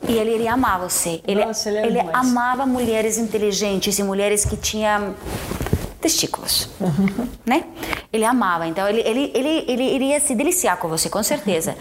E 0.08 0.18
ele, 0.18 0.32
ele 0.32 0.48
amava 0.48 0.90
você. 0.90 1.22
Ele, 1.28 1.46
Nossa, 1.46 1.70
ele, 1.70 2.00
ele 2.00 2.00
amava 2.14 2.66
mulheres 2.66 3.18
inteligentes 3.18 4.00
e 4.00 4.04
mulheres 4.04 4.44
que 4.44 4.58
tinham 4.58 5.14
testículos, 6.00 6.70
né? 7.46 7.66
Ele 8.12 8.24
amava, 8.24 8.68
então 8.68 8.88
ele, 8.88 9.02
ele, 9.02 9.32
ele, 9.36 9.66
ele 9.68 9.84
iria 9.96 10.20
se 10.20 10.34
deliciar 10.34 10.78
com 10.78 10.88
você, 10.88 11.10
com 11.10 11.22
certeza. 11.22 11.76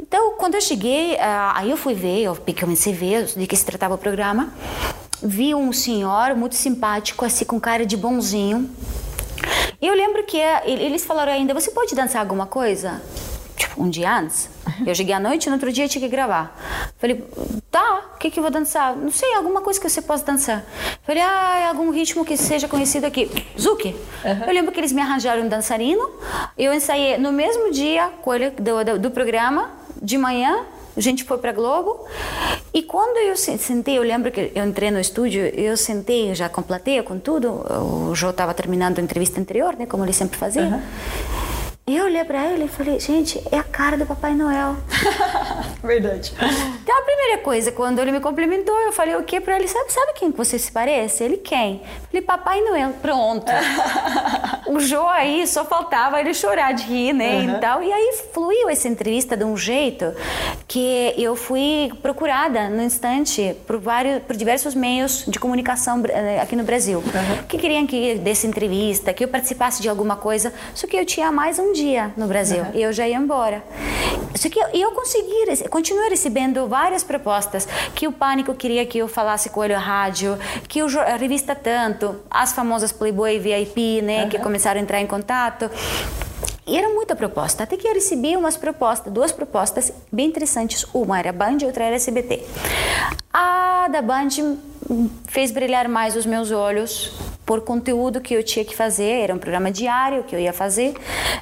Então, 0.00 0.36
quando 0.36 0.54
eu 0.54 0.60
cheguei, 0.60 1.14
uh, 1.14 1.52
aí 1.54 1.70
eu 1.70 1.76
fui 1.76 1.94
ver, 1.94 2.22
eu 2.22 2.36
comecei 2.58 2.92
a 2.92 2.96
ver 2.96 3.24
de 3.26 3.46
que 3.46 3.56
se 3.56 3.64
tratava 3.64 3.94
o 3.94 3.98
programa, 3.98 4.52
vi 5.22 5.54
um 5.54 5.72
senhor 5.72 6.34
muito 6.34 6.54
simpático, 6.54 7.24
assim, 7.24 7.44
com 7.44 7.60
cara 7.60 7.84
de 7.84 7.96
bonzinho. 7.96 8.70
E 9.80 9.86
eu 9.86 9.94
lembro 9.94 10.24
que 10.24 10.38
uh, 10.38 10.60
eles 10.64 11.04
falaram 11.04 11.32
ainda, 11.32 11.52
você 11.52 11.70
pode 11.70 11.94
dançar 11.94 12.22
alguma 12.22 12.46
coisa? 12.46 13.02
Um 13.78 13.88
dia 13.88 14.18
antes. 14.18 14.48
Eu 14.86 14.94
cheguei 14.94 15.14
à 15.14 15.20
noite, 15.20 15.48
no 15.48 15.54
outro 15.54 15.72
dia 15.72 15.88
tinha 15.88 16.02
que 16.02 16.08
gravar. 16.08 16.56
Falei, 16.98 17.24
tá, 17.70 18.02
o 18.14 18.18
que, 18.18 18.30
que 18.30 18.38
eu 18.38 18.42
vou 18.42 18.50
dançar? 18.50 18.96
Não 18.96 19.10
sei, 19.10 19.34
alguma 19.34 19.60
coisa 19.60 19.80
que 19.80 19.88
você 19.88 20.02
possa 20.02 20.24
dançar. 20.24 20.64
Falei, 21.04 21.22
ah, 21.22 21.68
algum 21.68 21.90
ritmo 21.90 22.24
que 22.24 22.36
seja 22.36 22.66
conhecido 22.68 23.06
aqui. 23.06 23.30
Zuki. 23.58 23.94
Uhum. 24.24 24.44
Eu 24.46 24.52
lembro 24.52 24.72
que 24.72 24.80
eles 24.80 24.92
me 24.92 25.00
arranjaram 25.00 25.44
um 25.44 25.48
dançarino. 25.48 26.10
Eu 26.56 26.74
ensaiei 26.74 27.18
no 27.18 27.32
mesmo 27.32 27.70
dia 27.70 28.10
com 28.22 28.34
ele 28.34 28.50
do, 28.50 28.84
do, 28.84 28.98
do 28.98 29.10
programa, 29.10 29.70
de 30.02 30.18
manhã, 30.18 30.64
a 30.98 31.00
gente 31.00 31.22
foi 31.22 31.38
para 31.38 31.52
Globo 31.52 32.06
e 32.74 32.82
quando 32.82 33.18
eu 33.18 33.36
sentei, 33.36 33.96
eu 33.96 34.02
lembro 34.02 34.32
que 34.32 34.50
eu 34.52 34.64
entrei 34.64 34.90
no 34.90 34.98
estúdio, 34.98 35.42
eu 35.42 35.76
sentei 35.76 36.34
já 36.34 36.48
com 36.48 36.60
plateia, 36.60 37.04
com 37.04 37.20
tudo. 37.20 37.64
O 38.10 38.14
João 38.16 38.32
estava 38.32 38.52
terminando 38.52 38.98
a 38.98 39.02
entrevista 39.02 39.40
anterior, 39.40 39.76
né, 39.76 39.86
como 39.86 40.04
ele 40.04 40.12
sempre 40.12 40.36
fazia. 40.36 40.62
Uhum. 40.62 40.82
Eu 41.90 42.04
olhei 42.04 42.22
pra 42.22 42.52
ele 42.52 42.64
e 42.64 42.68
falei, 42.68 43.00
gente, 43.00 43.42
é 43.50 43.56
a 43.56 43.62
cara 43.62 43.96
do 43.96 44.04
Papai 44.04 44.34
Noel. 44.34 44.76
Verdade. 45.82 46.34
Então 46.82 46.98
a 46.98 47.02
primeira 47.02 47.38
coisa, 47.38 47.72
quando 47.72 47.98
ele 47.98 48.12
me 48.12 48.20
cumprimentou, 48.20 48.78
eu 48.80 48.92
falei 48.92 49.16
o 49.16 49.22
que 49.22 49.40
pra 49.40 49.56
ele? 49.56 49.66
Sabe, 49.66 49.90
sabe 49.90 50.12
quem 50.14 50.30
você 50.30 50.58
se 50.58 50.70
parece? 50.70 51.24
Ele 51.24 51.38
quem? 51.38 51.80
Falei, 52.10 52.20
Papai 52.20 52.60
Noel. 52.60 52.90
Pronto. 53.00 53.50
o 54.68 54.78
Jô 54.80 55.06
aí 55.06 55.46
só 55.46 55.64
faltava 55.64 56.20
ele 56.20 56.34
chorar 56.34 56.72
de 56.72 56.84
rir, 56.84 57.14
né? 57.14 57.36
Uhum. 57.36 57.56
E, 57.56 57.60
tal. 57.60 57.82
e 57.82 57.90
aí 57.90 58.20
fluiu 58.34 58.68
essa 58.68 58.86
entrevista 58.86 59.34
de 59.34 59.44
um 59.44 59.56
jeito 59.56 60.12
que 60.66 61.14
eu 61.16 61.34
fui 61.36 61.90
procurada 62.02 62.68
no 62.68 62.82
instante 62.82 63.56
por 63.66 63.78
vários, 63.78 64.22
por 64.24 64.36
diversos 64.36 64.74
meios 64.74 65.24
de 65.26 65.38
comunicação 65.38 66.02
eh, 66.06 66.38
aqui 66.38 66.54
no 66.54 66.64
Brasil. 66.64 66.98
Uhum. 66.98 67.46
Que 67.48 67.56
queriam 67.56 67.86
que 67.86 68.16
desse 68.16 68.46
entrevista, 68.46 69.14
que 69.14 69.24
eu 69.24 69.28
participasse 69.28 69.80
de 69.80 69.88
alguma 69.88 70.16
coisa. 70.16 70.52
Só 70.74 70.86
que 70.86 70.94
eu 70.94 71.06
tinha 71.06 71.32
mais 71.32 71.58
um 71.58 71.72
dia 71.78 72.12
no 72.16 72.26
Brasil 72.26 72.62
uhum. 72.62 72.70
e 72.74 72.82
eu 72.82 72.92
já 72.92 73.06
ia 73.06 73.16
embora. 73.16 73.62
Só 74.34 74.48
que 74.48 74.58
eu, 74.58 74.68
eu 74.72 74.92
consegui, 74.92 75.68
continuei 75.68 76.10
recebendo 76.10 76.66
várias 76.66 77.02
propostas 77.02 77.66
que 77.94 78.06
o 78.06 78.12
Pânico 78.12 78.54
queria 78.54 78.84
que 78.86 78.98
eu 78.98 79.08
falasse 79.08 79.50
com 79.50 79.64
ele 79.64 79.74
a 79.74 79.78
rádio, 79.78 80.38
que 80.68 80.82
o, 80.82 80.86
a 81.00 81.16
revista 81.16 81.54
Tanto, 81.54 82.16
as 82.30 82.52
famosas 82.52 82.92
Playboy 82.92 83.38
VIP, 83.38 84.02
né, 84.02 84.24
uhum. 84.24 84.28
que 84.28 84.38
começaram 84.38 84.78
a 84.78 84.82
entrar 84.82 85.00
em 85.00 85.06
contato. 85.06 85.70
E 86.66 86.76
era 86.76 86.88
muita 86.90 87.16
proposta, 87.16 87.64
até 87.64 87.76
que 87.78 87.88
eu 87.88 87.94
recebi 87.94 88.36
umas 88.36 88.56
propostas, 88.56 89.10
duas 89.10 89.32
propostas 89.32 89.90
bem 90.12 90.26
interessantes. 90.26 90.84
Uma 90.92 91.18
era 91.18 91.32
Band 91.32 91.58
e 91.62 91.64
outra 91.64 91.84
era 91.84 91.96
SBT. 91.96 92.44
A 93.32 93.88
da 93.90 94.02
Band 94.02 94.28
fez 95.26 95.50
brilhar 95.50 95.88
mais 95.88 96.16
os 96.16 96.26
meus 96.26 96.50
olhos 96.50 97.12
por 97.44 97.62
conteúdo 97.62 98.20
que 98.20 98.34
eu 98.34 98.42
tinha 98.42 98.64
que 98.64 98.76
fazer. 98.76 99.22
Era 99.22 99.34
um 99.34 99.38
programa 99.38 99.70
diário 99.70 100.22
que 100.24 100.36
eu 100.36 100.40
ia 100.40 100.52
fazer, 100.52 100.94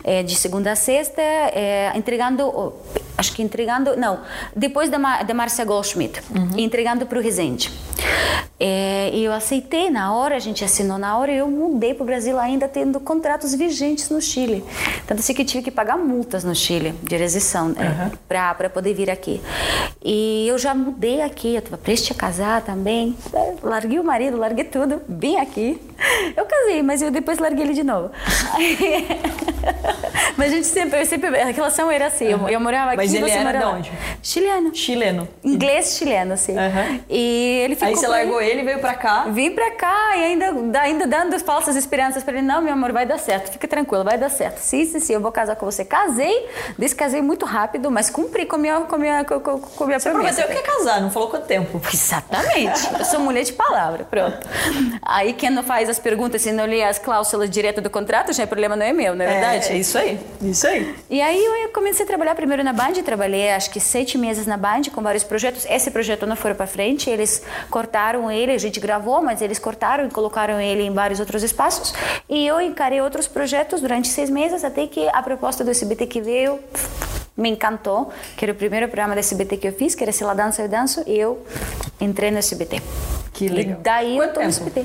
é, 0.05 0.23
de 0.23 0.37
segunda 0.37 0.73
a 0.73 0.77
sexta, 0.77 1.21
é, 1.21 1.91
entregando, 1.97 2.73
acho 3.19 3.33
que 3.33 3.43
entregando, 3.43 3.97
não, 3.97 4.21
depois 4.55 4.89
da, 4.89 5.23
da 5.23 5.35
Márcia 5.35 5.65
Goldschmidt, 5.65 6.23
uhum. 6.31 6.59
entregando 6.59 7.07
para 7.07 7.19
o 7.19 7.23
Resende. 7.23 7.73
É, 8.59 9.11
e 9.13 9.25
eu 9.25 9.33
aceitei 9.33 9.91
na 9.91 10.15
hora, 10.15 10.35
a 10.37 10.39
gente 10.39 10.65
assinou 10.65 10.97
na 10.97 11.19
hora 11.19 11.31
e 11.31 11.37
eu 11.37 11.51
mudei 11.51 11.93
para 11.93 12.05
o 12.05 12.07
Brasil 12.07 12.39
ainda 12.39 12.67
tendo 12.67 12.99
contratos 13.01 13.55
vigentes 13.55 14.09
no 14.09 14.21
Chile. 14.21 14.65
Tanto 15.07 15.21
assim 15.21 15.35
que 15.35 15.45
tive 15.45 15.65
que 15.65 15.71
pagar 15.71 15.99
multas 15.99 16.43
no 16.43 16.55
Chile 16.55 16.95
de 17.03 17.17
rescisão 17.17 17.69
uhum. 17.69 18.11
para 18.27 18.71
poder 18.71 18.95
vir 18.95 19.11
aqui. 19.11 19.43
E 20.03 20.47
eu 20.49 20.57
já 20.57 20.75
mudei 20.75 21.21
aqui, 21.21 21.55
eu 21.55 21.59
estava 21.59 21.77
prestes 21.77 22.13
a 22.13 22.15
casar 22.15 22.63
também. 22.63 23.17
Larguei 23.63 23.99
o 23.99 24.05
marido, 24.05 24.37
larguei 24.37 24.65
tudo, 24.65 25.03
vim 25.09 25.37
aqui. 25.37 25.81
Eu 26.37 26.45
casei, 26.47 26.83
mas 26.83 27.03
eu 27.03 27.11
depois 27.11 27.39
larguei 27.39 27.65
ele 27.65 27.75
de 27.75 27.83
novo. 27.83 28.11
mas 30.37 30.53
a 30.53 30.57
gente 30.57 30.67
sempre, 30.67 31.05
sempre, 31.07 31.41
a 31.41 31.47
relação 31.47 31.91
era 31.91 32.07
assim, 32.07 32.35
uhum. 32.35 32.49
eu, 32.49 32.55
eu, 32.55 32.61
morava 32.61 32.93
aqui 32.93 32.97
Mas 32.97 33.15
ele 33.15 33.31
era 33.31 33.45
morava... 33.45 33.59
de 33.59 33.79
onde? 33.79 33.93
Chileno. 34.23 34.75
Chileno. 34.75 35.29
Inglês 35.43 35.97
chileno, 35.97 36.35
assim. 36.35 36.53
Uhum. 36.53 37.01
E 37.09 37.61
ele 37.65 37.75
ficou 37.75 37.89
Aí 37.89 37.97
você 37.97 38.07
largou 38.07 38.41
ele, 38.41 38.63
veio 38.63 38.79
pra 38.79 38.95
cá? 38.95 39.25
Vim 39.31 39.53
pra 39.53 39.71
cá 39.73 40.17
e 40.17 40.25
ainda, 40.25 40.81
ainda 40.81 41.07
dando 41.07 41.39
falsas 41.41 41.77
esperanças 41.77 42.23
pra 42.23 42.35
ele. 42.35 42.47
Não, 42.47 42.61
meu 42.61 42.73
amor, 42.73 42.93
vai 42.93 43.07
dar 43.07 43.19
certo, 43.19 43.51
fica 43.51 43.67
tranquilo, 43.67 44.05
vai 44.05 44.19
dar 44.19 44.29
certo. 44.29 44.59
Sim, 44.59 44.85
sim, 44.85 45.01
sim, 45.01 45.15
eu 45.15 45.21
vou 45.21 45.33
casar 45.33 45.57
com 45.57 45.67
você. 45.67 45.85
Casei, 45.85 46.49
descasei 46.79 47.23
muito 47.23 47.47
rápido, 47.47 47.91
mas 47.91 48.11
cumpri 48.11 48.47
com 48.47 48.57
a 48.57 48.59
minha, 48.59 48.81
com 48.81 48.95
a 48.95 48.99
minha, 48.99 49.25
com, 49.25 49.41
com 49.41 49.85
a 49.85 49.87
minha 49.87 49.99
você 49.99 50.11
promessa. 50.11 50.43
Você 50.43 50.43
prometeu 50.43 50.49
que 50.49 50.55
ia 50.55 50.63
casar, 50.63 51.01
não 51.01 51.11
falou 51.11 51.29
quanto 51.29 51.47
tempo. 51.47 51.81
Exatamente. 51.93 52.89
Eu 52.99 53.05
sou 53.05 53.21
mulher 53.21 53.45
de 53.45 53.53
palavra, 53.53 54.05
pronto. 54.05 54.47
Aí 55.03 55.33
quem 55.33 55.51
não 55.51 55.63
faz 55.63 55.89
as 55.89 55.99
perguntas 55.99 56.45
e 56.47 56.53
não 56.53 56.67
lê 56.67 56.83
as 56.83 56.99
cláusulas 56.99 57.49
direto 57.49 57.81
do 57.81 57.91
contrato, 57.91 58.33
já 58.33 58.43
é 58.43 58.47
problema 58.47 58.77
não 58.77 58.85
é 58.85 58.93
meu, 58.93 59.15
não 59.15 59.25
é, 59.25 59.29
é 59.29 59.33
verdade? 59.33 59.73
É 59.73 59.77
isso 59.77 59.99
aí, 59.99 60.19
isso 60.43 60.67
aí. 60.67 60.95
E 61.09 61.21
aí 61.21 61.45
eu 61.63 61.69
comecei 61.71 62.05
a 62.05 62.07
trabalhar 62.07 62.35
primeiro 62.35 62.63
na 62.63 62.73
Band, 62.73 62.93
trabalhei 63.05 63.51
acho 63.51 63.71
que 63.71 63.81
sete 63.81 64.19
meses 64.19 64.47
na 64.47 64.57
Band 64.57 64.83
com 64.95 65.03
vários 65.03 65.25
projetos. 65.25 65.67
Esse 65.69 65.91
projeto 65.91 66.27
não 66.27 66.37
foi 66.37 66.55
para 66.55 66.67
frente, 66.67 67.09
eles 67.11 67.43
cortaram 67.71 68.31
ele, 68.31 68.53
a 68.53 68.59
gente 68.59 68.81
gravou, 68.81 69.23
mas 69.23 69.41
eles 69.41 69.59
cortaram 69.59 70.07
e 70.07 70.11
colocaram 70.11 70.61
ele 70.61 70.83
em 70.83 70.93
vários 70.93 71.21
outros 71.21 71.43
espaços. 71.43 71.95
E 72.29 72.47
eu 72.47 72.61
encarei 72.61 73.01
outros 73.01 73.27
projetos 73.27 73.81
durante 73.81 74.09
seis 74.09 74.31
meses 74.31 74.65
até 74.65 74.87
que 74.87 75.09
a 75.09 75.23
proposta 75.23 75.65
do 75.65 75.71
SBT 75.71 76.07
que 76.07 76.21
veio 76.21 76.59
me 77.37 77.51
encantou, 77.51 78.11
que 78.37 78.45
era 78.45 78.53
o 78.53 78.55
primeiro 78.57 78.87
programa 78.89 79.15
da 79.15 79.21
SBT 79.21 79.57
que 79.59 79.69
eu 79.69 79.73
fiz, 79.73 79.95
que 79.95 80.03
era 80.03 80.13
Se 80.13 80.23
Ela 80.23 80.35
Dança, 80.35 80.63
Eu 80.63 80.69
Danço, 80.69 81.03
e 81.07 81.19
eu 81.19 81.45
entrei 82.01 82.31
no 82.31 82.39
SBT. 82.39 82.81
Que 83.33 83.49
legal. 83.49 83.79
E 83.79 83.83
daí 83.83 84.17
Quanto 84.17 84.29
eu 84.29 84.35
tô 84.35 84.41
no? 84.41 84.47
SBT. 84.47 84.85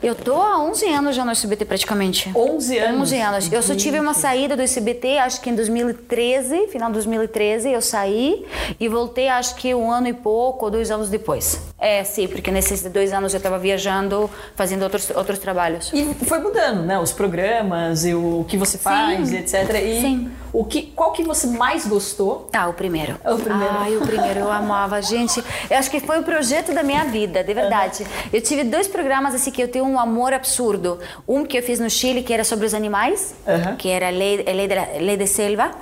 Eu 0.00 0.14
tô 0.14 0.34
há 0.34 0.62
11 0.62 0.86
anos 0.86 1.16
já 1.16 1.24
no 1.24 1.30
SBT 1.30 1.64
praticamente. 1.64 2.30
11 2.36 2.78
anos? 2.78 3.00
11 3.00 3.20
anos. 3.20 3.52
Eu 3.52 3.62
só 3.62 3.74
tive 3.74 3.98
uma 3.98 4.12
saída 4.14 4.54
do 4.54 4.62
SBT, 4.62 5.18
acho 5.18 5.40
que 5.40 5.48
em 5.50 5.54
2013, 5.54 6.68
final 6.68 6.88
de 6.90 6.94
2013, 6.94 7.72
eu 7.72 7.80
saí 7.80 8.46
e 8.78 8.86
voltei 8.86 9.28
acho 9.28 9.56
que 9.56 9.74
um 9.74 9.90
ano 9.90 10.06
e 10.06 10.12
pouco, 10.12 10.66
ou 10.66 10.70
dois 10.70 10.90
anos 10.90 11.08
depois. 11.08 11.58
É, 11.78 12.04
sim, 12.04 12.28
porque 12.28 12.50
nesses 12.50 12.82
dois 12.82 13.12
anos 13.12 13.32
eu 13.32 13.38
estava 13.38 13.58
viajando, 13.58 14.30
fazendo 14.54 14.82
outros, 14.82 15.10
outros 15.10 15.38
trabalhos. 15.38 15.90
E 15.92 16.14
foi 16.26 16.38
mudando, 16.38 16.82
né? 16.82 16.98
Os 16.98 17.10
programas 17.10 18.04
e 18.04 18.14
o 18.14 18.44
que 18.46 18.56
você 18.56 18.76
faz, 18.78 19.30
Sim. 19.30 19.38
etc. 19.38 19.54
E 19.82 20.00
Sim. 20.00 20.30
O 20.54 20.64
que, 20.64 20.82
qual 20.82 21.10
que 21.10 21.24
você 21.24 21.48
mais 21.48 21.84
gostou? 21.84 22.48
Ah, 22.52 22.68
o 22.68 22.72
primeiro. 22.72 23.18
O 23.24 23.36
primeiro. 23.36 23.74
Ai, 23.76 23.96
o 23.96 24.00
primeiro 24.00 24.38
eu 24.38 24.52
amava, 24.52 25.02
gente. 25.02 25.42
Eu 25.68 25.76
acho 25.76 25.90
que 25.90 25.98
foi 25.98 26.20
o 26.20 26.22
projeto 26.22 26.72
da 26.72 26.84
minha 26.84 27.04
vida, 27.06 27.42
de 27.42 27.52
verdade. 27.52 28.06
Eu 28.32 28.40
tive 28.40 28.62
dois 28.62 28.86
programas 28.86 29.34
assim 29.34 29.50
que 29.50 29.60
eu 29.60 29.66
tenho 29.66 29.84
um 29.84 29.98
amor 29.98 30.32
absurdo. 30.32 31.00
Um 31.26 31.44
que 31.44 31.58
eu 31.58 31.62
fiz 31.62 31.80
no 31.80 31.90
Chile, 31.90 32.22
que 32.22 32.32
era 32.32 32.44
sobre 32.44 32.66
os 32.66 32.72
animais, 32.72 33.34
Aham. 33.46 33.74
que 33.74 33.88
era 33.88 34.10
Lei, 34.10 34.44
Lei, 34.44 34.68
de, 34.68 34.74
Lei 35.00 35.16
de 35.16 35.26
Selva. 35.26 35.72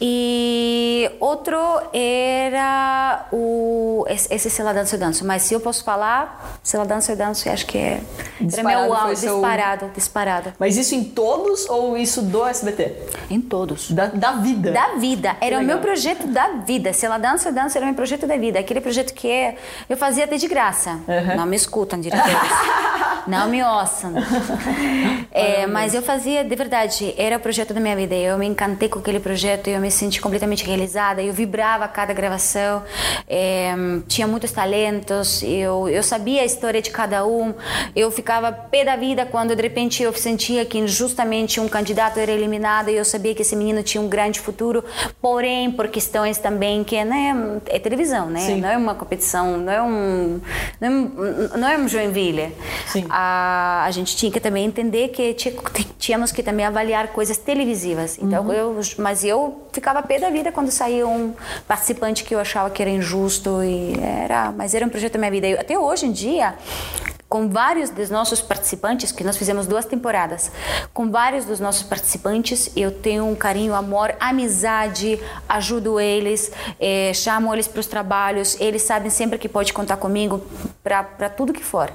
E 0.00 1.10
outro 1.20 1.56
era 1.92 3.26
o 3.32 4.04
esse, 4.08 4.50
Se 4.50 4.62
Lá 4.62 4.72
Danço 4.72 4.94
Eu 4.96 4.98
Danço. 4.98 5.24
Mas 5.24 5.42
se 5.42 5.54
eu 5.54 5.60
posso 5.60 5.84
falar, 5.84 6.58
Se 6.62 6.76
Lá 6.76 6.84
Danço 6.84 7.10
Eu 7.12 7.16
Danço, 7.16 7.48
acho 7.48 7.64
que 7.66 7.78
é 7.78 7.90
era 7.92 8.02
Disparado 8.40 8.80
meu 8.82 8.90
uau, 8.90 9.16
seu- 9.16 9.32
disparado, 9.34 9.90
disparado. 9.94 10.52
Mas 10.58 10.76
isso 10.76 10.94
em 10.94 11.04
todos 11.04 11.68
ou 11.68 11.96
isso 11.96 12.22
do 12.22 12.44
SBT? 12.44 12.92
Em 13.30 13.40
todos. 13.40 13.90
Da, 13.92 14.06
da 14.06 14.32
vida? 14.32 14.72
Da 14.72 14.88
vida. 14.96 15.36
Era 15.40 15.58
o 15.58 15.62
meu 15.62 15.78
projeto 15.78 16.26
da 16.26 16.48
vida. 16.66 16.92
Se 16.92 17.06
ela 17.06 17.16
dança, 17.18 17.48
eu 17.48 17.52
danço, 17.52 17.76
era 17.78 17.84
o 17.84 17.88
meu 17.88 17.94
projeto 17.96 18.26
da 18.26 18.36
vida. 18.36 18.58
Aquele 18.58 18.80
projeto 18.80 19.14
que 19.14 19.28
é- 19.30 19.56
eu 19.88 19.96
fazia 19.96 20.24
até 20.24 20.36
de 20.36 20.48
graça. 20.48 20.90
Uhum. 21.06 21.36
Não 21.36 21.46
me 21.46 21.56
escutam, 21.56 22.00
diretores. 22.00 22.34
Não 23.26 23.48
me 23.48 23.62
ouçam. 23.64 24.12
É, 25.32 25.66
mas 25.66 25.94
eu 25.94 26.02
fazia 26.02 26.44
de 26.44 26.54
verdade. 26.54 27.14
Era 27.16 27.38
o 27.38 27.40
projeto 27.40 27.72
da 27.72 27.80
minha 27.80 27.96
vida. 27.96 28.14
Eu 28.14 28.36
me 28.36 28.44
encantei 28.46 28.86
com 28.86 28.98
aquele 28.98 29.18
projeto. 29.18 29.68
Eu 29.68 29.80
me 29.84 29.90
senti 29.90 30.20
completamente 30.20 30.64
realizada. 30.64 31.22
Eu 31.22 31.32
vibrava 31.32 31.84
a 31.84 31.88
cada 31.88 32.12
gravação. 32.14 32.82
É, 33.28 33.74
tinha 34.08 34.26
muitos 34.26 34.50
talentos. 34.50 35.42
Eu, 35.42 35.88
eu 35.88 36.02
sabia 36.02 36.40
a 36.42 36.44
história 36.44 36.80
de 36.80 36.90
cada 36.90 37.26
um. 37.26 37.54
Eu 37.94 38.10
ficava 38.10 38.50
pé 38.50 38.84
da 38.84 38.96
vida 38.96 39.26
quando 39.26 39.54
de 39.54 39.62
repente 39.62 40.02
eu 40.02 40.12
sentia 40.14 40.64
que 40.64 40.78
injustamente 40.78 41.60
um 41.60 41.68
candidato 41.68 42.18
era 42.18 42.32
eliminado 42.32 42.88
e 42.88 42.96
eu 42.96 43.04
sabia 43.04 43.34
que 43.34 43.42
esse 43.42 43.54
menino 43.54 43.82
tinha 43.82 44.00
um 44.00 44.08
grande 44.08 44.40
futuro. 44.40 44.82
Porém, 45.20 45.70
por 45.70 45.88
questões 45.88 46.38
também 46.38 46.82
que 46.82 47.04
né, 47.04 47.60
é 47.66 47.78
televisão, 47.78 48.30
né? 48.30 48.40
Sim. 48.40 48.60
Não 48.60 48.68
é 48.70 48.76
uma 48.76 48.94
competição, 48.94 49.58
não 49.58 49.72
é 49.72 49.82
um, 49.82 50.40
não 50.80 50.88
é 50.88 50.90
um, 50.90 51.58
não 51.58 51.68
é 51.68 51.78
um 51.78 51.86
Joinville. 51.86 52.54
Sim. 52.86 53.04
A, 53.10 53.84
a 53.84 53.90
gente 53.90 54.16
tinha 54.16 54.32
que 54.32 54.40
também 54.40 54.64
entender 54.64 55.08
que 55.08 55.34
tínhamos 55.98 56.32
que 56.32 56.42
também 56.42 56.64
avaliar 56.64 57.08
coisas 57.08 57.36
televisivas. 57.36 58.18
Então, 58.18 58.50
eu, 58.52 58.80
mas 58.98 59.24
eu 59.24 59.64
ficava 59.74 60.02
pé 60.02 60.18
da 60.18 60.30
vida 60.30 60.50
quando 60.52 60.70
saía 60.70 61.06
um 61.06 61.34
participante 61.68 62.24
que 62.24 62.34
eu 62.34 62.38
achava 62.40 62.70
que 62.70 62.80
era 62.80 62.90
injusto 62.90 63.62
e 63.62 63.94
era, 64.00 64.52
mas 64.52 64.74
era 64.74 64.86
um 64.86 64.88
projeto 64.88 65.14
da 65.14 65.18
minha 65.18 65.30
vida. 65.30 65.46
Eu- 65.46 65.60
até 65.60 65.78
hoje 65.78 66.06
em 66.06 66.12
dia, 66.12 66.54
com 67.34 67.48
vários 67.48 67.90
dos 67.90 68.10
nossos 68.10 68.40
participantes, 68.40 69.10
que 69.10 69.24
nós 69.24 69.36
fizemos 69.36 69.66
duas 69.66 69.84
temporadas, 69.84 70.52
com 70.92 71.10
vários 71.10 71.44
dos 71.44 71.58
nossos 71.58 71.82
participantes, 71.82 72.70
eu 72.76 72.92
tenho 72.92 73.26
um 73.26 73.34
carinho, 73.34 73.74
amor, 73.74 74.14
amizade, 74.20 75.18
ajudo 75.48 75.98
eles, 75.98 76.52
eh, 76.78 77.10
chamo 77.12 77.52
eles 77.52 77.66
para 77.66 77.80
os 77.80 77.88
trabalhos, 77.88 78.56
eles 78.60 78.82
sabem 78.82 79.10
sempre 79.10 79.36
que 79.36 79.48
pode 79.48 79.72
contar 79.72 79.96
comigo 79.96 80.46
para 80.80 81.28
tudo 81.28 81.52
que 81.52 81.64
for. 81.64 81.92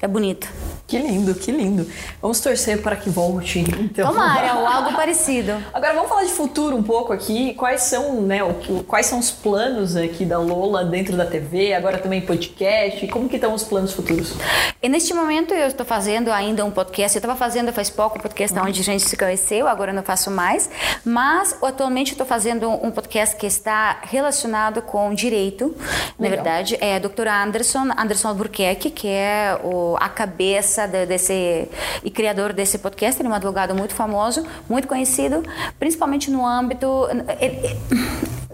É 0.00 0.08
bonito. 0.08 0.48
Que 0.86 0.96
lindo, 0.96 1.34
que 1.34 1.52
lindo. 1.52 1.86
Vamos 2.22 2.40
torcer 2.40 2.80
para 2.80 2.96
que 2.96 3.10
volte, 3.10 3.58
então. 3.58 4.10
Tomara, 4.10 4.54
ou 4.54 4.64
algo 4.66 4.94
parecido. 4.94 5.52
Agora 5.74 5.92
vamos 5.92 6.08
falar 6.08 6.24
de 6.24 6.32
futuro 6.32 6.74
um 6.74 6.82
pouco 6.82 7.12
aqui. 7.12 7.52
Quais 7.54 7.82
são, 7.82 8.22
né, 8.22 8.42
o 8.42 8.84
quais 8.84 9.04
são 9.04 9.18
os 9.18 9.30
planos 9.30 9.96
aqui 9.96 10.24
da 10.24 10.38
Lola 10.38 10.84
dentro 10.84 11.14
da 11.14 11.26
TV, 11.26 11.74
agora 11.74 11.98
também 11.98 12.22
podcast, 12.22 13.06
como 13.08 13.28
que 13.28 13.36
estão 13.36 13.52
os 13.52 13.64
planos 13.64 13.92
futuros? 13.92 14.32
E 14.80 14.88
neste 14.88 15.12
momento 15.12 15.52
eu 15.52 15.66
estou 15.66 15.84
fazendo 15.84 16.30
ainda 16.30 16.64
um 16.64 16.70
podcast. 16.70 17.16
Eu 17.16 17.18
estava 17.18 17.36
fazendo 17.36 17.72
faz 17.72 17.90
pouco 17.90 18.16
um 18.16 18.20
podcast 18.22 18.56
onde 18.60 18.80
a 18.80 18.84
gente 18.84 19.02
se 19.02 19.16
conheceu, 19.16 19.66
agora 19.66 19.92
não 19.92 20.04
faço 20.04 20.30
mais. 20.30 20.70
Mas 21.04 21.56
atualmente 21.60 22.12
estou 22.12 22.24
fazendo 22.24 22.70
um 22.70 22.88
podcast 22.92 23.34
que 23.36 23.46
está 23.46 23.98
relacionado 24.02 24.80
com 24.82 25.12
direito. 25.12 25.74
Na 26.16 26.28
Legal. 26.28 26.44
verdade, 26.44 26.78
é 26.80 27.00
doutora 27.00 27.42
Anderson, 27.42 27.88
Anderson 27.98 28.28
Albuquerque, 28.28 28.88
que 28.90 29.08
é 29.08 29.58
o, 29.64 29.96
a 29.98 30.08
cabeça 30.08 30.86
de- 30.86 31.06
desse 31.06 31.68
e 32.04 32.10
criador 32.10 32.52
desse 32.52 32.78
podcast. 32.78 33.20
Ele 33.20 33.28
é 33.28 33.32
um 33.32 33.34
advogado 33.34 33.74
muito 33.74 33.94
famoso, 33.96 34.46
muito 34.68 34.86
conhecido, 34.86 35.42
principalmente 35.80 36.30
no 36.30 36.46
âmbito 36.46 37.08
eh, 37.40 37.74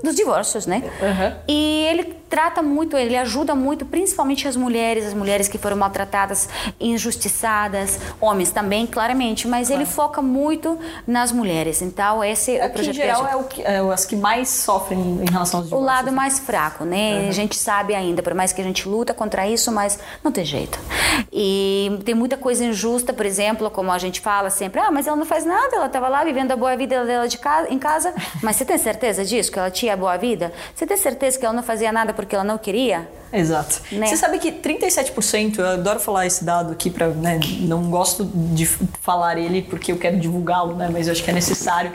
dos 0.02 0.14
divórcios, 0.16 0.64
né? 0.66 0.82
Aham. 1.02 1.36
E 1.46 1.86
ele 1.90 2.23
trata 2.34 2.60
muito, 2.60 2.96
ele 2.96 3.16
ajuda 3.16 3.54
muito, 3.54 3.86
principalmente 3.86 4.48
as 4.48 4.56
mulheres, 4.56 5.06
as 5.06 5.14
mulheres 5.14 5.46
que 5.46 5.56
foram 5.56 5.76
maltratadas, 5.76 6.48
injustiçadas, 6.80 8.00
homens 8.20 8.50
também, 8.50 8.88
claramente, 8.88 9.46
mas 9.46 9.70
ele 9.70 9.86
foca 9.86 10.20
muito 10.20 10.76
nas 11.06 11.30
mulheres. 11.30 11.80
Então, 11.80 12.24
esse 12.24 12.56
é 12.56 12.64
o 12.64 12.66
em 12.66 12.70
projeto 12.70 12.94
que 12.96 13.02
a 13.02 13.04
geral, 13.04 13.28
é, 13.28 13.36
o 13.36 13.44
que, 13.44 13.62
é 13.62 13.78
as 13.78 14.04
que 14.04 14.16
mais 14.16 14.48
sofrem 14.48 14.98
em 14.98 15.30
relação 15.30 15.60
aos 15.60 15.66
o 15.66 15.70
divórcios. 15.76 15.86
lado 15.86 16.10
mais 16.10 16.40
fraco, 16.40 16.84
né? 16.84 17.28
A 17.28 17.30
gente 17.30 17.54
sabe 17.56 17.94
ainda, 17.94 18.20
por 18.20 18.34
mais 18.34 18.52
que 18.52 18.60
a 18.60 18.64
gente 18.64 18.88
luta 18.88 19.14
contra 19.14 19.46
isso, 19.46 19.70
mas 19.70 19.96
não 20.24 20.32
tem 20.32 20.44
jeito. 20.44 20.76
E 21.32 22.00
tem 22.04 22.16
muita 22.16 22.36
coisa 22.36 22.64
injusta, 22.64 23.12
por 23.12 23.24
exemplo, 23.24 23.70
como 23.70 23.92
a 23.92 23.98
gente 23.98 24.20
fala 24.20 24.50
sempre, 24.50 24.80
ah, 24.80 24.90
mas 24.90 25.06
ela 25.06 25.16
não 25.16 25.24
faz 25.24 25.44
nada, 25.44 25.76
ela 25.76 25.86
estava 25.86 26.08
lá 26.08 26.24
vivendo 26.24 26.50
a 26.50 26.56
boa 26.56 26.76
vida 26.76 27.04
dela 27.04 27.28
de 27.28 27.38
casa, 27.38 27.72
em 27.72 27.78
casa, 27.78 28.12
mas 28.42 28.56
você 28.56 28.64
tem 28.64 28.76
certeza 28.76 29.24
disso, 29.24 29.52
que 29.52 29.58
ela 29.60 29.70
tinha 29.70 29.92
a 29.92 29.96
boa 29.96 30.16
vida? 30.16 30.52
Você 30.74 30.84
tem 30.84 30.96
certeza 30.96 31.38
que 31.38 31.46
ela 31.46 31.54
não 31.54 31.62
fazia 31.62 31.92
nada 31.92 32.12
porque 32.24 32.34
ela 32.34 32.44
não 32.44 32.58
queria? 32.58 33.06
Exato. 33.34 33.82
Né? 33.90 34.06
Você 34.06 34.16
sabe 34.16 34.38
que 34.38 34.52
37%, 34.52 35.58
eu 35.58 35.66
adoro 35.66 35.98
falar 35.98 36.24
esse 36.24 36.44
dado 36.44 36.72
aqui 36.72 36.88
para, 36.88 37.08
né, 37.08 37.40
não 37.60 37.90
gosto 37.90 38.24
de 38.24 38.64
falar 38.64 39.36
ele 39.36 39.60
porque 39.60 39.90
eu 39.90 39.96
quero 39.96 40.16
divulgá-lo, 40.18 40.76
né, 40.76 40.88
mas 40.90 41.08
eu 41.08 41.12
acho 41.12 41.22
que 41.22 41.30
é 41.30 41.34
necessário 41.34 41.90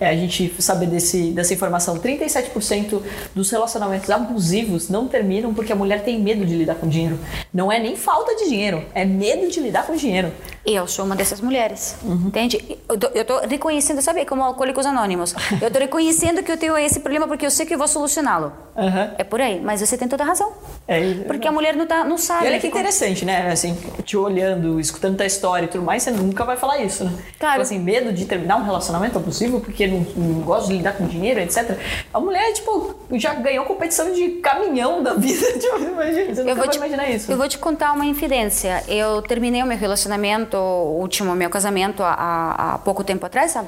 é, 0.00 0.08
a 0.08 0.14
gente 0.16 0.52
saber 0.60 0.86
desse, 0.86 1.30
dessa 1.30 1.54
informação. 1.54 1.96
37% 1.98 3.00
dos 3.34 3.50
relacionamentos 3.50 4.10
abusivos 4.10 4.88
não 4.88 5.06
terminam 5.06 5.54
porque 5.54 5.72
a 5.72 5.76
mulher 5.76 6.02
tem 6.02 6.20
medo 6.20 6.44
de 6.44 6.56
lidar 6.56 6.74
com 6.74 6.88
dinheiro. 6.88 7.18
Não 7.54 7.70
é 7.70 7.78
nem 7.78 7.94
falta 7.94 8.34
de 8.34 8.48
dinheiro, 8.48 8.84
é 8.92 9.04
medo 9.04 9.48
de 9.48 9.60
lidar 9.60 9.86
com 9.86 9.94
dinheiro. 9.94 10.32
Eu 10.66 10.86
sou 10.86 11.04
uma 11.04 11.16
dessas 11.16 11.40
mulheres, 11.40 11.96
entende? 12.04 12.78
Eu 12.88 12.98
tô, 12.98 13.06
eu 13.08 13.24
tô 13.24 13.38
reconhecendo, 13.40 14.02
sabe, 14.02 14.26
como 14.26 14.42
Alcoólicos 14.42 14.84
Anônimos. 14.84 15.34
Eu 15.60 15.70
tô 15.70 15.78
reconhecendo 15.78 16.42
que 16.42 16.52
eu 16.52 16.58
tenho 16.58 16.76
esse 16.76 17.00
problema 17.00 17.26
porque 17.26 17.46
eu 17.46 17.50
sei 17.50 17.64
que 17.64 17.72
eu 17.72 17.78
vou 17.78 17.88
solucioná-lo. 17.88 18.52
Aham. 18.76 19.14
É 19.16 19.24
por 19.24 19.40
aí, 19.40 19.60
mas 19.70 19.80
você 19.80 19.96
tem 19.96 20.08
toda 20.08 20.24
a 20.24 20.26
razão. 20.26 20.52
É, 20.88 21.14
Porque 21.28 21.46
a 21.46 21.52
mulher 21.52 21.76
não, 21.76 21.86
tá, 21.86 22.02
não 22.02 22.18
sabe. 22.18 22.44
E 22.44 22.48
olha 22.48 22.58
que 22.58 22.68
como- 22.68 22.80
interessante, 22.80 23.24
né? 23.24 23.52
Assim, 23.52 23.78
te 24.02 24.16
olhando, 24.16 24.80
escutando 24.80 25.16
tua 25.16 25.26
história 25.26 25.66
e 25.66 25.68
tudo 25.68 25.84
mais, 25.84 26.02
você 26.02 26.10
nunca 26.10 26.44
vai 26.44 26.56
falar 26.56 26.78
isso, 26.80 27.04
né? 27.04 27.12
Claro. 27.38 27.52
Tipo 27.52 27.62
assim, 27.62 27.78
medo 27.78 28.12
de 28.12 28.24
terminar 28.24 28.56
um 28.56 28.64
relacionamento 28.64 29.16
abusivo 29.16 29.60
porque 29.60 29.86
não, 29.86 30.00
não 30.16 30.40
gosta 30.40 30.66
de 30.66 30.78
lidar 30.78 30.94
com 30.94 31.06
dinheiro, 31.06 31.38
etc. 31.38 31.78
A 32.12 32.18
mulher, 32.18 32.52
tipo, 32.52 32.96
já 33.12 33.32
ganhou 33.32 33.64
competição 33.64 34.12
de 34.12 34.30
caminhão 34.42 35.04
da 35.04 35.14
vida. 35.14 35.46
Tipo, 35.60 35.78
imagina, 35.78 36.34
você 36.34 36.42
nunca 36.42 36.54
vai 36.56 36.68
te, 36.68 36.76
imaginar 36.78 37.08
isso. 37.08 37.30
eu 37.30 37.36
vou 37.36 37.48
te 37.48 37.58
contar 37.58 37.92
uma 37.92 38.06
infidência. 38.06 38.82
Eu 38.88 39.22
terminei 39.22 39.62
o 39.62 39.66
meu 39.66 39.78
relacionamento, 39.78 40.56
o 40.56 40.98
último 41.00 41.32
meu 41.36 41.48
casamento, 41.48 42.02
há, 42.02 42.74
há 42.74 42.78
pouco 42.78 43.04
tempo 43.04 43.24
atrás, 43.24 43.54
há 43.56 43.62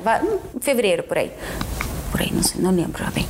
em 0.56 0.60
fevereiro, 0.60 1.04
por 1.04 1.16
aí. 1.18 1.30
Por 2.12 2.20
aí, 2.20 2.30
não, 2.30 2.42
sei, 2.42 2.60
não 2.60 2.70
lembro 2.70 3.02
bem. 3.12 3.26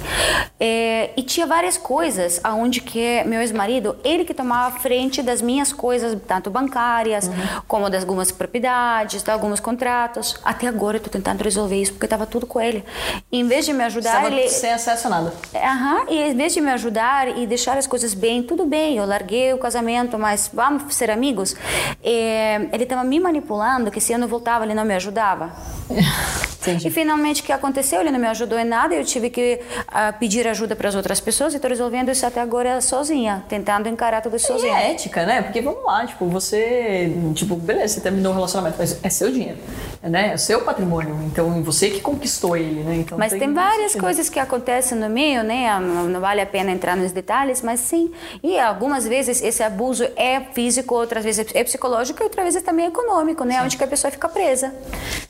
É, 0.58 1.10
e 1.16 1.22
tinha 1.22 1.46
várias 1.46 1.78
coisas 1.78 2.40
aonde 2.42 2.80
que 2.80 3.22
meu 3.24 3.40
ex-marido, 3.40 3.96
ele 4.02 4.24
que 4.24 4.34
tomava 4.34 4.76
frente 4.80 5.22
das 5.22 5.40
minhas 5.40 5.72
coisas, 5.72 6.18
tanto 6.26 6.50
bancárias, 6.50 7.30
como 7.68 7.88
das 7.88 8.02
algumas 8.02 8.32
propriedades, 8.32 9.22
de 9.22 9.30
alguns 9.30 9.60
contratos. 9.60 10.36
Até 10.44 10.66
agora 10.66 10.96
eu 10.96 11.00
tô 11.00 11.08
tentando 11.08 11.44
resolver 11.44 11.80
isso, 11.80 11.92
porque 11.92 12.06
estava 12.06 12.26
tudo 12.26 12.44
com 12.44 12.60
ele. 12.60 12.84
Em 13.30 13.46
vez 13.46 13.64
de 13.64 13.72
me 13.72 13.84
ajudar, 13.84 14.16
Estava 14.16 14.34
ele... 14.34 14.48
sem 14.48 14.72
acesso 14.72 15.06
a 15.06 15.10
nada. 15.10 15.32
Aham, 15.54 16.06
e 16.10 16.20
em 16.20 16.34
vez 16.34 16.52
de 16.52 16.60
me 16.60 16.72
ajudar 16.72 17.38
e 17.38 17.46
deixar 17.46 17.78
as 17.78 17.86
coisas 17.86 18.14
bem, 18.14 18.42
tudo 18.42 18.66
bem, 18.66 18.96
eu 18.96 19.06
larguei 19.06 19.54
o 19.54 19.58
casamento, 19.58 20.18
mas 20.18 20.50
vamos 20.52 20.92
ser 20.92 21.08
amigos. 21.08 21.54
É, 22.02 22.68
ele 22.72 22.82
estava 22.82 23.04
me 23.04 23.20
manipulando 23.20 23.92
que 23.92 24.00
se 24.00 24.12
eu 24.12 24.18
não 24.18 24.26
voltava, 24.26 24.64
ele 24.64 24.74
não 24.74 24.84
me 24.84 24.94
ajudava. 24.94 25.52
Entendi. 26.62 26.86
E 26.86 26.90
finalmente 26.90 27.42
o 27.42 27.44
que 27.44 27.52
aconteceu? 27.52 28.00
Ele 28.00 28.10
não 28.10 28.20
me 28.20 28.28
ajudou 28.28 28.58
em 28.58 28.64
nada, 28.72 28.94
eu 28.94 29.04
tive 29.04 29.28
que 29.30 29.60
ah, 29.88 30.12
pedir 30.12 30.48
ajuda 30.48 30.74
para 30.74 30.88
as 30.88 30.94
outras 30.94 31.20
pessoas 31.20 31.52
e 31.52 31.56
estou 31.56 31.68
resolvendo 31.68 32.10
isso 32.10 32.24
até 32.26 32.40
agora 32.40 32.80
sozinha, 32.80 33.44
tentando 33.48 33.88
encarar 33.88 34.20
tudo 34.22 34.36
isso 34.36 34.46
E 34.46 34.54
sozinha. 34.54 34.78
é 34.78 34.90
ética, 34.92 35.26
né? 35.26 35.42
Porque 35.42 35.60
vamos 35.60 35.84
lá, 35.84 36.06
tipo, 36.06 36.26
você. 36.26 37.12
Tipo, 37.34 37.56
beleza, 37.56 37.94
você 37.94 38.00
terminou 38.00 38.32
o 38.32 38.34
relacionamento, 38.34 38.76
mas 38.78 38.98
é 39.04 39.10
seu 39.10 39.30
dinheiro. 39.30 39.58
né? 40.02 40.32
É 40.32 40.36
seu 40.36 40.62
patrimônio. 40.62 41.14
Então, 41.26 41.62
você 41.62 41.90
que 41.90 42.00
conquistou 42.00 42.56
ele, 42.56 42.80
né? 42.82 42.96
Então, 42.96 43.18
mas 43.18 43.30
tem, 43.30 43.40
tem 43.40 43.52
várias 43.52 43.94
coisas 43.94 44.28
que 44.28 44.38
acontecem 44.40 44.96
no 44.98 45.08
meio, 45.08 45.42
né? 45.44 45.78
Não, 45.78 46.04
não, 46.08 46.20
vale 46.20 46.40
a 46.40 46.46
pena 46.46 46.70
entrar 46.70 46.96
nos 46.96 47.12
detalhes, 47.12 47.60
mas 47.62 47.80
sim. 47.80 48.10
E 48.42 48.58
algumas 48.58 49.06
vezes 49.06 49.42
esse 49.42 49.62
abuso 49.62 50.04
é 50.16 50.40
físico, 50.54 50.94
outras 50.94 51.22
vezes 51.24 51.46
é 51.54 51.62
psicológico 51.64 52.22
e 52.22 52.24
outras 52.24 52.44
vezes 52.46 52.62
também 52.62 52.86
é 52.86 52.88
econômico, 52.88 53.44
né? 53.44 53.58
Sim. 53.58 53.64
Onde 53.64 53.76
que 53.76 53.84
a 53.84 53.86
pessoa 53.86 54.10
fica 54.10 54.28
presa. 54.28 54.72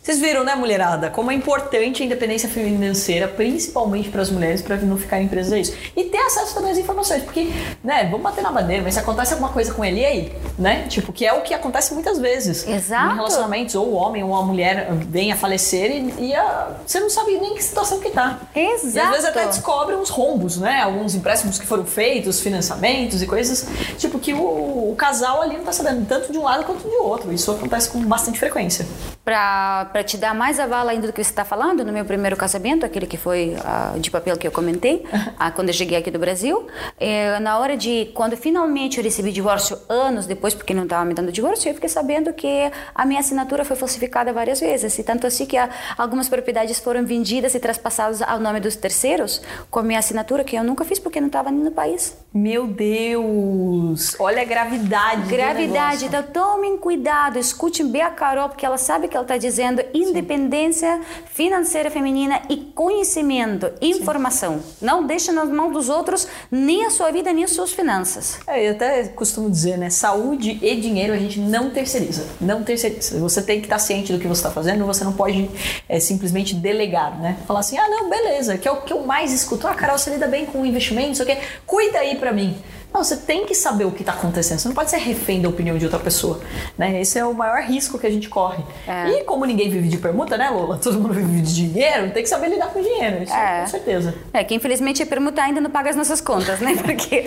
Vocês 0.00 0.18
viram, 0.20 0.44
né, 0.44 0.54
mulherada? 0.54 1.10
Como 1.10 1.30
é 1.30 1.34
importante 1.34 2.02
a 2.02 2.06
independência 2.06 2.48
financeira, 2.48 3.28
principalmente 3.36 4.08
para 4.08 4.22
as 4.22 4.30
mulheres, 4.30 4.62
para 4.62 4.76
não 4.76 4.96
ficarem 4.96 5.28
presas 5.28 5.52
a 5.52 5.58
isso. 5.58 5.74
E 5.96 6.04
ter 6.04 6.18
acesso 6.18 6.54
também 6.54 6.72
às 6.72 6.78
informações, 6.78 7.22
porque, 7.22 7.52
né, 7.82 8.04
vamos 8.04 8.22
bater 8.22 8.42
na 8.42 8.50
bandeira, 8.50 8.82
mas 8.82 8.94
se 8.94 9.00
acontece 9.00 9.32
alguma 9.32 9.50
coisa 9.50 9.72
com 9.72 9.84
ele, 9.84 10.00
e 10.00 10.04
aí? 10.04 10.32
Né? 10.58 10.86
Tipo, 10.88 11.12
que 11.12 11.26
é 11.26 11.32
o 11.32 11.42
que 11.42 11.54
acontece 11.54 11.94
muitas 11.94 12.18
vezes. 12.18 12.66
Exato. 12.66 13.12
Em 13.12 13.16
relacionamentos, 13.16 13.74
ou 13.74 13.88
o 13.88 13.94
homem 13.94 14.22
ou 14.22 14.34
a 14.34 14.42
mulher 14.42 14.88
vem 15.08 15.32
a 15.32 15.36
falecer 15.36 15.90
e, 15.90 16.28
e 16.28 16.34
a, 16.34 16.76
você 16.86 17.00
não 17.00 17.10
sabe 17.10 17.38
nem 17.38 17.54
que 17.54 17.62
situação 17.62 18.00
que 18.00 18.10
tá. 18.10 18.40
Exato. 18.54 18.96
E 18.96 19.00
às 19.00 19.10
vezes 19.10 19.24
até 19.24 19.46
descobre 19.46 19.94
uns 19.94 20.08
rombos, 20.08 20.56
né? 20.58 20.80
Alguns 20.82 21.14
empréstimos 21.14 21.58
que 21.58 21.66
foram 21.66 21.84
feitos, 21.84 22.40
financiamentos 22.40 23.22
e 23.22 23.26
coisas, 23.26 23.66
tipo, 23.98 24.18
que 24.18 24.34
o, 24.34 24.90
o 24.90 24.94
casal 24.96 25.42
ali 25.42 25.56
não 25.56 25.64
tá 25.64 25.72
sabendo 25.72 26.06
tanto 26.06 26.32
de 26.32 26.38
um 26.38 26.42
lado 26.42 26.64
quanto 26.64 26.88
de 26.88 26.96
outro. 26.96 27.32
Isso 27.32 27.50
acontece 27.50 27.88
com 27.88 28.00
bastante 28.00 28.38
frequência. 28.38 28.86
Para 29.24 30.02
te 30.04 30.16
dar 30.16 30.34
mais 30.34 30.58
aval 30.58 30.88
ainda 30.88 31.06
do 31.06 31.12
que 31.12 31.22
você 31.22 31.30
está 31.30 31.44
falando, 31.44 31.84
no 31.84 31.92
meu 31.92 32.04
primeiro 32.04 32.36
casamento, 32.36 32.84
aquele 32.84 33.06
que 33.06 33.16
foi 33.16 33.54
uh, 33.54 33.98
de 34.00 34.10
papel 34.10 34.36
que 34.36 34.46
eu 34.46 34.50
comentei, 34.50 34.96
uh, 34.96 35.52
quando 35.54 35.68
eu 35.68 35.74
cheguei 35.74 35.96
aqui 35.96 36.10
do 36.10 36.18
Brasil, 36.18 36.66
eh, 36.98 37.38
na 37.38 37.58
hora 37.58 37.76
de, 37.76 38.10
quando 38.14 38.36
finalmente 38.36 38.98
eu 38.98 39.04
recebi 39.04 39.30
divórcio, 39.30 39.78
anos 39.88 40.26
depois, 40.26 40.54
porque 40.54 40.74
não 40.74 40.84
estava 40.84 41.04
me 41.04 41.14
dando 41.14 41.30
divórcio, 41.30 41.70
eu 41.70 41.74
fiquei 41.74 41.88
sabendo 41.88 42.32
que 42.32 42.70
a 42.94 43.04
minha 43.06 43.20
assinatura 43.20 43.64
foi 43.64 43.76
falsificada 43.76 44.32
várias 44.32 44.58
vezes, 44.60 44.98
e 44.98 45.04
tanto 45.04 45.26
assim 45.26 45.46
que 45.46 45.56
a, 45.56 45.70
algumas 45.96 46.28
propriedades 46.28 46.80
foram 46.80 47.04
vendidas 47.04 47.54
e 47.54 47.60
traspassadas 47.60 48.22
ao 48.22 48.40
nome 48.40 48.58
dos 48.58 48.74
terceiros, 48.74 49.40
com 49.70 49.78
a 49.78 49.82
minha 49.82 49.98
assinatura, 49.98 50.42
que 50.42 50.56
eu 50.56 50.64
nunca 50.64 50.84
fiz 50.84 50.98
porque 50.98 51.20
não 51.20 51.28
estava 51.28 51.50
nem 51.50 51.62
no 51.62 51.70
país. 51.70 52.16
Meu 52.34 52.66
Deus! 52.66 54.16
Olha 54.18 54.42
a 54.42 54.44
gravidade 54.44 55.28
Gravidade, 55.28 56.06
então 56.06 56.22
tomem 56.22 56.76
cuidado, 56.76 57.38
escutem 57.38 57.86
bem 57.86 58.02
a 58.02 58.10
Carol, 58.10 58.48
porque 58.48 58.64
ela 58.64 58.78
sabe 58.78 59.08
que 59.12 59.16
ela 59.16 59.24
está 59.24 59.36
dizendo 59.36 59.84
independência 59.92 60.96
Sim. 60.96 61.02
financeira 61.26 61.90
feminina 61.90 62.40
e 62.48 62.56
conhecimento, 62.56 63.70
informação. 63.80 64.58
Sim. 64.58 64.86
Não 64.86 65.06
deixe 65.06 65.30
nas 65.30 65.48
mãos 65.50 65.72
dos 65.72 65.88
outros 65.88 66.26
nem 66.50 66.86
a 66.86 66.90
sua 66.90 67.12
vida, 67.12 67.32
nem 67.32 67.44
as 67.44 67.50
suas 67.50 67.72
finanças. 67.72 68.40
É, 68.46 68.66
eu 68.66 68.72
até 68.72 69.04
costumo 69.08 69.50
dizer, 69.50 69.76
né? 69.76 69.90
Saúde 69.90 70.58
e 70.62 70.76
dinheiro 70.76 71.12
a 71.12 71.18
gente 71.18 71.38
não 71.38 71.70
terceiriza. 71.70 72.26
Não 72.40 72.64
terceiriza. 72.64 73.18
Você 73.20 73.42
tem 73.42 73.60
que 73.60 73.66
estar 73.66 73.78
ciente 73.78 74.12
do 74.12 74.18
que 74.18 74.26
você 74.26 74.40
está 74.40 74.50
fazendo, 74.50 74.84
você 74.86 75.04
não 75.04 75.12
pode 75.12 75.48
é, 75.88 76.00
simplesmente 76.00 76.54
delegar, 76.54 77.20
né? 77.20 77.36
Falar 77.46 77.60
assim, 77.60 77.76
ah, 77.76 77.88
não, 77.88 78.08
beleza, 78.08 78.56
que 78.56 78.66
é 78.66 78.72
o 78.72 78.80
que 78.80 78.92
eu 78.92 79.02
mais 79.02 79.32
escuto. 79.32 79.68
Ah, 79.68 79.74
Carol, 79.74 79.98
você 79.98 80.10
lida 80.10 80.26
bem 80.26 80.46
com 80.46 80.64
investimentos, 80.64 81.20
o 81.20 81.26
quê? 81.26 81.36
Cuida 81.66 81.98
aí 81.98 82.16
para 82.16 82.32
mim. 82.32 82.56
Não, 82.92 83.02
você 83.02 83.16
tem 83.16 83.46
que 83.46 83.54
saber 83.54 83.84
o 83.84 83.90
que 83.90 84.02
está 84.02 84.12
acontecendo. 84.12 84.58
Você 84.58 84.68
não 84.68 84.74
pode 84.74 84.90
ser 84.90 84.98
refém 84.98 85.40
da 85.40 85.48
opinião 85.48 85.78
de 85.78 85.84
outra 85.84 85.98
pessoa. 85.98 86.40
Né? 86.76 87.00
Esse 87.00 87.18
é 87.18 87.24
o 87.24 87.32
maior 87.32 87.62
risco 87.62 87.98
que 87.98 88.06
a 88.06 88.10
gente 88.10 88.28
corre. 88.28 88.62
É. 88.86 89.08
E 89.10 89.24
como 89.24 89.44
ninguém 89.44 89.70
vive 89.70 89.88
de 89.88 89.96
permuta, 89.96 90.36
né, 90.36 90.50
Lola? 90.50 90.78
Todo 90.78 90.98
mundo 90.98 91.14
vive 91.14 91.40
de 91.40 91.54
dinheiro, 91.54 92.10
tem 92.12 92.22
que 92.22 92.28
saber 92.28 92.48
lidar 92.48 92.68
com 92.68 92.82
dinheiro. 92.82 93.22
Isso 93.22 93.32
é. 93.32 93.60
com 93.60 93.66
certeza. 93.66 94.14
É 94.32 94.44
que 94.44 94.54
infelizmente 94.54 95.02
a 95.02 95.06
permuta 95.06 95.42
ainda 95.42 95.60
não 95.60 95.70
paga 95.70 95.90
as 95.90 95.96
nossas 95.96 96.20
contas, 96.20 96.60
né? 96.60 96.76
Porque 96.84 97.24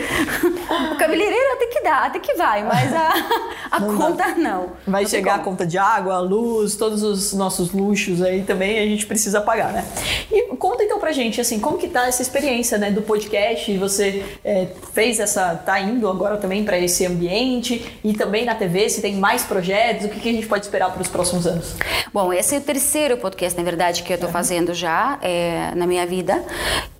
o 0.91 0.95
cabeleireiro 0.97 1.53
até 1.53 1.65
que 1.67 1.83
dá, 1.83 1.97
até 2.05 2.19
que 2.19 2.33
vai, 2.35 2.63
mas 2.63 2.93
a, 2.93 3.13
a 3.71 3.79
não 3.79 3.97
conta 3.97 4.23
dá. 4.27 4.35
não. 4.35 4.69
Vai 4.85 5.03
não 5.03 5.09
chegar 5.09 5.35
a 5.35 5.39
conta 5.39 5.65
de 5.65 5.77
água, 5.77 6.19
luz, 6.19 6.75
todos 6.75 7.01
os 7.01 7.33
nossos 7.33 7.71
luxos 7.71 8.21
aí 8.21 8.43
também 8.43 8.79
a 8.79 8.85
gente 8.85 9.05
precisa 9.05 9.41
pagar, 9.41 9.71
né? 9.71 9.85
E 10.31 10.55
conta 10.55 10.83
então 10.83 10.99
pra 10.99 11.11
gente, 11.11 11.41
assim, 11.41 11.59
como 11.59 11.77
que 11.77 11.87
tá 11.87 12.07
essa 12.07 12.21
experiência, 12.21 12.77
né, 12.77 12.91
do 12.91 13.01
podcast? 13.01 13.75
Você 13.77 14.23
é, 14.43 14.67
fez 14.93 15.19
essa 15.19 15.54
está 15.55 15.79
indo 15.79 16.07
agora 16.07 16.37
também 16.37 16.63
para 16.63 16.77
esse 16.77 17.05
ambiente 17.05 17.99
e 18.03 18.13
também 18.13 18.45
na 18.45 18.55
TV, 18.55 18.89
se 18.89 19.01
tem 19.01 19.15
mais 19.15 19.43
projetos, 19.43 20.05
o 20.05 20.09
que, 20.09 20.19
que 20.19 20.29
a 20.29 20.33
gente 20.33 20.47
pode 20.47 20.65
esperar 20.65 20.91
para 20.91 21.01
os 21.01 21.07
próximos 21.07 21.47
anos? 21.47 21.75
Bom, 22.13 22.31
esse 22.31 22.55
é 22.55 22.57
o 22.59 22.61
terceiro 22.61 23.17
podcast, 23.17 23.57
na 23.57 23.63
verdade, 23.63 24.03
que 24.03 24.11
eu 24.11 24.15
estou 24.15 24.29
é. 24.29 24.31
fazendo 24.31 24.73
já 24.73 25.17
é, 25.21 25.71
na 25.75 25.85
minha 25.85 26.05
vida. 26.05 26.43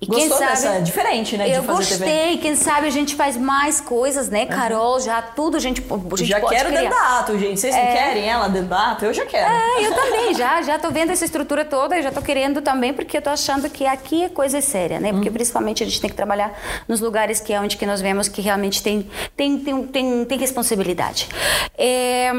E 0.00 0.06
Gostou 0.06 0.28
quem 0.28 0.38
sabe, 0.38 0.50
dessa? 0.50 0.80
Diferente, 0.80 1.36
né, 1.36 1.56
eu 1.56 1.62
gostei, 1.62 1.98
TV. 1.98 2.36
quem 2.38 2.54
sabe 2.54 2.86
a 2.86 2.90
gente 2.90 3.14
faz 3.14 3.36
mais 3.36 3.80
coisas, 3.80 4.28
né, 4.28 4.46
Carol? 4.46 5.00
Já 5.00 5.22
tudo 5.22 5.56
a 5.56 5.60
gente, 5.60 5.82
a 5.82 6.16
gente 6.16 6.24
já 6.26 6.40
pode 6.40 6.54
quero 6.54 6.70
dentro 6.70 6.90
da 6.90 7.18
ato, 7.18 7.38
gente. 7.38 7.58
Vocês 7.58 7.74
é... 7.74 7.84
não 7.84 7.92
querem 7.92 8.28
ela 8.28 8.48
dentro 8.48 8.68
da 8.68 8.92
ato? 8.92 9.04
Eu 9.04 9.14
já 9.14 9.24
quero. 9.24 9.52
É, 9.52 9.86
eu 9.86 9.94
também, 9.94 10.34
já, 10.34 10.62
já 10.62 10.78
tô 10.78 10.90
vendo 10.90 11.10
essa 11.12 11.24
estrutura 11.24 11.64
toda, 11.64 11.98
e 11.98 12.02
já 12.02 12.10
tô 12.10 12.20
querendo 12.20 12.60
também, 12.60 12.92
porque 12.92 13.16
eu 13.16 13.22
tô 13.22 13.30
achando 13.30 13.68
que 13.70 13.86
aqui 13.86 14.24
é 14.24 14.28
coisa 14.28 14.60
séria, 14.60 15.00
né? 15.00 15.12
Porque 15.12 15.28
uhum. 15.28 15.34
principalmente 15.34 15.82
a 15.82 15.86
gente 15.86 16.00
tem 16.00 16.10
que 16.10 16.16
trabalhar 16.16 16.52
nos 16.86 17.00
lugares 17.00 17.40
que 17.40 17.52
é 17.52 17.60
onde 17.60 17.76
que 17.76 17.86
nós 17.86 18.00
vemos 18.00 18.28
que 18.28 18.42
realmente 18.46 18.82
tem, 18.82 19.08
tem, 19.36 19.58
tem, 19.58 19.86
tem, 19.86 20.24
tem 20.24 20.38
responsabilidade. 20.38 21.28
É, 21.76 22.32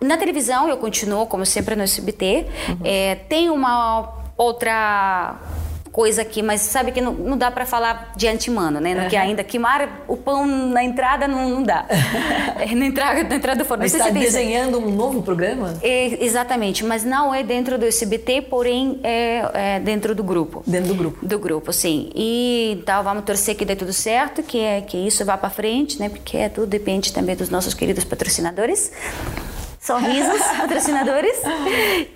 na 0.00 0.16
televisão, 0.16 0.68
eu 0.68 0.76
continuo, 0.76 1.26
como 1.26 1.46
sempre, 1.46 1.76
no 1.76 1.82
SBT. 1.82 2.46
Uhum. 2.68 2.76
É, 2.84 3.14
tem 3.14 3.48
uma 3.50 4.12
outra 4.36 5.36
coisa 5.96 6.20
aqui, 6.20 6.42
mas 6.42 6.60
sabe 6.60 6.92
que 6.92 7.00
não, 7.00 7.14
não 7.14 7.38
dá 7.38 7.50
para 7.50 7.64
falar 7.64 8.12
de 8.14 8.28
antemano, 8.28 8.78
né? 8.78 8.94
Uhum. 8.94 9.08
Que 9.08 9.16
ainda 9.16 9.42
queimar 9.42 10.04
o 10.06 10.14
pão 10.14 10.46
na 10.46 10.84
entrada 10.84 11.26
não, 11.26 11.48
não 11.48 11.62
dá. 11.62 11.86
É, 12.58 12.66
na, 12.76 12.84
entrada, 12.84 13.24
na 13.24 13.34
entrada 13.34 13.64
do 13.64 13.66
forno. 13.66 13.82
Mas 13.82 13.94
está 13.94 14.10
desenhando 14.10 14.78
um 14.78 14.90
novo 14.90 15.22
programa? 15.22 15.72
É, 15.80 16.22
exatamente, 16.22 16.84
mas 16.84 17.02
não 17.02 17.34
é 17.34 17.42
dentro 17.42 17.78
do 17.78 17.86
SBT, 17.86 18.42
porém 18.42 19.00
é, 19.02 19.50
é, 19.54 19.80
dentro 19.80 20.14
do 20.14 20.22
grupo. 20.22 20.62
Dentro 20.66 20.88
do 20.88 20.94
grupo? 20.94 21.24
Do 21.24 21.38
grupo, 21.38 21.72
sim. 21.72 22.10
E 22.14 22.78
então 22.78 23.02
vamos 23.02 23.24
torcer 23.24 23.56
que 23.56 23.64
dê 23.64 23.74
tudo 23.74 23.94
certo, 23.94 24.42
que, 24.42 24.60
é, 24.60 24.82
que 24.82 24.98
isso 24.98 25.24
vá 25.24 25.38
para 25.38 25.48
frente, 25.48 25.98
né? 25.98 26.10
Porque 26.10 26.36
é 26.36 26.50
tudo 26.50 26.66
depende 26.66 27.10
também 27.10 27.34
dos 27.34 27.48
nossos 27.48 27.72
queridos 27.72 28.04
patrocinadores 28.04 28.92
sorrisos, 29.86 30.42
patrocinadores. 30.58 31.38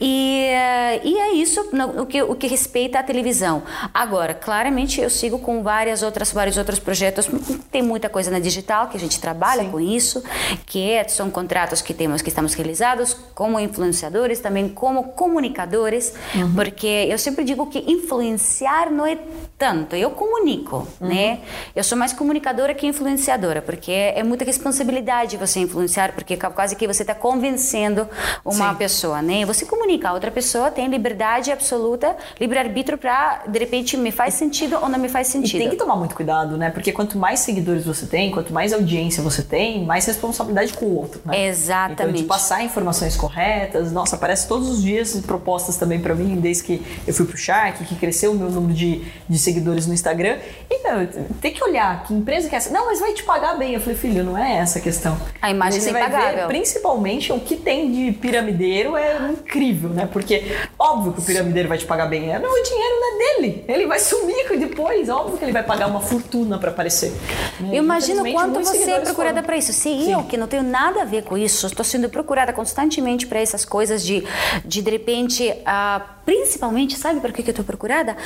E, 0.01 0.45
eh, 0.47 1.01
e 1.05 1.17
é 1.17 1.33
isso 1.35 1.69
no, 1.73 2.03
o, 2.03 2.07
que, 2.07 2.21
o 2.21 2.35
que 2.35 2.49
respeita 2.49 2.99
à 2.99 3.03
televisão. 3.03 3.63
Agora, 3.95 4.35
claramente 4.35 5.01
eu 5.01 5.09
sigo 5.09 5.39
com 5.39 5.63
várias 5.63 6.03
outras, 6.03 6.33
vários 6.33 6.59
outros 6.59 6.81
projetos. 6.81 7.29
Tem 7.71 7.81
muita 7.81 8.09
coisa 8.09 8.31
na 8.31 8.41
digital 8.41 8.89
que 8.89 8.97
a 8.97 9.01
gente 9.01 9.21
trabalha 9.21 9.63
Sim. 9.63 9.71
com 9.71 9.81
isso, 9.81 10.23
que 10.67 10.91
é, 10.91 11.07
são 11.07 11.31
contratos 11.31 11.81
que 11.81 11.95
temos 11.95 12.21
que 12.21 12.29
estamos 12.29 12.55
realizados 12.55 13.17
como 13.35 13.61
influenciadores, 13.61 14.41
também 14.41 14.69
como 14.69 15.05
comunicadores, 15.13 16.13
uhum. 16.35 16.55
porque 16.55 17.07
eu 17.09 17.19
sempre 17.19 17.45
digo 17.45 17.67
que 17.67 17.79
influenciar 17.87 18.91
não 18.91 19.07
é 19.07 19.17
tanto. 19.57 19.95
Eu 19.95 20.11
comunico, 20.11 20.89
uhum. 21.01 21.09
né? 21.09 21.41
Eu 21.77 21.85
sou 21.85 21.97
mais 21.97 22.13
comunicadora 22.13 22.75
que 22.75 22.87
influenciadora, 22.87 23.63
porque 23.63 23.93
é 23.93 24.23
muita 24.25 24.45
responsabilidade 24.45 25.37
você 25.37 25.61
influenciar, 25.61 26.13
porque 26.13 26.37
quase 26.37 26.75
que 26.75 26.87
você 26.87 27.03
está 27.03 27.15
convencendo 27.15 27.60
convencendo 27.61 28.09
uma 28.45 28.71
Sim. 28.71 28.75
pessoa, 28.77 29.23
né? 29.23 29.45
Você 29.45 29.67
comunica, 29.67 30.09
a 30.09 30.13
outra 30.15 30.31
pessoa 30.31 30.71
tem 30.71 30.89
liberdade 30.89 31.53
absoluta, 31.53 32.17
livre-arbítrio 32.41 32.97
para, 32.97 33.43
de 33.47 33.59
repente, 33.59 33.97
me 33.97 34.11
faz 34.11 34.35
sentido 34.35 34.79
ou 34.81 34.89
não 34.89 34.99
me 34.99 35.09
faz 35.09 35.27
sentido. 35.27 35.57
E 35.57 35.59
tem 35.61 35.71
que 35.71 35.77
tomar 35.77 35.97
muito 35.97 36.15
cuidado, 36.15 36.57
né? 36.57 36.71
Porque 36.71 36.91
quanto 36.91 37.19
mais 37.19 37.41
seguidores 37.41 37.85
você 37.85 38.07
tem, 38.07 38.31
quanto 38.31 38.53
mais 38.53 38.73
audiência 38.73 39.23
você 39.23 39.43
tem, 39.43 39.85
mais 39.85 40.07
responsabilidade 40.07 40.73
com 40.73 40.87
o 40.87 40.97
outro, 40.97 41.21
né? 41.25 41.47
Exatamente. 41.47 42.03
Então, 42.03 42.13
de 42.13 42.25
passar 42.25 42.65
informações 42.65 43.17
corretas, 43.17 43.93
nossa, 43.93 44.17
aparece 44.17 44.49
todos 44.49 44.69
os 44.69 44.83
dias 44.83 45.15
propostas 45.27 45.77
também 45.77 46.01
para 46.01 46.15
mim, 46.15 46.37
desde 46.37 46.65
que 46.65 46.83
eu 47.07 47.13
fui 47.13 47.27
pro 47.27 47.37
Shark, 47.37 47.85
que 47.85 47.95
cresceu 47.97 48.33
o 48.33 48.35
meu 48.35 48.51
número 48.51 48.73
de, 48.73 49.05
de 49.29 49.39
seguidores 49.39 49.87
no 49.87 49.93
Instagram. 49.93 50.39
Então, 50.71 51.07
tem 51.41 51.53
que 51.53 51.63
olhar 51.63 52.05
que 52.05 52.15
empresa 52.15 52.49
que 52.49 52.55
é 52.55 52.59
essa. 52.59 52.71
Não, 52.71 52.87
mas 52.87 53.01
vai 53.01 53.13
te 53.13 53.23
pagar 53.23 53.59
bem. 53.59 53.75
Eu 53.75 53.81
falei, 53.81 53.97
filho, 53.97 54.25
não 54.25 54.37
é 54.37 54.57
essa 54.57 54.79
a 54.79 54.83
questão. 54.83 55.17
A 55.43 55.51
imagem 55.51 55.81
você 55.81 55.91
é 55.91 55.93
vai 55.93 56.35
ver, 56.35 56.47
principalmente 56.47 57.33
o 57.33 57.41
que 57.41 57.50
tem 57.57 57.93
de 57.93 58.13
piramideiro 58.13 58.97
é 58.97 59.31
incrível, 59.31 59.91
né? 59.91 60.09
Porque 60.11 60.45
óbvio 60.79 61.13
que 61.13 61.21
o 61.21 61.23
piramideiro 61.23 61.69
vai 61.69 61.79
te 61.79 61.87
pagar 61.87 62.07
bem. 62.07 62.33
É, 62.33 62.39
não, 62.39 62.51
o 62.51 62.63
dinheiro 62.63 62.95
não 63.01 63.09
é 63.09 63.19
dele. 63.19 63.65
Ele 63.69 63.87
vai 63.87 63.99
sumir 63.99 64.41
depois. 64.59 65.09
Óbvio 65.09 65.39
que 65.39 65.45
ele 65.45 65.53
vai 65.53 65.63
pagar 65.63 65.87
uma 65.87 66.01
fortuna 66.01 66.59
para 66.59 66.71
aparecer. 66.71 67.13
Né? 67.61 67.71
Eu 67.73 67.83
imagino 67.83 68.31
quanto 68.33 68.61
você 68.61 68.91
é 68.91 69.01
procurada 69.01 69.43
para 69.43 69.57
isso. 69.57 69.73
Se 69.73 69.83
Sim. 69.83 70.13
eu, 70.13 70.23
que 70.25 70.37
não 70.37 70.47
tenho 70.47 70.63
nada 70.63 71.03
a 71.03 71.05
ver 71.05 71.25
com 71.25 71.37
isso, 71.37 71.67
estou 71.67 71.85
sendo 71.85 72.09
procurada 72.09 72.53
constantemente 72.53 73.27
para 73.27 73.41
essas 73.41 73.65
coisas 73.65 74.05
de, 74.05 74.25
de, 74.65 74.83
de 74.83 74.91
repente, 74.91 75.51
uh, 75.51 76.20
principalmente, 76.25 76.97
sabe 76.97 77.21
para 77.21 77.33
que, 77.33 77.43
que 77.43 77.51
eu 77.51 77.53
estou 77.53 77.65
procurada? 77.65 78.17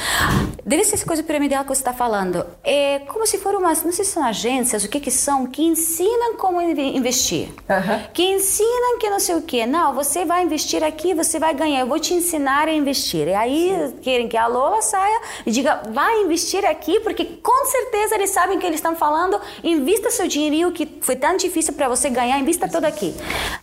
deve 0.65 0.85
ser 0.85 0.95
essa 0.95 1.07
coisa 1.07 1.23
piramidal 1.23 1.63
que 1.63 1.69
você 1.69 1.81
está 1.81 1.93
falando. 1.93 2.45
É 2.63 3.01
como 3.01 3.27
se 3.27 3.39
foram 3.39 3.59
umas, 3.61 3.83
não 3.85 3.93
sei 3.93 4.05
se 4.05 4.13
são 4.13 4.25
agências, 4.25 4.85
o 4.85 4.89
que 4.89 4.99
que 4.99 5.11
são, 5.11 5.47
que 5.47 5.63
ensinam 5.63 6.37
como 6.37 6.61
investir. 6.61 7.49
Aham. 7.69 8.03
Que 8.13 8.23
ensinam 8.23 8.99
que 8.99 9.11
não 9.11 9.21
sei 9.21 9.35
o 9.35 9.43
que. 9.43 9.67
Não, 9.67 9.95
você 9.95 10.25
vai 10.25 10.43
investir 10.43 10.83
aqui, 10.83 11.15
você 11.15 11.39
vai 11.39 11.55
ganhar. 11.55 11.81
Eu 11.81 11.87
vou 11.87 11.99
te 11.99 12.15
ensinar 12.15 12.69
a 12.69 12.73
investir. 12.73 13.29
E 13.29 13.35
aí 13.35 13.95
querem 14.03 14.29
que 14.29 14.37
a 14.37 14.47
Lola 14.47 14.81
saia 14.83 15.21
e 15.45 15.51
diga, 15.51 15.83
vai 15.91 16.23
investir 16.23 16.65
aqui, 16.65 17.01
porque 17.01 17.25
com 17.25 17.67
certeza 17.67 18.15
eles 18.15 18.31
sabem 18.31 18.59
que 18.59 18.67
eles 18.67 18.79
estão 18.79 18.97
falando, 18.97 19.41
invista 19.63 20.11
seu 20.11 20.27
dinheirinho 20.27 20.73
que 20.73 20.99
foi 21.01 21.17
tão 21.17 21.37
difícil 21.37 21.75
para 21.75 21.89
você 21.89 22.09
ganhar, 22.09 22.39
invista 22.39 22.69
todo 22.69 22.85
aqui. 22.85 23.15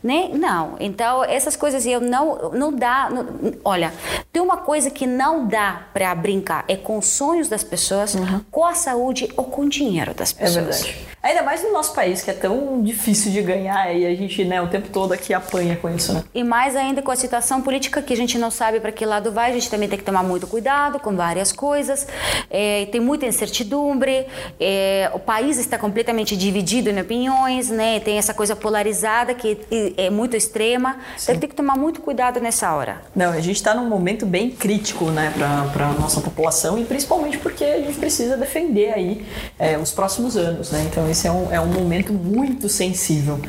Né? 0.03 0.29
Não. 0.33 0.75
Então, 0.79 1.23
essas 1.23 1.55
coisas 1.55 1.85
eu 1.85 1.99
não, 1.99 2.51
não 2.51 2.71
dá. 2.71 3.09
não- 3.09 3.53
olha, 3.65 3.93
tem 4.31 4.41
uma 4.41 4.57
coisa 4.57 4.89
que 4.89 5.05
não 5.05 5.45
dá 5.47 5.87
para 5.93 6.13
brincar, 6.15 6.63
é 6.67 6.75
com 6.77 6.97
os 6.97 7.05
sonhos 7.07 7.47
das 7.49 7.63
pessoas, 7.63 8.15
com 8.49 8.65
a 8.65 8.73
saúde 8.73 9.29
ou 9.35 9.45
com 9.45 9.63
o 9.63 9.69
dinheiro 9.69 10.13
das 10.13 10.31
É 10.37 10.43
pessoas. 10.45 10.81
verdade. 10.83 11.07
Ainda 11.23 11.43
mais 11.43 11.61
no 11.63 11.71
nosso 11.71 11.93
país, 11.93 12.23
que 12.23 12.31
é 12.31 12.33
tão 12.33 12.81
difícil 12.81 13.31
de 13.31 13.41
ganhar 13.43 13.93
e 13.95 14.07
a 14.07 14.15
gente, 14.15 14.43
né, 14.43 14.59
o 14.59 14.67
tempo 14.67 14.89
todo 14.89 15.11
aqui 15.11 15.33
apanha 15.35 15.75
com 15.75 15.87
isso, 15.87 16.13
né? 16.13 16.23
E 16.33 16.43
mais 16.43 16.75
ainda 16.75 17.01
com 17.03 17.11
a 17.11 17.15
situação 17.15 17.61
política 17.61 18.01
que 18.01 18.11
a 18.11 18.17
gente 18.17 18.39
não 18.39 18.49
sabe 18.49 18.79
para 18.79 18.91
que 18.91 19.05
lado 19.05 19.31
vai, 19.31 19.51
a 19.51 19.53
gente 19.53 19.69
também 19.69 19.87
tem 19.87 19.99
que 19.99 20.03
tomar 20.05 20.23
muito 20.23 20.47
cuidado 20.47 20.99
com 20.99 21.15
várias 21.15 21.51
coisas. 21.51 22.07
É, 22.49 22.87
tem 22.91 22.99
muita 22.99 23.27
incertidumbre, 23.27 24.25
é, 24.59 25.11
o 25.13 25.19
país 25.19 25.59
está 25.59 25.77
completamente 25.77 26.35
dividido 26.35 26.89
em 26.89 26.99
opiniões, 26.99 27.69
né? 27.69 27.99
Tem 27.99 28.17
essa 28.17 28.33
coisa 28.33 28.55
polarizada 28.55 29.35
que 29.35 29.59
é 29.97 30.09
muito 30.09 30.35
extrema. 30.35 30.97
Então 31.21 31.37
tem 31.37 31.47
que 31.49 31.55
tomar 31.55 31.77
muito 31.77 32.01
cuidado 32.01 32.39
nessa 32.39 32.73
hora. 32.73 33.01
Não, 33.15 33.31
a 33.31 33.39
gente 33.41 33.57
está 33.57 33.75
num 33.75 33.85
momento 33.87 34.20
bem 34.25 34.49
crítico, 34.49 35.05
né, 35.05 35.33
para 35.35 35.87
a 35.87 35.93
nossa 35.93 36.21
população 36.21 36.77
e 36.77 36.85
principalmente 36.85 37.37
porque 37.37 37.63
a 37.63 37.79
gente 37.79 37.97
precisa 37.97 38.37
defender 38.37 38.93
aí 38.93 39.25
é, 39.57 39.77
os 39.77 39.91
próximos 39.91 40.37
anos, 40.37 40.71
né? 40.71 40.85
Então 40.89 41.09
esse 41.09 41.27
é 41.27 41.31
um, 41.31 41.51
é 41.51 41.59
um 41.59 41.67
momento 41.67 42.13
muito 42.13 42.69
sensível. 42.69 43.39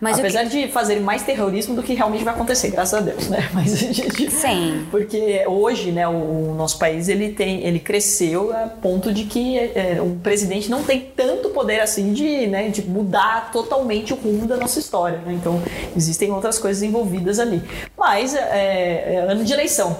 Mas 0.00 0.18
Apesar 0.18 0.44
de 0.44 0.68
fazerem 0.68 1.02
mais 1.02 1.22
terrorismo 1.22 1.74
do 1.74 1.82
que 1.82 1.92
realmente 1.92 2.24
vai 2.24 2.32
acontecer, 2.32 2.70
graças 2.70 2.94
a 2.94 3.02
Deus, 3.02 3.28
né? 3.28 3.48
Mas 3.52 3.74
a 3.74 3.76
gente... 3.76 4.30
Sim. 4.30 4.86
Porque 4.90 5.44
hoje, 5.46 5.92
né, 5.92 6.08
o, 6.08 6.50
o 6.50 6.54
nosso 6.56 6.78
país 6.78 7.08
ele 7.08 7.32
tem, 7.32 7.64
ele 7.64 7.78
cresceu 7.78 8.50
a 8.52 8.68
ponto 8.68 9.12
de 9.12 9.24
que 9.24 9.58
é, 9.58 9.98
o 10.00 10.16
presidente 10.22 10.70
não 10.70 10.82
tem 10.82 11.00
tanto 11.14 11.50
poder 11.50 11.80
assim 11.80 12.12
de, 12.14 12.46
né, 12.46 12.68
de 12.68 12.82
mudar 12.82 13.50
totalmente 13.52 14.14
o 14.14 14.16
rumo 14.16 14.46
da 14.46 14.56
nossa 14.56 14.78
história. 14.78 15.18
Né? 15.18 15.34
Então 15.34 15.60
existem 15.94 16.30
outras 16.32 16.58
coisas 16.58 16.82
envolvidas 16.82 17.38
ali. 17.38 17.62
Mas 17.96 18.34
é, 18.34 19.14
é 19.14 19.26
ano 19.28 19.44
de 19.44 19.52
eleição. 19.52 19.96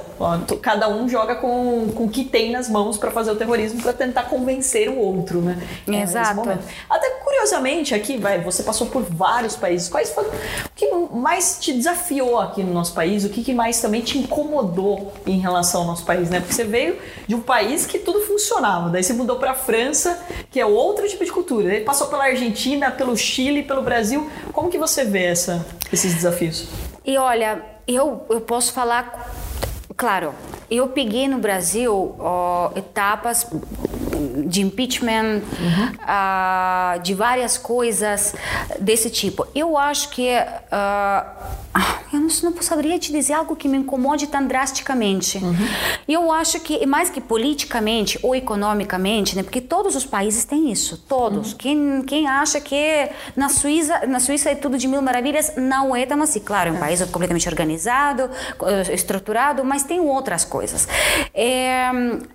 Cada 0.63 0.89
um 0.89 1.09
joga 1.09 1.35
com, 1.35 1.89
com 1.95 2.05
o 2.05 2.09
que 2.09 2.25
tem 2.25 2.51
nas 2.51 2.71
mãos 2.71 2.97
para 2.97 3.11
fazer 3.11 3.31
o 3.33 3.37
terrorismo 3.37 3.83
para 3.83 3.93
tentar 3.93 4.25
convencer 4.25 4.89
o 4.89 4.99
outro, 4.99 5.41
né? 5.43 5.59
É, 5.87 6.03
Exato. 6.03 6.49
Até 6.89 7.11
curiosamente 7.41 7.95
aqui, 7.95 8.19
vai, 8.19 8.41
você 8.41 8.63
passou 8.63 8.87
por 8.89 9.03
vários 9.03 9.57
países. 9.57 9.89
Quais 9.89 10.11
foram 10.11 10.29
o 10.29 10.33
que 10.75 10.91
mais 11.15 11.59
te 11.59 11.73
desafiou 11.73 12.39
aqui 12.39 12.63
no 12.63 12.73
nosso 12.73 12.93
país? 12.93 13.25
O 13.25 13.31
que, 13.31 13.43
que 13.43 13.55
mais 13.55 13.81
também 13.81 14.03
te 14.03 14.19
incomodou 14.19 15.13
em 15.27 15.39
relação 15.39 15.83
ao 15.83 15.87
nosso 15.87 16.05
país, 16.05 16.29
né? 16.29 16.41
Porque 16.41 16.53
você 16.53 16.65
veio 16.65 16.99
de 17.27 17.35
um 17.35 17.41
país 17.41 17.87
que 17.87 17.99
tudo 17.99 18.21
funcionava, 18.21 18.91
daí 18.91 19.03
você 19.03 19.13
mudou 19.13 19.37
para 19.37 19.53
a 19.53 19.55
França, 19.55 20.23
que 20.51 20.61
é 20.61 20.67
outro 20.67 21.09
tipo 21.09 21.25
de 21.25 21.33
cultura. 21.33 21.69
Daí 21.69 21.81
passou 21.81 22.09
pela 22.09 22.25
Argentina, 22.25 22.91
pelo 22.91 23.17
Chile, 23.17 23.63
pelo 23.63 23.83
Brasil. 23.83 24.31
Como 24.53 24.71
que 24.71 24.79
você 24.79 25.05
vê 25.05 25.25
essa, 25.25 25.65
esses 25.93 26.15
desafios? 26.15 26.69
E 27.05 27.17
olha, 27.17 27.63
eu, 27.89 28.27
eu 28.29 28.41
posso 28.43 28.73
falar, 28.73 29.33
claro, 29.97 30.35
eu 30.71 30.89
peguei 30.89 31.27
no 31.27 31.39
Brasil 31.39 32.15
ó, 32.19 32.71
etapas 32.77 33.47
de 34.47 34.63
impeachment, 34.63 35.43
ah, 36.01 36.99
de 37.03 37.15
várias 37.15 37.57
coisas 37.59 38.35
desse 38.79 39.11
tipo. 39.11 39.47
Eu 39.55 39.77
acho 39.77 40.11
que 40.11 40.29
ah, 40.73 42.01
eu 42.13 42.19
não, 42.19 42.29
não 42.43 42.63
saberia 42.63 42.99
te 42.99 43.13
dizer 43.13 43.35
algo 43.35 43.55
que 43.55 43.69
me 43.69 43.79
incomode 43.79 44.27
tão 44.27 44.47
drasticamente. 44.47 45.41
Eu 46.09 46.33
acho 46.33 46.59
que 46.61 46.85
mais 46.85 47.09
que 47.09 47.21
politicamente 47.21 48.19
ou 48.23 48.35
economicamente, 48.35 49.37
né? 49.37 49.43
Porque 49.43 49.61
todos 49.61 49.95
os 49.95 50.05
países 50.05 50.45
têm 50.45 50.71
isso, 50.73 50.97
todos. 51.09 51.55
Quem, 51.55 52.03
quem 52.03 52.27
acha 52.27 52.61
que 52.61 53.09
na 53.37 53.49
Suíça, 53.49 54.07
na 54.07 54.19
Suíça 54.19 54.51
é 54.51 54.55
tudo 54.55 54.77
de 54.77 54.89
mil 54.89 55.01
maravilhas, 55.01 55.53
não 55.57 55.95
é 55.95 56.05
tão 56.05 56.21
assim. 56.23 56.41
Claro, 56.41 56.71
é 56.71 56.73
um 56.73 56.79
país 56.79 57.01
completamente 57.05 57.49
organizado, 57.49 58.29
eh, 58.63 58.95
estruturado, 58.95 59.65
mas 59.65 59.85
tem 59.85 60.01
outras 60.01 60.45
coisas. 60.45 60.89
É, 61.33 61.85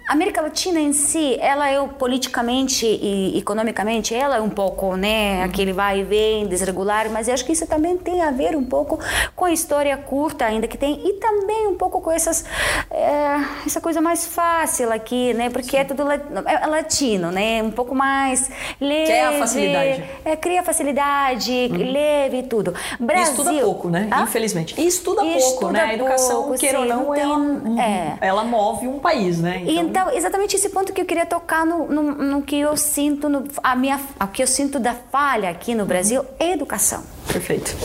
a 0.08 0.14
América 0.14 0.42
Latina 0.42 0.80
em 0.80 0.94
si, 0.94 1.38
ela 1.40 1.70
é 1.70 1.75
politicamente 2.00 2.86
e 2.86 3.38
economicamente, 3.38 4.14
ela 4.16 4.38
é 4.38 4.42
um 4.42 4.50
pouco, 4.50 4.96
né, 4.96 5.44
aquele 5.44 5.74
vai 5.74 6.00
e 6.00 6.04
vem, 6.04 6.48
desregular, 6.48 7.10
mas 7.12 7.28
eu 7.28 7.34
acho 7.34 7.46
que 7.46 7.52
isso 7.52 7.68
também 7.68 7.98
tem 7.98 8.22
a 8.22 8.32
ver 8.32 8.56
um 8.56 8.64
pouco 8.64 9.00
com 9.36 9.46
a 9.46 9.52
história 9.52 9.96
curta 9.98 10.46
ainda 10.46 10.68
que 10.68 10.78
tem 10.78 11.00
e 11.06 11.14
também 11.14 11.68
um 11.68 11.76
pouco 11.76 12.02
com 12.02 12.12
essas 12.12 12.46
é, 12.92 13.36
essa 13.66 13.80
coisa 13.82 14.02
mais 14.02 14.26
fácil 14.26 14.92
aqui, 14.92 15.34
né, 15.34 15.50
porque 15.50 15.78
é 15.78 15.84
tudo 15.84 16.04
la- 16.04 16.16
é 16.46 16.68
latino, 16.68 17.32
né, 17.32 17.62
um 17.62 17.72
pouco 17.72 17.94
mais 17.96 18.50
leve, 18.80 19.06
Quer 19.08 19.26
a 19.28 19.32
facilidade. 19.40 20.04
é, 20.24 20.36
cria 20.36 20.64
facilidade, 20.64 21.68
leve 21.68 22.38
e 22.40 22.44
tudo. 22.44 22.74
E 23.00 23.04
Brasil, 23.04 23.32
estuda 23.32 23.54
pouco, 23.62 23.90
né? 23.90 24.08
Ah? 24.12 24.22
Infelizmente. 24.22 24.80
E 24.80 24.86
estuda 24.88 25.24
E 25.24 25.34
pouco, 25.34 25.38
estuda 25.48 25.72
né? 25.74 25.82
A 25.84 25.94
educação, 25.94 26.44
pouco, 26.44 26.58
queira 26.60 26.80
ou 26.80 26.84
sim, 26.86 26.90
não, 26.90 27.12
tem- 27.14 27.24
ela, 27.24 27.82
é. 27.82 28.18
ela 28.22 28.44
move 28.44 28.88
um 28.88 29.00
país, 29.00 29.40
né? 29.42 29.62
Então, 29.66 30.10
exatamente 30.12 30.56
esse 30.56 30.70
ponto 30.70 30.94
que 30.94 31.02
eu 31.02 31.06
queria 31.06 31.26
tocar 31.26 31.65
no, 31.66 31.88
no, 31.88 32.04
no 32.04 32.42
que 32.42 32.58
eu 32.60 32.78
sinto, 32.78 33.28
no, 33.28 33.46
a 33.64 33.76
minha, 33.76 34.00
o 34.22 34.28
que 34.28 34.44
eu 34.44 34.48
sinto 34.48 34.80
da 34.80 34.94
falha 34.94 35.50
aqui 35.50 35.76
no 35.76 35.86
Brasil 35.86 36.24
é 36.40 36.52
educação. 36.52 37.04
Perfeito. 37.32 37.76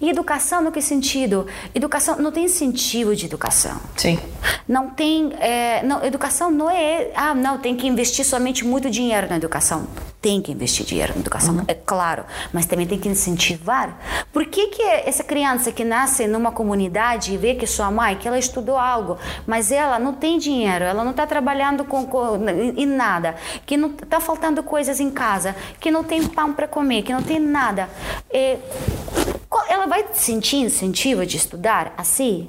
E 0.00 0.08
educação 0.08 0.62
no 0.62 0.72
que 0.72 0.80
sentido? 0.80 1.46
Educação 1.74 2.16
não 2.16 2.32
tem 2.32 2.44
incentivo 2.44 3.14
de 3.14 3.26
educação. 3.26 3.78
Sim. 3.96 4.18
Não 4.66 4.90
tem, 4.90 5.32
é, 5.40 5.82
não, 5.82 6.04
educação 6.04 6.50
não 6.50 6.70
é, 6.70 7.10
ah, 7.14 7.34
não, 7.34 7.58
tem 7.58 7.76
que 7.76 7.86
investir 7.86 8.24
somente 8.24 8.64
muito 8.64 8.88
dinheiro 8.88 9.28
na 9.28 9.36
educação. 9.36 9.86
Tem 10.24 10.40
que 10.40 10.52
investir 10.52 10.86
dinheiro 10.86 11.12
na 11.12 11.20
educação, 11.20 11.64
é 11.68 11.74
claro, 11.74 12.24
mas 12.50 12.64
também 12.64 12.86
tem 12.86 12.98
que 12.98 13.10
incentivar. 13.10 14.26
Por 14.32 14.46
que 14.46 14.68
que 14.68 14.82
essa 14.82 15.22
criança 15.22 15.70
que 15.70 15.84
nasce 15.84 16.26
numa 16.26 16.50
comunidade 16.50 17.34
e 17.34 17.36
vê 17.36 17.54
que 17.54 17.66
sua 17.66 17.90
mãe, 17.90 18.16
que 18.16 18.26
ela 18.26 18.38
estudou 18.38 18.78
algo, 18.78 19.18
mas 19.46 19.70
ela 19.70 19.98
não 19.98 20.14
tem 20.14 20.38
dinheiro, 20.38 20.82
ela 20.82 21.04
não 21.04 21.10
está 21.10 21.26
trabalhando 21.26 21.84
com, 21.84 22.06
com, 22.06 22.38
em 22.74 22.86
nada, 22.86 23.34
que 23.66 23.76
não 23.76 23.90
está 23.90 24.18
faltando 24.18 24.62
coisas 24.62 24.98
em 24.98 25.10
casa, 25.10 25.54
que 25.78 25.90
não 25.90 26.02
tem 26.02 26.26
pão 26.26 26.54
para 26.54 26.66
comer, 26.66 27.02
que 27.02 27.12
não 27.12 27.22
tem 27.22 27.38
nada, 27.38 27.90
é, 28.30 28.56
ela 29.68 29.86
vai 29.86 30.04
sentir 30.12 30.56
incentivo 30.56 31.24
de 31.26 31.36
estudar 31.36 31.94
assim? 31.96 32.48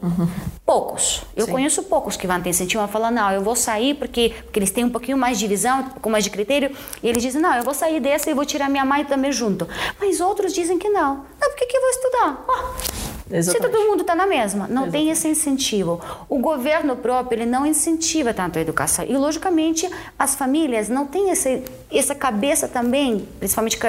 Poucos. 0.65 1.21
Eu 1.35 1.45
Sim. 1.45 1.51
conheço 1.51 1.83
poucos 1.83 2.17
que 2.17 2.25
vão 2.25 2.41
ter 2.41 2.49
incentivo 2.49 2.83
a 2.83 2.87
falar, 2.87 3.11
não, 3.11 3.31
eu 3.31 3.41
vou 3.41 3.55
sair 3.55 3.95
porque, 3.95 4.33
porque 4.43 4.59
eles 4.59 4.71
têm 4.71 4.83
um 4.83 4.89
pouquinho 4.89 5.17
mais 5.17 5.37
de 5.37 5.47
visão, 5.47 5.79
um 5.79 5.89
pouco 5.89 6.09
mais 6.09 6.23
de 6.23 6.29
critério, 6.29 6.75
e 7.01 7.07
eles 7.07 7.21
dizem, 7.21 7.41
não, 7.41 7.53
eu 7.53 7.63
vou 7.63 7.73
sair 7.73 7.99
dessa 7.99 8.29
e 8.29 8.33
vou 8.33 8.45
tirar 8.45 8.69
minha 8.69 8.85
mãe 8.85 9.05
também 9.05 9.31
junto. 9.31 9.67
Mas 9.99 10.19
outros 10.19 10.53
dizem 10.53 10.77
que 10.77 10.89
não. 10.89 11.25
Não, 11.39 11.49
por 11.49 11.55
que, 11.55 11.65
que 11.65 11.77
eu 11.77 11.81
vou 11.81 11.89
estudar? 11.89 13.14
Ah, 13.27 13.29
se 13.31 13.37
Exatamente. 13.49 13.71
todo 13.73 13.87
mundo 13.89 14.01
está 14.01 14.13
na 14.13 14.27
mesma, 14.27 14.67
não 14.67 14.89
tem 14.91 15.09
esse 15.09 15.27
incentivo. 15.27 15.99
O 16.29 16.37
governo 16.37 16.95
próprio 16.95 17.37
ele 17.41 17.45
não 17.49 17.65
incentiva 17.65 18.33
tanto 18.35 18.59
a 18.59 18.61
educação. 18.61 19.03
E, 19.07 19.17
logicamente, 19.17 19.89
as 20.17 20.35
famílias 20.35 20.89
não 20.89 21.07
têm 21.07 21.31
esse, 21.31 21.63
essa 21.91 22.13
cabeça 22.13 22.67
também, 22.67 23.27
principalmente 23.39 23.79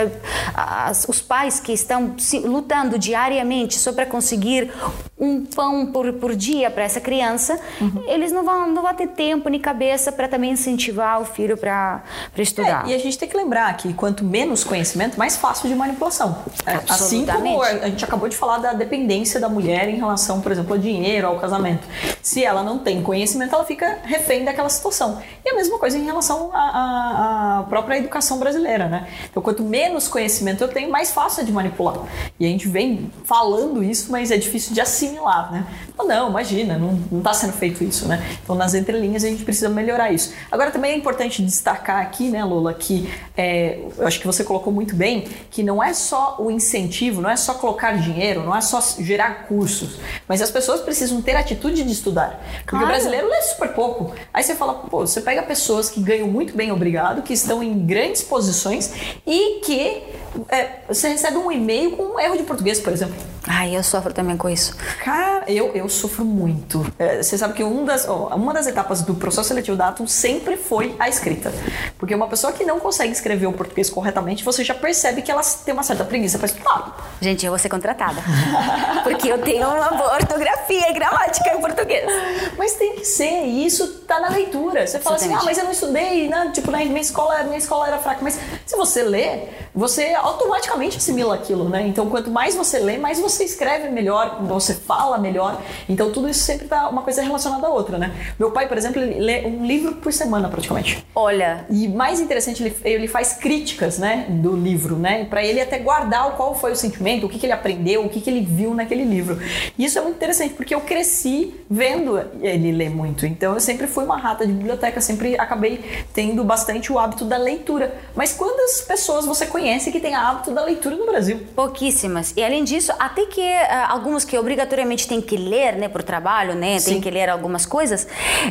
as- 0.55 1.05
os 1.09 1.20
pais 1.20 1.61
que 1.61 1.72
estão 1.72 2.14
se- 2.18 2.39
lutando 2.39 2.99
diariamente 2.99 3.78
só 3.78 3.93
para 3.93 4.07
conseguir 4.07 4.72
um 5.18 5.45
pão 5.45 5.87
por, 5.93 6.12
por 6.14 6.34
dia 6.34 6.70
para 6.70 6.84
essa 6.84 7.01
criança, 7.01 7.59
eles 8.07 8.32
não 8.32 8.43
vão, 8.45 8.68
não 8.70 8.82
vão 8.82 8.95
ter 8.95 9.09
tempo 9.09 9.49
nem 9.51 9.61
cabeça 9.61 10.11
para 10.12 10.28
também 10.28 10.53
incentivar 10.53 11.20
o 11.20 11.24
filho 11.26 11.57
para 11.59 12.03
estudar. 12.39 12.87
É, 12.87 12.91
e 12.93 12.95
a 12.95 12.99
gente 12.99 13.18
tem 13.18 13.28
que 13.28 13.37
lembrar 13.37 13.76
que 13.76 13.93
quanto 13.93 14.24
menos 14.24 14.64
conhecimento, 14.64 15.18
mais 15.18 15.37
fácil 15.37 15.68
de 15.68 15.74
manipulação. 15.74 16.39
É, 16.64 16.80
assim 16.91 17.26
como 17.26 17.62
a 17.62 17.89
gente 17.89 18.05
acabou 18.05 18.28
de 18.30 18.37
falar 18.37 18.59
da 18.59 18.72
dependência 18.72 19.26
da 19.35 19.49
mulher 19.49 19.89
em 19.89 19.97
relação, 19.97 20.41
por 20.41 20.53
exemplo, 20.53 20.74
ao 20.74 20.79
dinheiro, 20.79 21.27
ao 21.27 21.39
casamento. 21.39 21.87
Se 22.22 22.45
ela 22.45 22.62
não 22.62 22.79
tem 22.79 23.03
conhecimento, 23.03 23.55
ela 23.55 23.64
fica 23.64 23.99
refém 24.05 24.45
daquela 24.45 24.68
situação. 24.68 25.20
E 25.45 25.51
a 25.51 25.55
mesma 25.55 25.79
coisa 25.79 25.99
em 25.99 26.05
relação 26.05 26.51
à, 26.53 27.64
própria 27.68 27.99
educação 27.99 28.39
brasileira, 28.39 28.89
né? 28.89 29.09
Então, 29.31 29.43
quanto 29.43 29.62
menos 29.62 30.09
conhecimento 30.09 30.62
eu 30.62 30.68
tenho, 30.68 30.91
mais 30.91 31.11
fácil 31.11 31.43
é 31.43 31.45
de 31.45 31.53
manipular. 31.53 31.97
E 32.39 32.47
a 32.47 32.49
gente 32.49 32.68
vem 32.68 33.11
falando 33.24 33.83
isso, 33.83 34.11
mas 34.11 34.31
é 34.31 34.37
difícil 34.37 34.72
de 34.72 34.81
assimilar, 34.81 35.53
né? 35.53 35.66
Não, 35.99 36.07
não 36.07 36.31
imagina, 36.31 36.79
não, 36.79 36.93
não 37.11 37.20
tá 37.20 37.33
sendo 37.33 37.53
feito 37.53 37.83
isso, 37.83 38.07
né? 38.07 38.24
Então, 38.43 38.55
nas 38.55 38.74
entrelinhas, 38.74 39.24
a 39.24 39.29
gente 39.29 39.45
precisa 39.45 39.68
melhorar 39.68 40.12
isso. 40.12 40.33
Agora, 40.51 40.70
também 40.70 40.93
é 40.93 40.97
importante 40.97 41.43
destacar 41.43 42.01
aqui, 42.01 42.29
né, 42.29 42.45
Lola, 42.45 42.74
que 42.74 43.09
é, 43.37 43.81
eu 43.97 44.07
acho 44.07 44.20
que 44.20 44.27
você 44.27 44.45
colocou 44.45 44.72
muito 44.72 44.95
bem, 44.95 45.27
que 45.51 45.62
não 45.62 45.83
é 45.83 45.93
só 45.93 46.37
o 46.39 46.51
incentivo, 46.51 47.20
não 47.20 47.31
é 47.31 47.37
só 47.37 47.55
colocar 47.55 47.93
dinheiro, 47.97 48.43
não 48.43 48.55
é 48.55 48.61
só 48.61 48.81
gerar 48.99 49.16
cursos, 49.47 49.99
mas 50.27 50.43
as 50.43 50.51
pessoas 50.51 50.81
precisam 50.81 51.23
ter 51.23 51.37
atitude 51.37 51.85
de 51.85 51.93
estudar. 51.93 52.43
Porque 52.57 52.71
Claro. 52.71 52.85
o 52.87 52.89
brasileiro 52.89 53.29
lê 53.29 53.43
super 53.43 53.69
pouco. 53.69 54.12
Aí 54.35 54.43
você 54.43 54.55
fala, 54.57 54.75
pô, 54.75 55.07
você 55.07 55.21
pega 55.21 55.37
pega 55.37 55.43
pessoas 55.43 55.91
que 55.91 56.01
ganham 56.01 56.27
muito 56.29 56.57
bem, 56.57 56.73
obrigado, 56.73 57.23
que 57.23 57.35
estão 57.35 57.62
em 57.62 57.87
grandes 57.87 58.23
posições 58.23 58.91
e 59.27 59.61
que 59.61 60.03
é, 60.49 60.81
você 60.89 61.09
recebe 61.09 61.37
um 61.37 61.53
e-mail 61.53 61.95
com 61.95 62.03
um 62.14 62.21
erro 62.21 62.39
de 62.39 62.43
português, 62.43 62.81
por 62.81 62.93
exemplo. 62.93 63.17
Ai, 63.49 63.77
eu 63.77 63.83
sofro 63.83 64.13
também 64.13 64.37
com 64.37 64.49
isso. 64.49 64.77
Cara, 65.03 65.45
eu, 65.47 65.73
eu 65.73 65.89
sofro 65.89 66.25
muito. 66.25 66.85
É, 66.99 67.23
você 67.23 67.39
sabe 67.39 67.55
que 67.55 67.63
um 67.63 67.85
das, 67.85 68.09
ó, 68.09 68.35
uma 68.35 68.53
das 68.53 68.67
etapas 68.67 69.03
do 69.03 69.15
processo 69.15 69.49
seletivo 69.49 69.77
da 69.77 69.89
Atom 69.89 70.07
sempre 70.07 70.57
foi 70.57 70.97
a 70.99 71.09
escrita. 71.09 71.53
Porque 71.99 72.15
uma 72.15 72.27
pessoa 72.27 72.53
que 72.53 72.65
não 72.65 72.81
consegue 72.81 73.13
escrever 73.13 73.47
o 73.47 73.53
português 73.53 73.89
corretamente, 73.89 74.45
você 74.45 74.65
já 74.65 74.75
percebe 74.75 75.23
que 75.23 75.31
ela 75.31 75.43
tem 75.65 75.73
uma 75.73 75.83
certa 75.83 76.05
preguiça 76.05 76.39
para 76.39 76.47
estudar. 76.47 77.17
Gente, 77.21 77.47
eu 77.47 77.53
vou 77.53 77.59
ser 77.59 77.69
contratada. 77.69 78.21
Porque 79.05 79.29
eu 79.29 79.41
tenho 79.41 79.67
uma 79.69 79.91
boa 79.91 80.15
ortografia 80.15 80.91
e 80.91 80.93
gramática 80.93 81.51
em 81.51 81.61
português. 81.61 82.11
Mas 82.59 82.73
tem 82.73 82.97
que 82.97 83.05
ser, 83.05 83.45
e 83.47 83.65
isso 83.65 84.01
tá 84.07 84.19
na 84.19 84.29
leitura. 84.29 84.87
Você 84.87 84.99
fala 84.99 85.17
assim, 85.17 85.33
ah, 85.33 85.43
mas 85.45 85.59
eu 85.59 85.65
não 85.65 85.73
estudei, 85.73 86.29
né? 86.29 86.51
tipo, 86.53 86.71
na 86.71 86.79
minha 86.79 87.01
escola, 87.01 87.43
minha 87.45 87.59
escola 87.59 87.87
era 87.87 87.99
fraca. 87.99 88.21
Mas 88.23 88.39
se 88.65 88.77
você 88.77 89.03
lê, 89.03 89.45
você 89.75 90.15
automaticamente 90.15 90.97
assimila 90.97 91.35
aquilo, 91.35 91.69
né? 91.69 91.87
Então, 91.87 92.09
quanto 92.09 92.31
mais 92.31 92.55
você 92.55 92.79
lê, 92.79 92.99
mais 92.99 93.21
você 93.21 93.36
escreve 93.45 93.89
melhor, 93.89 94.43
você 94.43 94.74
fala 94.74 95.18
melhor. 95.18 95.61
Então, 95.89 96.11
tudo 96.11 96.28
isso 96.28 96.41
sempre 96.41 96.66
tá 96.66 96.89
uma 96.89 97.03
coisa 97.03 97.22
relacionada 97.22 97.66
à 97.66 97.70
outra, 97.70 97.99
né? 97.99 98.14
Meu 98.39 98.51
pai, 98.51 98.68
por 98.68 98.76
exemplo, 98.76 99.01
ele 99.01 99.20
lê 99.20 99.47
um 99.47 99.64
livro 99.64 99.97
por 99.97 100.12
semana, 100.12 100.49
praticamente. 100.49 101.05
Olha. 101.14 101.66
E 101.70 101.89
mais 101.89 102.20
interessante, 102.20 102.62
ele, 102.62 102.76
ele 102.84 103.09
faz 103.09 103.34
críticas, 103.34 103.99
né, 103.99 104.26
do 104.28 104.57
livro, 104.57 104.97
né? 104.97 105.24
Para 105.24 105.45
ele 105.45 105.61
até 105.61 105.78
guardar 105.78 106.37
qual 106.37 106.55
foi 106.55 106.72
o 106.72 106.76
sentimento, 106.76 107.26
o 107.26 107.28
que, 107.28 107.39
que 107.39 107.47
ele 107.47 107.53
aprendeu, 107.53 108.05
o 108.05 108.09
que, 108.09 108.20
que 108.20 108.30
ele 108.30 108.41
viu 108.41 108.74
naquele 108.74 109.05
livro. 109.05 109.39
E 109.78 109.84
isso 109.84 109.99
é 109.99 110.03
muito 110.03 110.16
interessante, 110.16 110.55
porque 110.55 110.74
eu 110.74 110.80
cresci 110.80 111.55
vendo 111.68 112.18
ele 112.41 112.72
ler 112.72 112.91
muito. 112.91 113.26
Então, 113.26 113.55
eu 113.55 113.61
sempre 113.61 113.87
fui 113.87 114.05
uma 114.05 114.16
rata 114.16 114.47
de 114.47 114.53
biblioteca, 114.53 115.01
sempre 115.01 115.39
acabei 115.39 116.05
tendo 116.12 116.43
bastante 116.45 116.93
o 116.93 116.99
hábito 116.99 117.24
da 117.24 117.37
leitura. 117.37 117.95
Mas 118.14 118.32
quantas 118.32 118.80
pessoas 118.80 119.26
você 119.26 119.47
conhece 119.47 119.93
que 119.93 120.01
tem 120.01 120.14
hábito 120.14 120.51
da 120.51 120.64
leitura 120.64 120.97
no 120.97 121.07
Brasil? 121.07 121.41
Pouquíssimas. 121.55 122.32
E 122.37 122.45
além 122.45 122.64
disso, 122.64 122.93
até 122.99 123.26
que 123.27 123.41
uh, 123.41 123.87
alguns 123.89 124.24
que 124.24 124.39
obrigatoriamente 124.39 125.07
têm 125.07 125.20
que 125.20 125.37
ler, 125.37 125.77
né, 125.77 125.89
por 125.89 126.03
trabalho, 126.03 126.55
né, 126.55 126.79
tem 126.81 127.01
que 127.01 127.11
ler 127.11 127.29
algumas 127.29 127.66
coisas, 127.66 128.07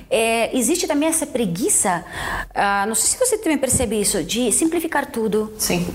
é, 0.09 0.55
existe 0.55 0.87
também 0.87 1.09
essa 1.09 1.25
preguiça, 1.25 2.03
uh, 2.51 2.87
não 2.87 2.95
sei 2.95 3.09
se 3.09 3.17
você 3.17 3.37
também 3.37 3.57
percebe 3.57 3.99
isso, 3.99 4.23
de 4.23 4.51
simplificar 4.51 5.05
tudo. 5.05 5.53
Sim 5.57 5.85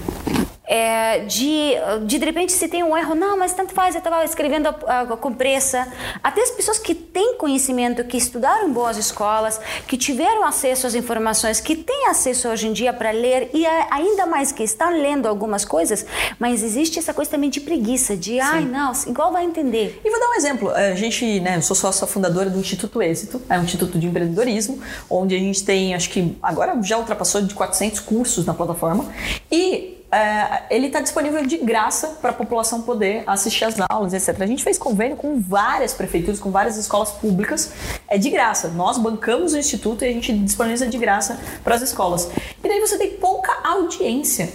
é, 0.71 1.25
de, 1.25 1.73
de 2.07 2.17
de 2.17 2.25
repente 2.25 2.53
se 2.53 2.69
tem 2.69 2.85
um 2.85 2.97
erro, 2.97 3.17
não, 3.17 3.37
mas 3.37 3.53
tanto 3.53 3.75
faz, 3.75 3.97
eu 3.97 3.99
estava 3.99 4.25
escrevendo 4.25 4.69
a, 4.69 5.01
a, 5.01 5.17
com 5.17 5.35
pressa. 5.35 5.85
Até 6.23 6.43
as 6.43 6.53
pessoas 6.53 6.79
que 6.79 6.95
têm 6.95 7.37
conhecimento, 7.37 8.05
que 8.05 8.17
estudaram 8.17 8.73
boas 8.73 8.97
escolas, 8.97 9.61
que 9.89 9.97
tiveram 9.97 10.45
acesso 10.45 10.87
às 10.87 10.95
informações, 10.95 11.59
que 11.59 11.75
têm 11.75 12.07
acesso 12.07 12.49
hoje 12.49 12.69
em 12.69 12.73
dia 12.73 12.93
para 12.93 13.11
ler 13.11 13.51
e 13.53 13.67
ainda 13.67 14.27
mais 14.27 14.53
que 14.53 14.63
estão 14.63 14.91
lendo 14.91 15.27
algumas 15.27 15.65
coisas, 15.65 16.07
mas 16.39 16.63
existe 16.63 17.01
essa 17.01 17.13
coisa 17.13 17.29
também 17.29 17.51
de 17.51 17.61
preguiça, 17.61 18.17
de 18.17 18.35
Sim. 18.35 18.41
ai, 18.41 18.65
não, 18.65 18.93
igual 19.09 19.33
vai 19.33 19.45
entender. 19.45 20.01
E 20.05 20.09
vou 20.09 20.21
dar 20.21 20.29
um 20.29 20.35
exemplo. 20.35 20.71
A 20.71 20.95
gente, 20.95 21.41
né, 21.41 21.57
eu 21.57 21.63
sou 21.63 21.75
sócia 21.75 22.07
fundadora 22.07 22.49
do 22.49 22.61
Instituto 22.61 23.03
Êxito, 23.03 23.43
é 23.49 23.59
um 23.59 23.65
instituto 23.65 23.99
de 23.99 24.07
empreendedorismo, 24.07 24.81
onde 25.11 25.35
a 25.35 25.39
gente 25.39 25.65
tem, 25.65 25.97
acho 25.97 26.11
que 26.11 26.39
agora 26.41 26.81
já 26.81 26.97
ultrapassou 26.97 27.43
de 27.43 27.55
400 27.55 27.99
cursos 27.99 28.47
na 28.47 28.55
plataforma. 28.55 29.13
E 29.51 30.00
é, 30.13 30.65
ele 30.71 30.89
está 30.89 31.01
disponível 31.01 31.47
de 31.47 31.57
graça 31.59 32.19
para 32.21 32.31
a 32.31 32.33
população 32.33 32.83
poder 32.83 33.23
assistir 33.27 33.65
às 33.65 33.77
aulas, 33.89 34.13
etc. 34.13 34.43
A 34.43 34.47
gente 34.47 34.65
fez 34.65 34.77
convênio 34.77 35.17
com 35.17 35.41
várias 35.41 35.93
prefeituras, 35.95 36.41
com 36.41 36.51
várias 36.51 36.77
escolas 36.77 37.11
públicas, 37.13 37.73
é 38.09 38.19
de 38.19 38.29
graça. 38.29 38.69
Nós 38.69 38.99
bancamos 38.99 39.53
o 39.53 39.59
instituto 39.59 40.05
e 40.05 40.09
a 40.09 40.13
gente 40.13 40.33
disponibiliza 40.33 40.87
de 40.87 40.99
graça 40.99 41.39
para 41.63 41.77
as 41.77 41.83
escolas. 41.83 42.29
E 42.63 42.69
daí 42.69 42.81
você 42.81 42.99
tem 42.99 43.11
pouca 43.13 43.53
audiência. 43.63 44.53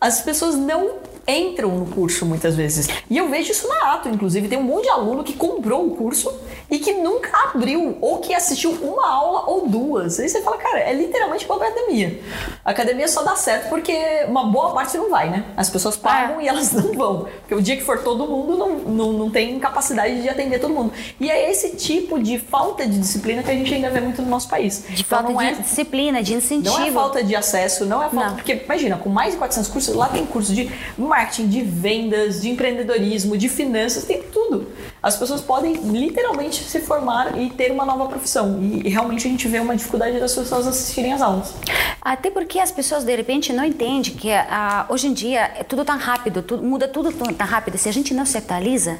As 0.00 0.20
pessoas 0.20 0.54
não 0.54 0.96
entram 1.26 1.70
no 1.78 1.86
curso 1.86 2.24
muitas 2.24 2.54
vezes. 2.54 2.88
E 3.08 3.16
eu 3.16 3.28
vejo 3.28 3.52
isso 3.52 3.68
na 3.68 3.94
ato, 3.94 4.08
inclusive. 4.08 4.48
Tem 4.48 4.58
um 4.58 4.62
monte 4.62 4.84
de 4.84 4.90
aluno 4.90 5.24
que 5.24 5.34
comprou 5.34 5.86
o 5.86 5.96
curso 5.96 6.32
e 6.70 6.78
que 6.78 6.92
nunca 6.92 7.30
abriu 7.48 7.96
ou 8.00 8.18
que 8.18 8.34
assistiu 8.34 8.70
uma 8.72 9.08
aula 9.08 9.44
ou 9.46 9.68
duas. 9.68 10.20
Aí 10.20 10.28
você 10.28 10.42
fala, 10.42 10.58
cara, 10.58 10.80
é 10.80 10.92
literalmente 10.92 11.46
uma 11.46 11.56
academia. 11.56 12.20
A 12.64 12.70
academia 12.70 13.08
só 13.08 13.22
dá 13.22 13.34
certo 13.36 13.68
porque 13.68 13.94
uma 14.28 14.44
boa 14.44 14.72
parte 14.72 14.96
não 14.96 15.08
vai, 15.08 15.30
né? 15.30 15.44
As 15.56 15.70
pessoas 15.70 15.96
pagam 15.96 16.40
é. 16.40 16.44
e 16.44 16.48
elas 16.48 16.72
não 16.72 16.92
vão. 16.92 17.26
Porque 17.40 17.54
o 17.54 17.62
dia 17.62 17.76
que 17.76 17.82
for 17.82 18.02
todo 18.02 18.26
mundo, 18.26 18.56
não, 18.56 18.78
não, 18.78 19.12
não 19.12 19.30
tem 19.30 19.58
capacidade 19.58 20.20
de 20.20 20.28
atender 20.28 20.60
todo 20.60 20.74
mundo. 20.74 20.92
E 21.18 21.30
é 21.30 21.50
esse 21.50 21.76
tipo 21.76 22.18
de 22.22 22.38
falta 22.38 22.86
de 22.86 22.98
disciplina 22.98 23.42
que 23.42 23.50
a 23.50 23.54
gente 23.54 23.72
ainda 23.72 23.90
vê 23.90 24.00
muito 24.00 24.20
no 24.20 24.28
nosso 24.28 24.48
país. 24.48 24.84
De 24.88 25.02
então, 25.02 25.22
falta 25.22 25.32
de 25.32 25.44
é, 25.44 25.54
disciplina, 25.54 26.22
de 26.22 26.34
incentivo. 26.34 26.78
Não 26.78 26.86
é 26.86 26.92
falta 26.92 27.24
de 27.24 27.34
acesso, 27.34 27.86
não 27.86 28.02
é 28.02 28.10
falta. 28.10 28.28
Não. 28.28 28.36
Porque, 28.36 28.62
imagina, 28.64 28.96
com 28.96 29.08
mais 29.08 29.32
de 29.32 29.38
400 29.38 29.70
cursos, 29.70 29.94
lá 29.94 30.08
tem 30.08 30.26
curso 30.26 30.52
de 30.52 30.70
marketing, 30.98 31.48
de 31.48 31.62
vendas, 31.62 32.42
de 32.42 32.50
empreendedorismo, 32.50 33.36
de 33.38 33.48
finanças, 33.48 34.04
tem 34.04 34.22
tudo. 34.22 34.68
As 35.02 35.16
pessoas 35.16 35.40
podem 35.40 35.74
literalmente 35.74 36.62
se 36.62 36.80
formar 36.80 37.38
e 37.38 37.50
ter 37.50 37.70
uma 37.70 37.84
nova 37.84 38.06
profissão. 38.06 38.60
E 38.62 38.88
realmente 38.88 39.26
a 39.26 39.30
gente 39.30 39.46
vê 39.46 39.58
uma 39.60 39.76
dificuldade 39.76 40.18
das 40.18 40.34
pessoas 40.34 40.66
assistirem 40.66 41.12
às 41.12 41.22
aulas. 41.22 41.54
Até 42.00 42.30
porque 42.30 42.58
as 42.58 42.72
pessoas 42.72 43.04
de 43.04 43.14
repente 43.14 43.52
não 43.52 43.64
entendem 43.64 44.14
que 44.14 44.28
uh, 44.28 44.92
hoje 44.92 45.06
em 45.06 45.12
dia 45.12 45.52
é 45.58 45.62
tudo 45.62 45.84
tão 45.84 45.96
rápido, 45.96 46.42
tudo, 46.42 46.62
muda 46.62 46.88
tudo 46.88 47.12
tão 47.12 47.46
rápido. 47.46 47.78
Se 47.78 47.88
a 47.88 47.92
gente 47.92 48.12
não 48.12 48.26
se 48.26 48.38
atualiza, 48.38 48.98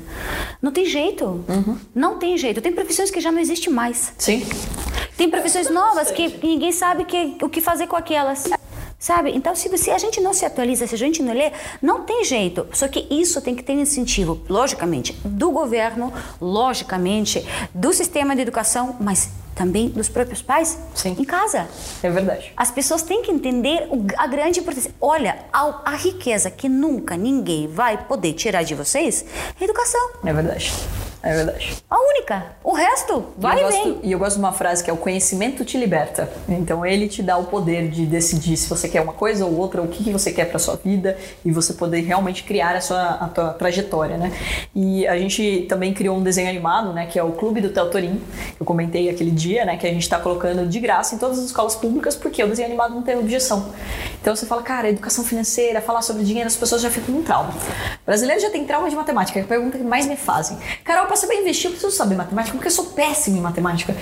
não 0.62 0.70
tem 0.70 0.86
jeito. 0.86 1.44
Uhum. 1.48 1.78
Não 1.94 2.18
tem 2.18 2.36
jeito. 2.38 2.60
Tem 2.60 2.72
profissões 2.72 3.10
que 3.10 3.20
já 3.20 3.32
não 3.32 3.40
existem 3.40 3.72
mais. 3.72 4.12
Sim. 4.18 4.46
Tem 5.16 5.28
profissões 5.28 5.68
novas 5.68 6.12
que 6.12 6.38
ninguém 6.46 6.70
sabe 6.70 7.04
que, 7.04 7.36
o 7.42 7.48
que 7.48 7.60
fazer 7.60 7.88
com 7.88 7.96
aquelas. 7.96 8.44
Sabe? 8.98 9.30
Então, 9.30 9.54
se, 9.54 9.76
se 9.78 9.90
a 9.90 9.98
gente 9.98 10.20
não 10.20 10.34
se 10.34 10.44
atualiza, 10.44 10.86
se 10.86 10.94
a 10.94 10.98
gente 10.98 11.22
não 11.22 11.32
lê, 11.32 11.52
não 11.80 12.02
tem 12.02 12.24
jeito. 12.24 12.66
Só 12.72 12.88
que 12.88 13.06
isso 13.10 13.40
tem 13.40 13.54
que 13.54 13.62
ter 13.62 13.74
incentivo, 13.74 14.40
logicamente, 14.48 15.12
do 15.24 15.52
governo, 15.52 16.12
logicamente, 16.40 17.46
do 17.72 17.92
sistema 17.92 18.34
de 18.34 18.42
educação, 18.42 18.96
mas 19.00 19.30
também 19.54 19.88
dos 19.88 20.08
próprios 20.08 20.40
pais 20.40 20.78
Sim. 20.94 21.16
em 21.18 21.24
casa. 21.24 21.68
É 22.02 22.08
verdade. 22.08 22.52
As 22.56 22.70
pessoas 22.70 23.02
têm 23.02 23.22
que 23.22 23.30
entender 23.30 23.88
a 24.16 24.26
grande 24.26 24.60
importância. 24.60 24.92
Olha, 25.00 25.38
a, 25.52 25.92
a 25.92 25.96
riqueza 25.96 26.50
que 26.50 26.68
nunca 26.68 27.16
ninguém 27.16 27.66
vai 27.66 28.04
poder 28.04 28.32
tirar 28.34 28.62
de 28.62 28.74
vocês 28.74 29.24
é 29.60 29.64
educação. 29.64 30.10
É 30.24 30.32
verdade. 30.32 30.72
É 31.22 31.34
verdade. 31.34 31.82
A 31.90 31.96
única. 31.98 32.46
O 32.62 32.72
resto 32.72 33.26
vai 33.36 33.58
e, 33.58 33.62
gosto, 33.62 33.82
vem. 33.82 34.00
E 34.04 34.12
eu 34.12 34.18
gosto 34.18 34.34
de 34.34 34.40
uma 34.40 34.52
frase 34.52 34.84
que 34.84 34.90
é 34.90 34.92
o 34.92 34.96
conhecimento 34.96 35.64
te 35.64 35.76
liberta. 35.76 36.30
Então 36.48 36.86
ele 36.86 37.08
te 37.08 37.22
dá 37.22 37.36
o 37.36 37.44
poder 37.44 37.88
de 37.88 38.06
decidir 38.06 38.56
se 38.56 38.68
você 38.68 38.88
quer 38.88 39.00
uma 39.00 39.12
coisa 39.12 39.44
ou 39.44 39.56
outra, 39.56 39.82
o 39.82 39.88
que, 39.88 40.04
que 40.04 40.12
você 40.12 40.30
quer 40.32 40.44
para 40.44 40.58
sua 40.58 40.76
vida 40.76 41.18
e 41.44 41.50
você 41.50 41.72
poder 41.72 42.00
realmente 42.02 42.44
criar 42.44 42.76
a 42.76 42.80
sua 42.80 43.08
a 43.20 43.28
tua 43.28 43.48
trajetória, 43.50 44.16
né? 44.16 44.32
E 44.74 45.06
a 45.08 45.18
gente 45.18 45.66
também 45.68 45.92
criou 45.92 46.16
um 46.16 46.22
desenho 46.22 46.48
animado, 46.48 46.92
né, 46.92 47.06
que 47.06 47.18
é 47.18 47.22
o 47.22 47.32
Clube 47.32 47.60
do 47.60 47.70
Teltorim. 47.70 48.20
Eu 48.58 48.64
comentei 48.64 49.08
aquele 49.08 49.30
dia, 49.30 49.64
né, 49.64 49.76
que 49.76 49.86
a 49.86 49.90
gente 49.90 50.02
está 50.02 50.18
colocando 50.18 50.66
de 50.66 50.78
graça 50.78 51.14
em 51.14 51.18
todas 51.18 51.38
as 51.38 51.46
escolas 51.46 51.74
públicas 51.74 52.14
porque 52.14 52.42
o 52.42 52.48
desenho 52.48 52.68
animado 52.68 52.94
não 52.94 53.02
tem 53.02 53.18
objeção. 53.18 53.72
Então 54.20 54.34
você 54.34 54.46
fala, 54.46 54.62
cara, 54.62 54.88
educação 54.88 55.24
financeira, 55.24 55.80
falar 55.80 56.02
sobre 56.02 56.22
dinheiro, 56.22 56.46
as 56.46 56.56
pessoas 56.56 56.80
já 56.80 56.90
ficam 56.90 57.14
com 57.14 57.22
trauma. 57.22 57.50
O 57.50 58.06
brasileiro 58.06 58.40
já 58.40 58.50
tem 58.50 58.64
trauma 58.64 58.88
de 58.88 58.96
matemática, 58.96 59.38
é 59.38 59.42
a 59.42 59.46
pergunta 59.46 59.78
que 59.78 59.84
mais 59.84 60.06
me 60.06 60.16
fazem. 60.16 60.58
Carol, 60.84 61.07
para 61.08 61.16
saber 61.16 61.40
investir, 61.40 61.66
eu 61.66 61.70
preciso 61.72 61.90
saber 61.90 62.14
matemática, 62.14 62.54
porque 62.54 62.68
eu 62.68 62.72
sou 62.72 62.84
péssima 62.86 63.38
em 63.38 63.40
matemática. 63.40 63.96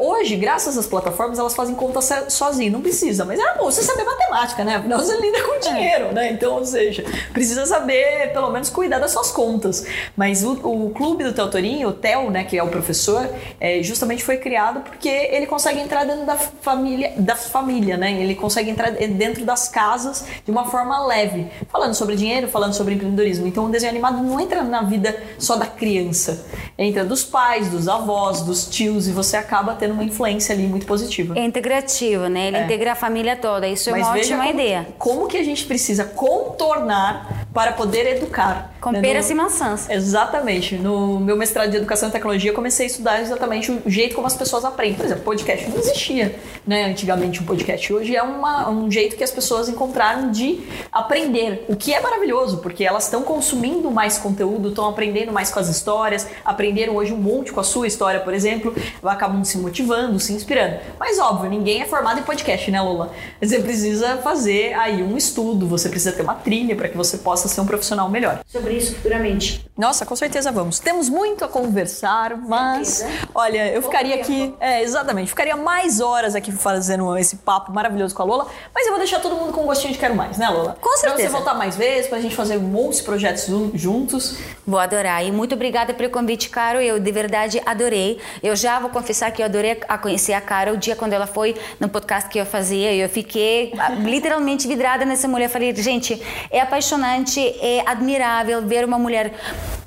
Hoje, 0.00 0.36
graças 0.36 0.76
às 0.76 0.86
plataformas, 0.86 1.38
elas 1.38 1.54
fazem 1.54 1.74
conta 1.74 2.00
sozinho, 2.28 2.72
não 2.72 2.80
precisa. 2.80 3.24
Mas 3.24 3.38
é 3.38 3.54
bom 3.56 3.64
você 3.64 3.82
saber 3.82 4.04
matemática, 4.04 4.64
né? 4.64 4.76
Afinal, 4.76 4.98
você 4.98 5.16
lida 5.20 5.42
com 5.42 5.60
dinheiro, 5.60 6.12
né? 6.12 6.32
Então, 6.32 6.54
ou 6.54 6.64
seja, 6.64 7.04
precisa 7.32 7.66
saber, 7.66 8.32
pelo 8.32 8.50
menos, 8.50 8.70
cuidar 8.70 8.98
das 8.98 9.12
suas 9.12 9.30
contas. 9.30 9.86
Mas 10.16 10.42
o, 10.42 10.52
o 10.52 10.90
clube 10.90 11.22
do 11.22 11.32
Teutorinho, 11.32 11.88
o 11.88 11.92
Theo, 11.92 12.30
né, 12.30 12.44
que 12.44 12.56
é 12.56 12.62
o 12.62 12.68
professor, 12.68 13.28
é, 13.60 13.82
justamente 13.82 14.24
foi 14.24 14.38
criado 14.38 14.80
porque 14.80 15.08
ele 15.08 15.46
consegue 15.46 15.78
entrar 15.80 16.04
dentro 16.04 16.24
da 16.24 16.36
família, 16.36 17.12
da 17.18 17.36
família, 17.36 17.96
né? 17.96 18.12
Ele 18.12 18.34
consegue 18.34 18.70
entrar 18.70 18.90
dentro 18.90 19.44
das 19.44 19.68
casas 19.68 20.24
de 20.44 20.50
uma 20.50 20.64
forma 20.64 21.06
leve, 21.06 21.46
falando 21.68 21.94
sobre 21.94 22.16
dinheiro, 22.16 22.48
falando 22.48 22.72
sobre 22.72 22.94
empreendedorismo. 22.94 23.46
Então, 23.46 23.66
o 23.66 23.68
desenho 23.68 23.90
animado 23.90 24.22
não 24.22 24.40
entra 24.40 24.62
na 24.62 24.82
vida 24.82 25.14
só 25.38 25.56
da 25.56 25.66
criança 25.66 26.45
entra 26.78 27.04
dos 27.04 27.24
pais, 27.24 27.68
dos 27.70 27.88
avós, 27.88 28.42
dos 28.42 28.66
tios 28.68 29.08
e 29.08 29.12
você 29.12 29.36
acaba 29.36 29.74
tendo 29.74 29.94
uma 29.94 30.04
influência 30.04 30.54
ali 30.54 30.66
muito 30.66 30.86
positiva. 30.86 31.38
É 31.38 31.44
integrativo, 31.44 32.28
né? 32.28 32.48
Ele 32.48 32.56
é. 32.56 32.64
integra 32.64 32.92
a 32.92 32.94
família 32.94 33.36
toda. 33.36 33.66
Isso 33.66 33.88
é 33.90 33.92
Mas 33.92 34.06
uma 34.06 34.16
ótima 34.16 34.38
como, 34.38 34.50
ideia. 34.50 34.88
Como 34.98 35.26
que 35.26 35.36
a 35.36 35.44
gente 35.44 35.64
precisa 35.64 36.04
contornar 36.04 37.46
para 37.52 37.72
poder 37.72 38.06
educar? 38.16 38.75
Com 38.86 38.94
é 38.94 39.00
peras 39.00 39.26
no... 39.26 39.32
e 39.32 39.34
maçãs. 39.34 39.90
Exatamente. 39.90 40.76
No 40.76 41.18
meu 41.18 41.36
mestrado 41.36 41.72
de 41.72 41.76
Educação 41.76 42.08
e 42.08 42.12
Tecnologia, 42.12 42.52
eu 42.52 42.54
comecei 42.54 42.86
a 42.86 42.88
estudar 42.88 43.20
exatamente 43.20 43.72
o 43.72 43.90
jeito 43.90 44.14
como 44.14 44.28
as 44.28 44.36
pessoas 44.36 44.64
aprendem. 44.64 44.94
Por 44.94 45.06
exemplo, 45.06 45.24
podcast 45.24 45.68
não 45.68 45.76
existia, 45.76 46.36
né? 46.64 46.84
Antigamente 46.84 47.42
um 47.42 47.44
podcast. 47.44 47.92
Hoje 47.92 48.14
é 48.14 48.22
uma, 48.22 48.70
um 48.70 48.88
jeito 48.88 49.16
que 49.16 49.24
as 49.24 49.32
pessoas 49.32 49.68
encontraram 49.68 50.30
de 50.30 50.60
aprender, 50.92 51.64
o 51.68 51.74
que 51.74 51.92
é 51.92 52.00
maravilhoso, 52.00 52.58
porque 52.58 52.84
elas 52.84 53.06
estão 53.06 53.22
consumindo 53.22 53.90
mais 53.90 54.18
conteúdo, 54.18 54.68
estão 54.68 54.88
aprendendo 54.88 55.32
mais 55.32 55.50
com 55.50 55.58
as 55.58 55.68
histórias, 55.68 56.24
aprenderam 56.44 56.94
hoje 56.94 57.12
um 57.12 57.16
monte 57.16 57.50
com 57.50 57.58
a 57.58 57.64
sua 57.64 57.88
história, 57.88 58.20
por 58.20 58.32
exemplo, 58.32 58.72
acabam 59.02 59.42
se 59.42 59.58
motivando, 59.58 60.20
se 60.20 60.32
inspirando. 60.32 60.76
Mas 60.96 61.18
óbvio, 61.18 61.50
ninguém 61.50 61.82
é 61.82 61.86
formado 61.86 62.20
em 62.20 62.22
podcast, 62.22 62.70
né, 62.70 62.80
Lola? 62.80 63.10
Você 63.42 63.58
precisa 63.58 64.18
fazer 64.18 64.74
aí 64.74 65.02
um 65.02 65.16
estudo, 65.16 65.66
você 65.66 65.88
precisa 65.88 66.12
ter 66.12 66.22
uma 66.22 66.36
trilha 66.36 66.76
para 66.76 66.88
que 66.88 66.96
você 66.96 67.18
possa 67.18 67.48
ser 67.48 67.60
um 67.60 67.66
profissional 67.66 68.08
melhor. 68.08 68.38
Sobre 68.46 68.75
isso 68.76 68.94
futuramente. 68.94 69.64
Nossa, 69.76 70.06
com 70.06 70.16
certeza 70.16 70.50
vamos. 70.50 70.78
Temos 70.78 71.08
muito 71.08 71.44
a 71.44 71.48
conversar, 71.48 72.36
mas 72.36 73.04
olha, 73.34 73.72
eu 73.72 73.82
ficaria 73.82 74.14
aqui, 74.14 74.54
é, 74.58 74.82
exatamente, 74.82 75.28
ficaria 75.28 75.56
mais 75.56 76.00
horas 76.00 76.34
aqui 76.34 76.50
fazendo 76.50 77.16
esse 77.18 77.36
papo 77.36 77.72
maravilhoso 77.72 78.14
com 78.14 78.22
a 78.22 78.24
Lola, 78.24 78.46
mas 78.74 78.86
eu 78.86 78.92
vou 78.92 78.98
deixar 78.98 79.20
todo 79.20 79.36
mundo 79.36 79.52
com 79.52 79.62
um 79.62 79.66
gostinho 79.66 79.92
de 79.92 79.98
quero 79.98 80.14
mais, 80.14 80.38
né, 80.38 80.48
Lola? 80.48 80.76
Com 80.80 80.96
certeza. 80.96 81.14
Pra 81.14 81.24
você 81.24 81.28
voltar 81.28 81.54
mais 81.54 81.76
vezes, 81.76 82.08
pra 82.08 82.20
gente 82.20 82.34
fazer 82.34 82.56
um 82.56 82.62
monte 82.62 82.96
de 82.96 83.02
projetos 83.02 83.46
juntos. 83.74 84.38
Vou 84.66 84.78
adorar. 84.78 85.24
E 85.24 85.30
muito 85.30 85.54
obrigada 85.54 85.94
pelo 85.94 86.10
convite, 86.10 86.48
Caro. 86.48 86.80
Eu 86.80 86.98
de 86.98 87.12
verdade 87.12 87.62
adorei. 87.64 88.18
Eu 88.42 88.56
já 88.56 88.80
vou 88.80 88.90
confessar 88.90 89.30
que 89.30 89.42
eu 89.42 89.46
adorei 89.46 89.80
a 89.88 89.98
conhecer 89.98 90.32
a 90.32 90.40
Caro 90.40 90.72
o 90.72 90.76
dia 90.76 90.96
quando 90.96 91.12
ela 91.12 91.26
foi 91.26 91.54
no 91.78 91.88
podcast 91.88 92.28
que 92.28 92.38
eu 92.38 92.46
fazia. 92.46 92.94
Eu 92.94 93.08
fiquei 93.08 93.72
ah, 93.78 93.90
literalmente 93.90 94.66
vidrada 94.66 95.04
nessa 95.04 95.28
mulher. 95.28 95.48
Falei, 95.48 95.74
gente, 95.74 96.20
é 96.50 96.60
apaixonante, 96.60 97.40
é 97.60 97.82
admirável 97.86 98.55
ver 98.60 98.84
uma 98.84 98.98
mulher 98.98 99.32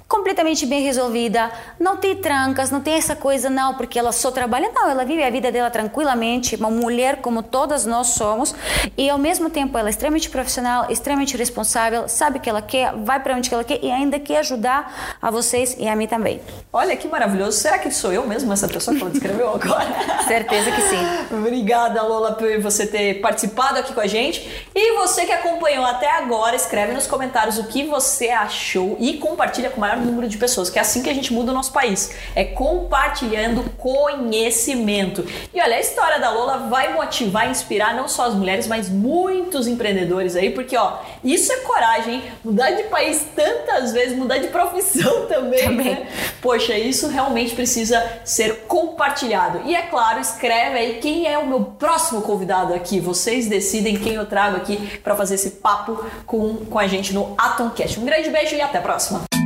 completamente 0.10 0.66
bem 0.66 0.82
resolvida, 0.82 1.52
não 1.80 1.96
tem 1.96 2.16
trancas, 2.16 2.72
não 2.72 2.82
tem 2.82 2.96
essa 2.96 3.16
coisa, 3.16 3.48
não, 3.48 3.76
porque 3.76 4.00
ela 4.00 4.12
só 4.12 4.32
trabalha, 4.32 4.72
não, 4.74 4.90
ela 4.90 5.06
vive 5.06 5.24
a 5.24 5.30
vida 5.30 5.52
dela 5.52 5.70
tranquilamente, 5.70 6.56
uma 6.56 6.72
mulher 6.72 7.18
como 7.18 7.44
todas 7.44 7.86
nós 7.86 8.08
somos, 8.08 8.56
e 8.98 9.08
ao 9.08 9.20
mesmo 9.20 9.52
tempo 9.52 9.78
ela 9.78 9.88
é 9.88 9.92
extremamente 9.92 10.28
profissional, 10.28 10.88
extremamente 10.90 11.38
responsável, 11.38 12.10
sabe 12.10 12.40
o 12.40 12.42
que 12.42 12.50
ela 12.50 12.62
quer, 12.62 12.92
vai 12.96 13.20
para 13.20 13.36
onde 13.36 13.54
ela 13.54 13.64
quer 13.64 13.80
e 13.84 13.92
ainda 13.92 14.20
quer 14.20 14.40
ajudar 14.40 15.16
a 15.22 15.30
vocês 15.30 15.76
e 15.78 15.88
a 15.88 15.96
mim 15.96 16.08
também. 16.08 16.42
Olha 16.74 16.98
que 16.98 17.08
maravilhoso, 17.08 17.60
será 17.60 17.78
que 17.78 17.92
sou 17.92 18.12
eu 18.12 18.26
mesmo 18.26 18.52
essa 18.52 18.68
pessoa 18.68 18.98
que 18.98 19.04
ela 19.04 19.12
descreveu 19.12 19.54
agora? 19.54 20.24
Certeza 20.28 20.72
que 20.72 20.82
sim. 20.82 21.36
Obrigada, 21.38 22.02
Lola, 22.02 22.32
por 22.32 22.60
você 22.60 22.88
ter 22.88 23.22
participado 23.22 23.78
aqui 23.78 23.94
com 23.94 24.02
a 24.02 24.08
gente, 24.08 24.68
e 24.74 24.98
você 24.98 25.28
que 25.28 25.32
acompanhou 25.32 25.86
até 25.86 26.10
agora, 26.10 26.56
escreve 26.56 26.94
nos 26.94 27.06
comentários 27.06 27.60
o 27.60 27.66
que 27.66 27.84
você 27.84 28.30
achou 28.30 28.98
e 29.00 29.14
compartilha 29.18 29.70
com 29.70 29.78
o 29.78 29.80
maior 29.82 29.99
número 30.00 30.28
de 30.28 30.38
pessoas, 30.38 30.70
que 30.70 30.78
é 30.78 30.82
assim 30.82 31.04
que 31.04 31.10
a 31.10 31.14
gente 31.14 31.34
muda 31.34 31.52
o 31.52 31.54
nosso 31.54 31.72
país. 31.72 32.12
É 32.36 32.44
compartilhando 32.44 33.64
conhecimento. 33.78 35.26
E 35.54 35.62
olha, 35.62 35.76
a 35.76 35.80
história 35.80 36.20
da 36.20 36.32
Lola 36.32 36.70
vai 36.70 36.94
motivar, 36.94 37.50
inspirar 37.50 37.96
não 37.96 38.08
só 38.08 38.26
as 38.26 38.34
mulheres, 38.34 38.68
mas 38.68 38.90
muitos 38.90 39.68
empreendedores 39.68 40.36
aí, 40.36 40.52
porque 40.52 40.76
ó, 40.76 41.00
isso 41.24 41.52
é 41.52 41.58
coragem, 41.58 42.16
hein? 42.16 42.24
Mudar 42.44 42.72
de 42.72 42.84
país 42.84 43.26
tantas 43.36 43.92
vezes, 43.92 44.18
mudar 44.18 44.38
de 44.38 44.48
profissão 44.48 45.26
também, 45.28 45.64
também. 45.64 45.90
né? 45.92 46.08
Poxa, 46.42 46.78
isso 46.78 47.08
realmente 47.08 47.56
precisa 47.56 48.02
ser 48.24 48.66
compartilhado. 48.68 49.62
E 49.66 49.76
é 49.76 49.82
claro, 49.84 50.20
escreve 50.20 50.78
aí 50.78 51.00
quem 51.00 51.28
é 51.28 51.38
o 51.38 51.48
meu 51.48 51.62
próximo 51.62 52.22
convidado 52.22 52.74
aqui. 52.74 53.00
Vocês 53.00 53.48
decidem 53.48 53.98
quem 53.98 54.14
eu 54.14 54.26
trago 54.26 54.58
aqui 54.58 55.00
para 55.04 55.16
fazer 55.16 55.36
esse 55.36 55.52
papo 55.52 56.04
com, 56.26 56.66
com 56.66 56.80
a 56.80 56.88
gente 56.88 57.14
no 57.14 57.34
Atomcast. 57.38 58.00
Um 58.00 58.06
grande 58.06 58.30
beijo 58.30 58.56
e 58.56 58.62
até 58.62 58.78
a 58.78 58.82
próxima. 58.82 59.39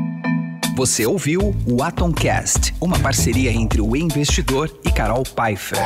Você 0.76 1.06
ouviu 1.06 1.56
o 1.68 1.84
Atomcast, 1.84 2.74
uma 2.82 2.98
parceria 2.98 3.52
entre 3.52 3.80
o 3.80 3.96
investidor 3.96 4.76
e 4.84 4.92
Carol 4.92 5.22
Pfeiffer. 5.22 5.78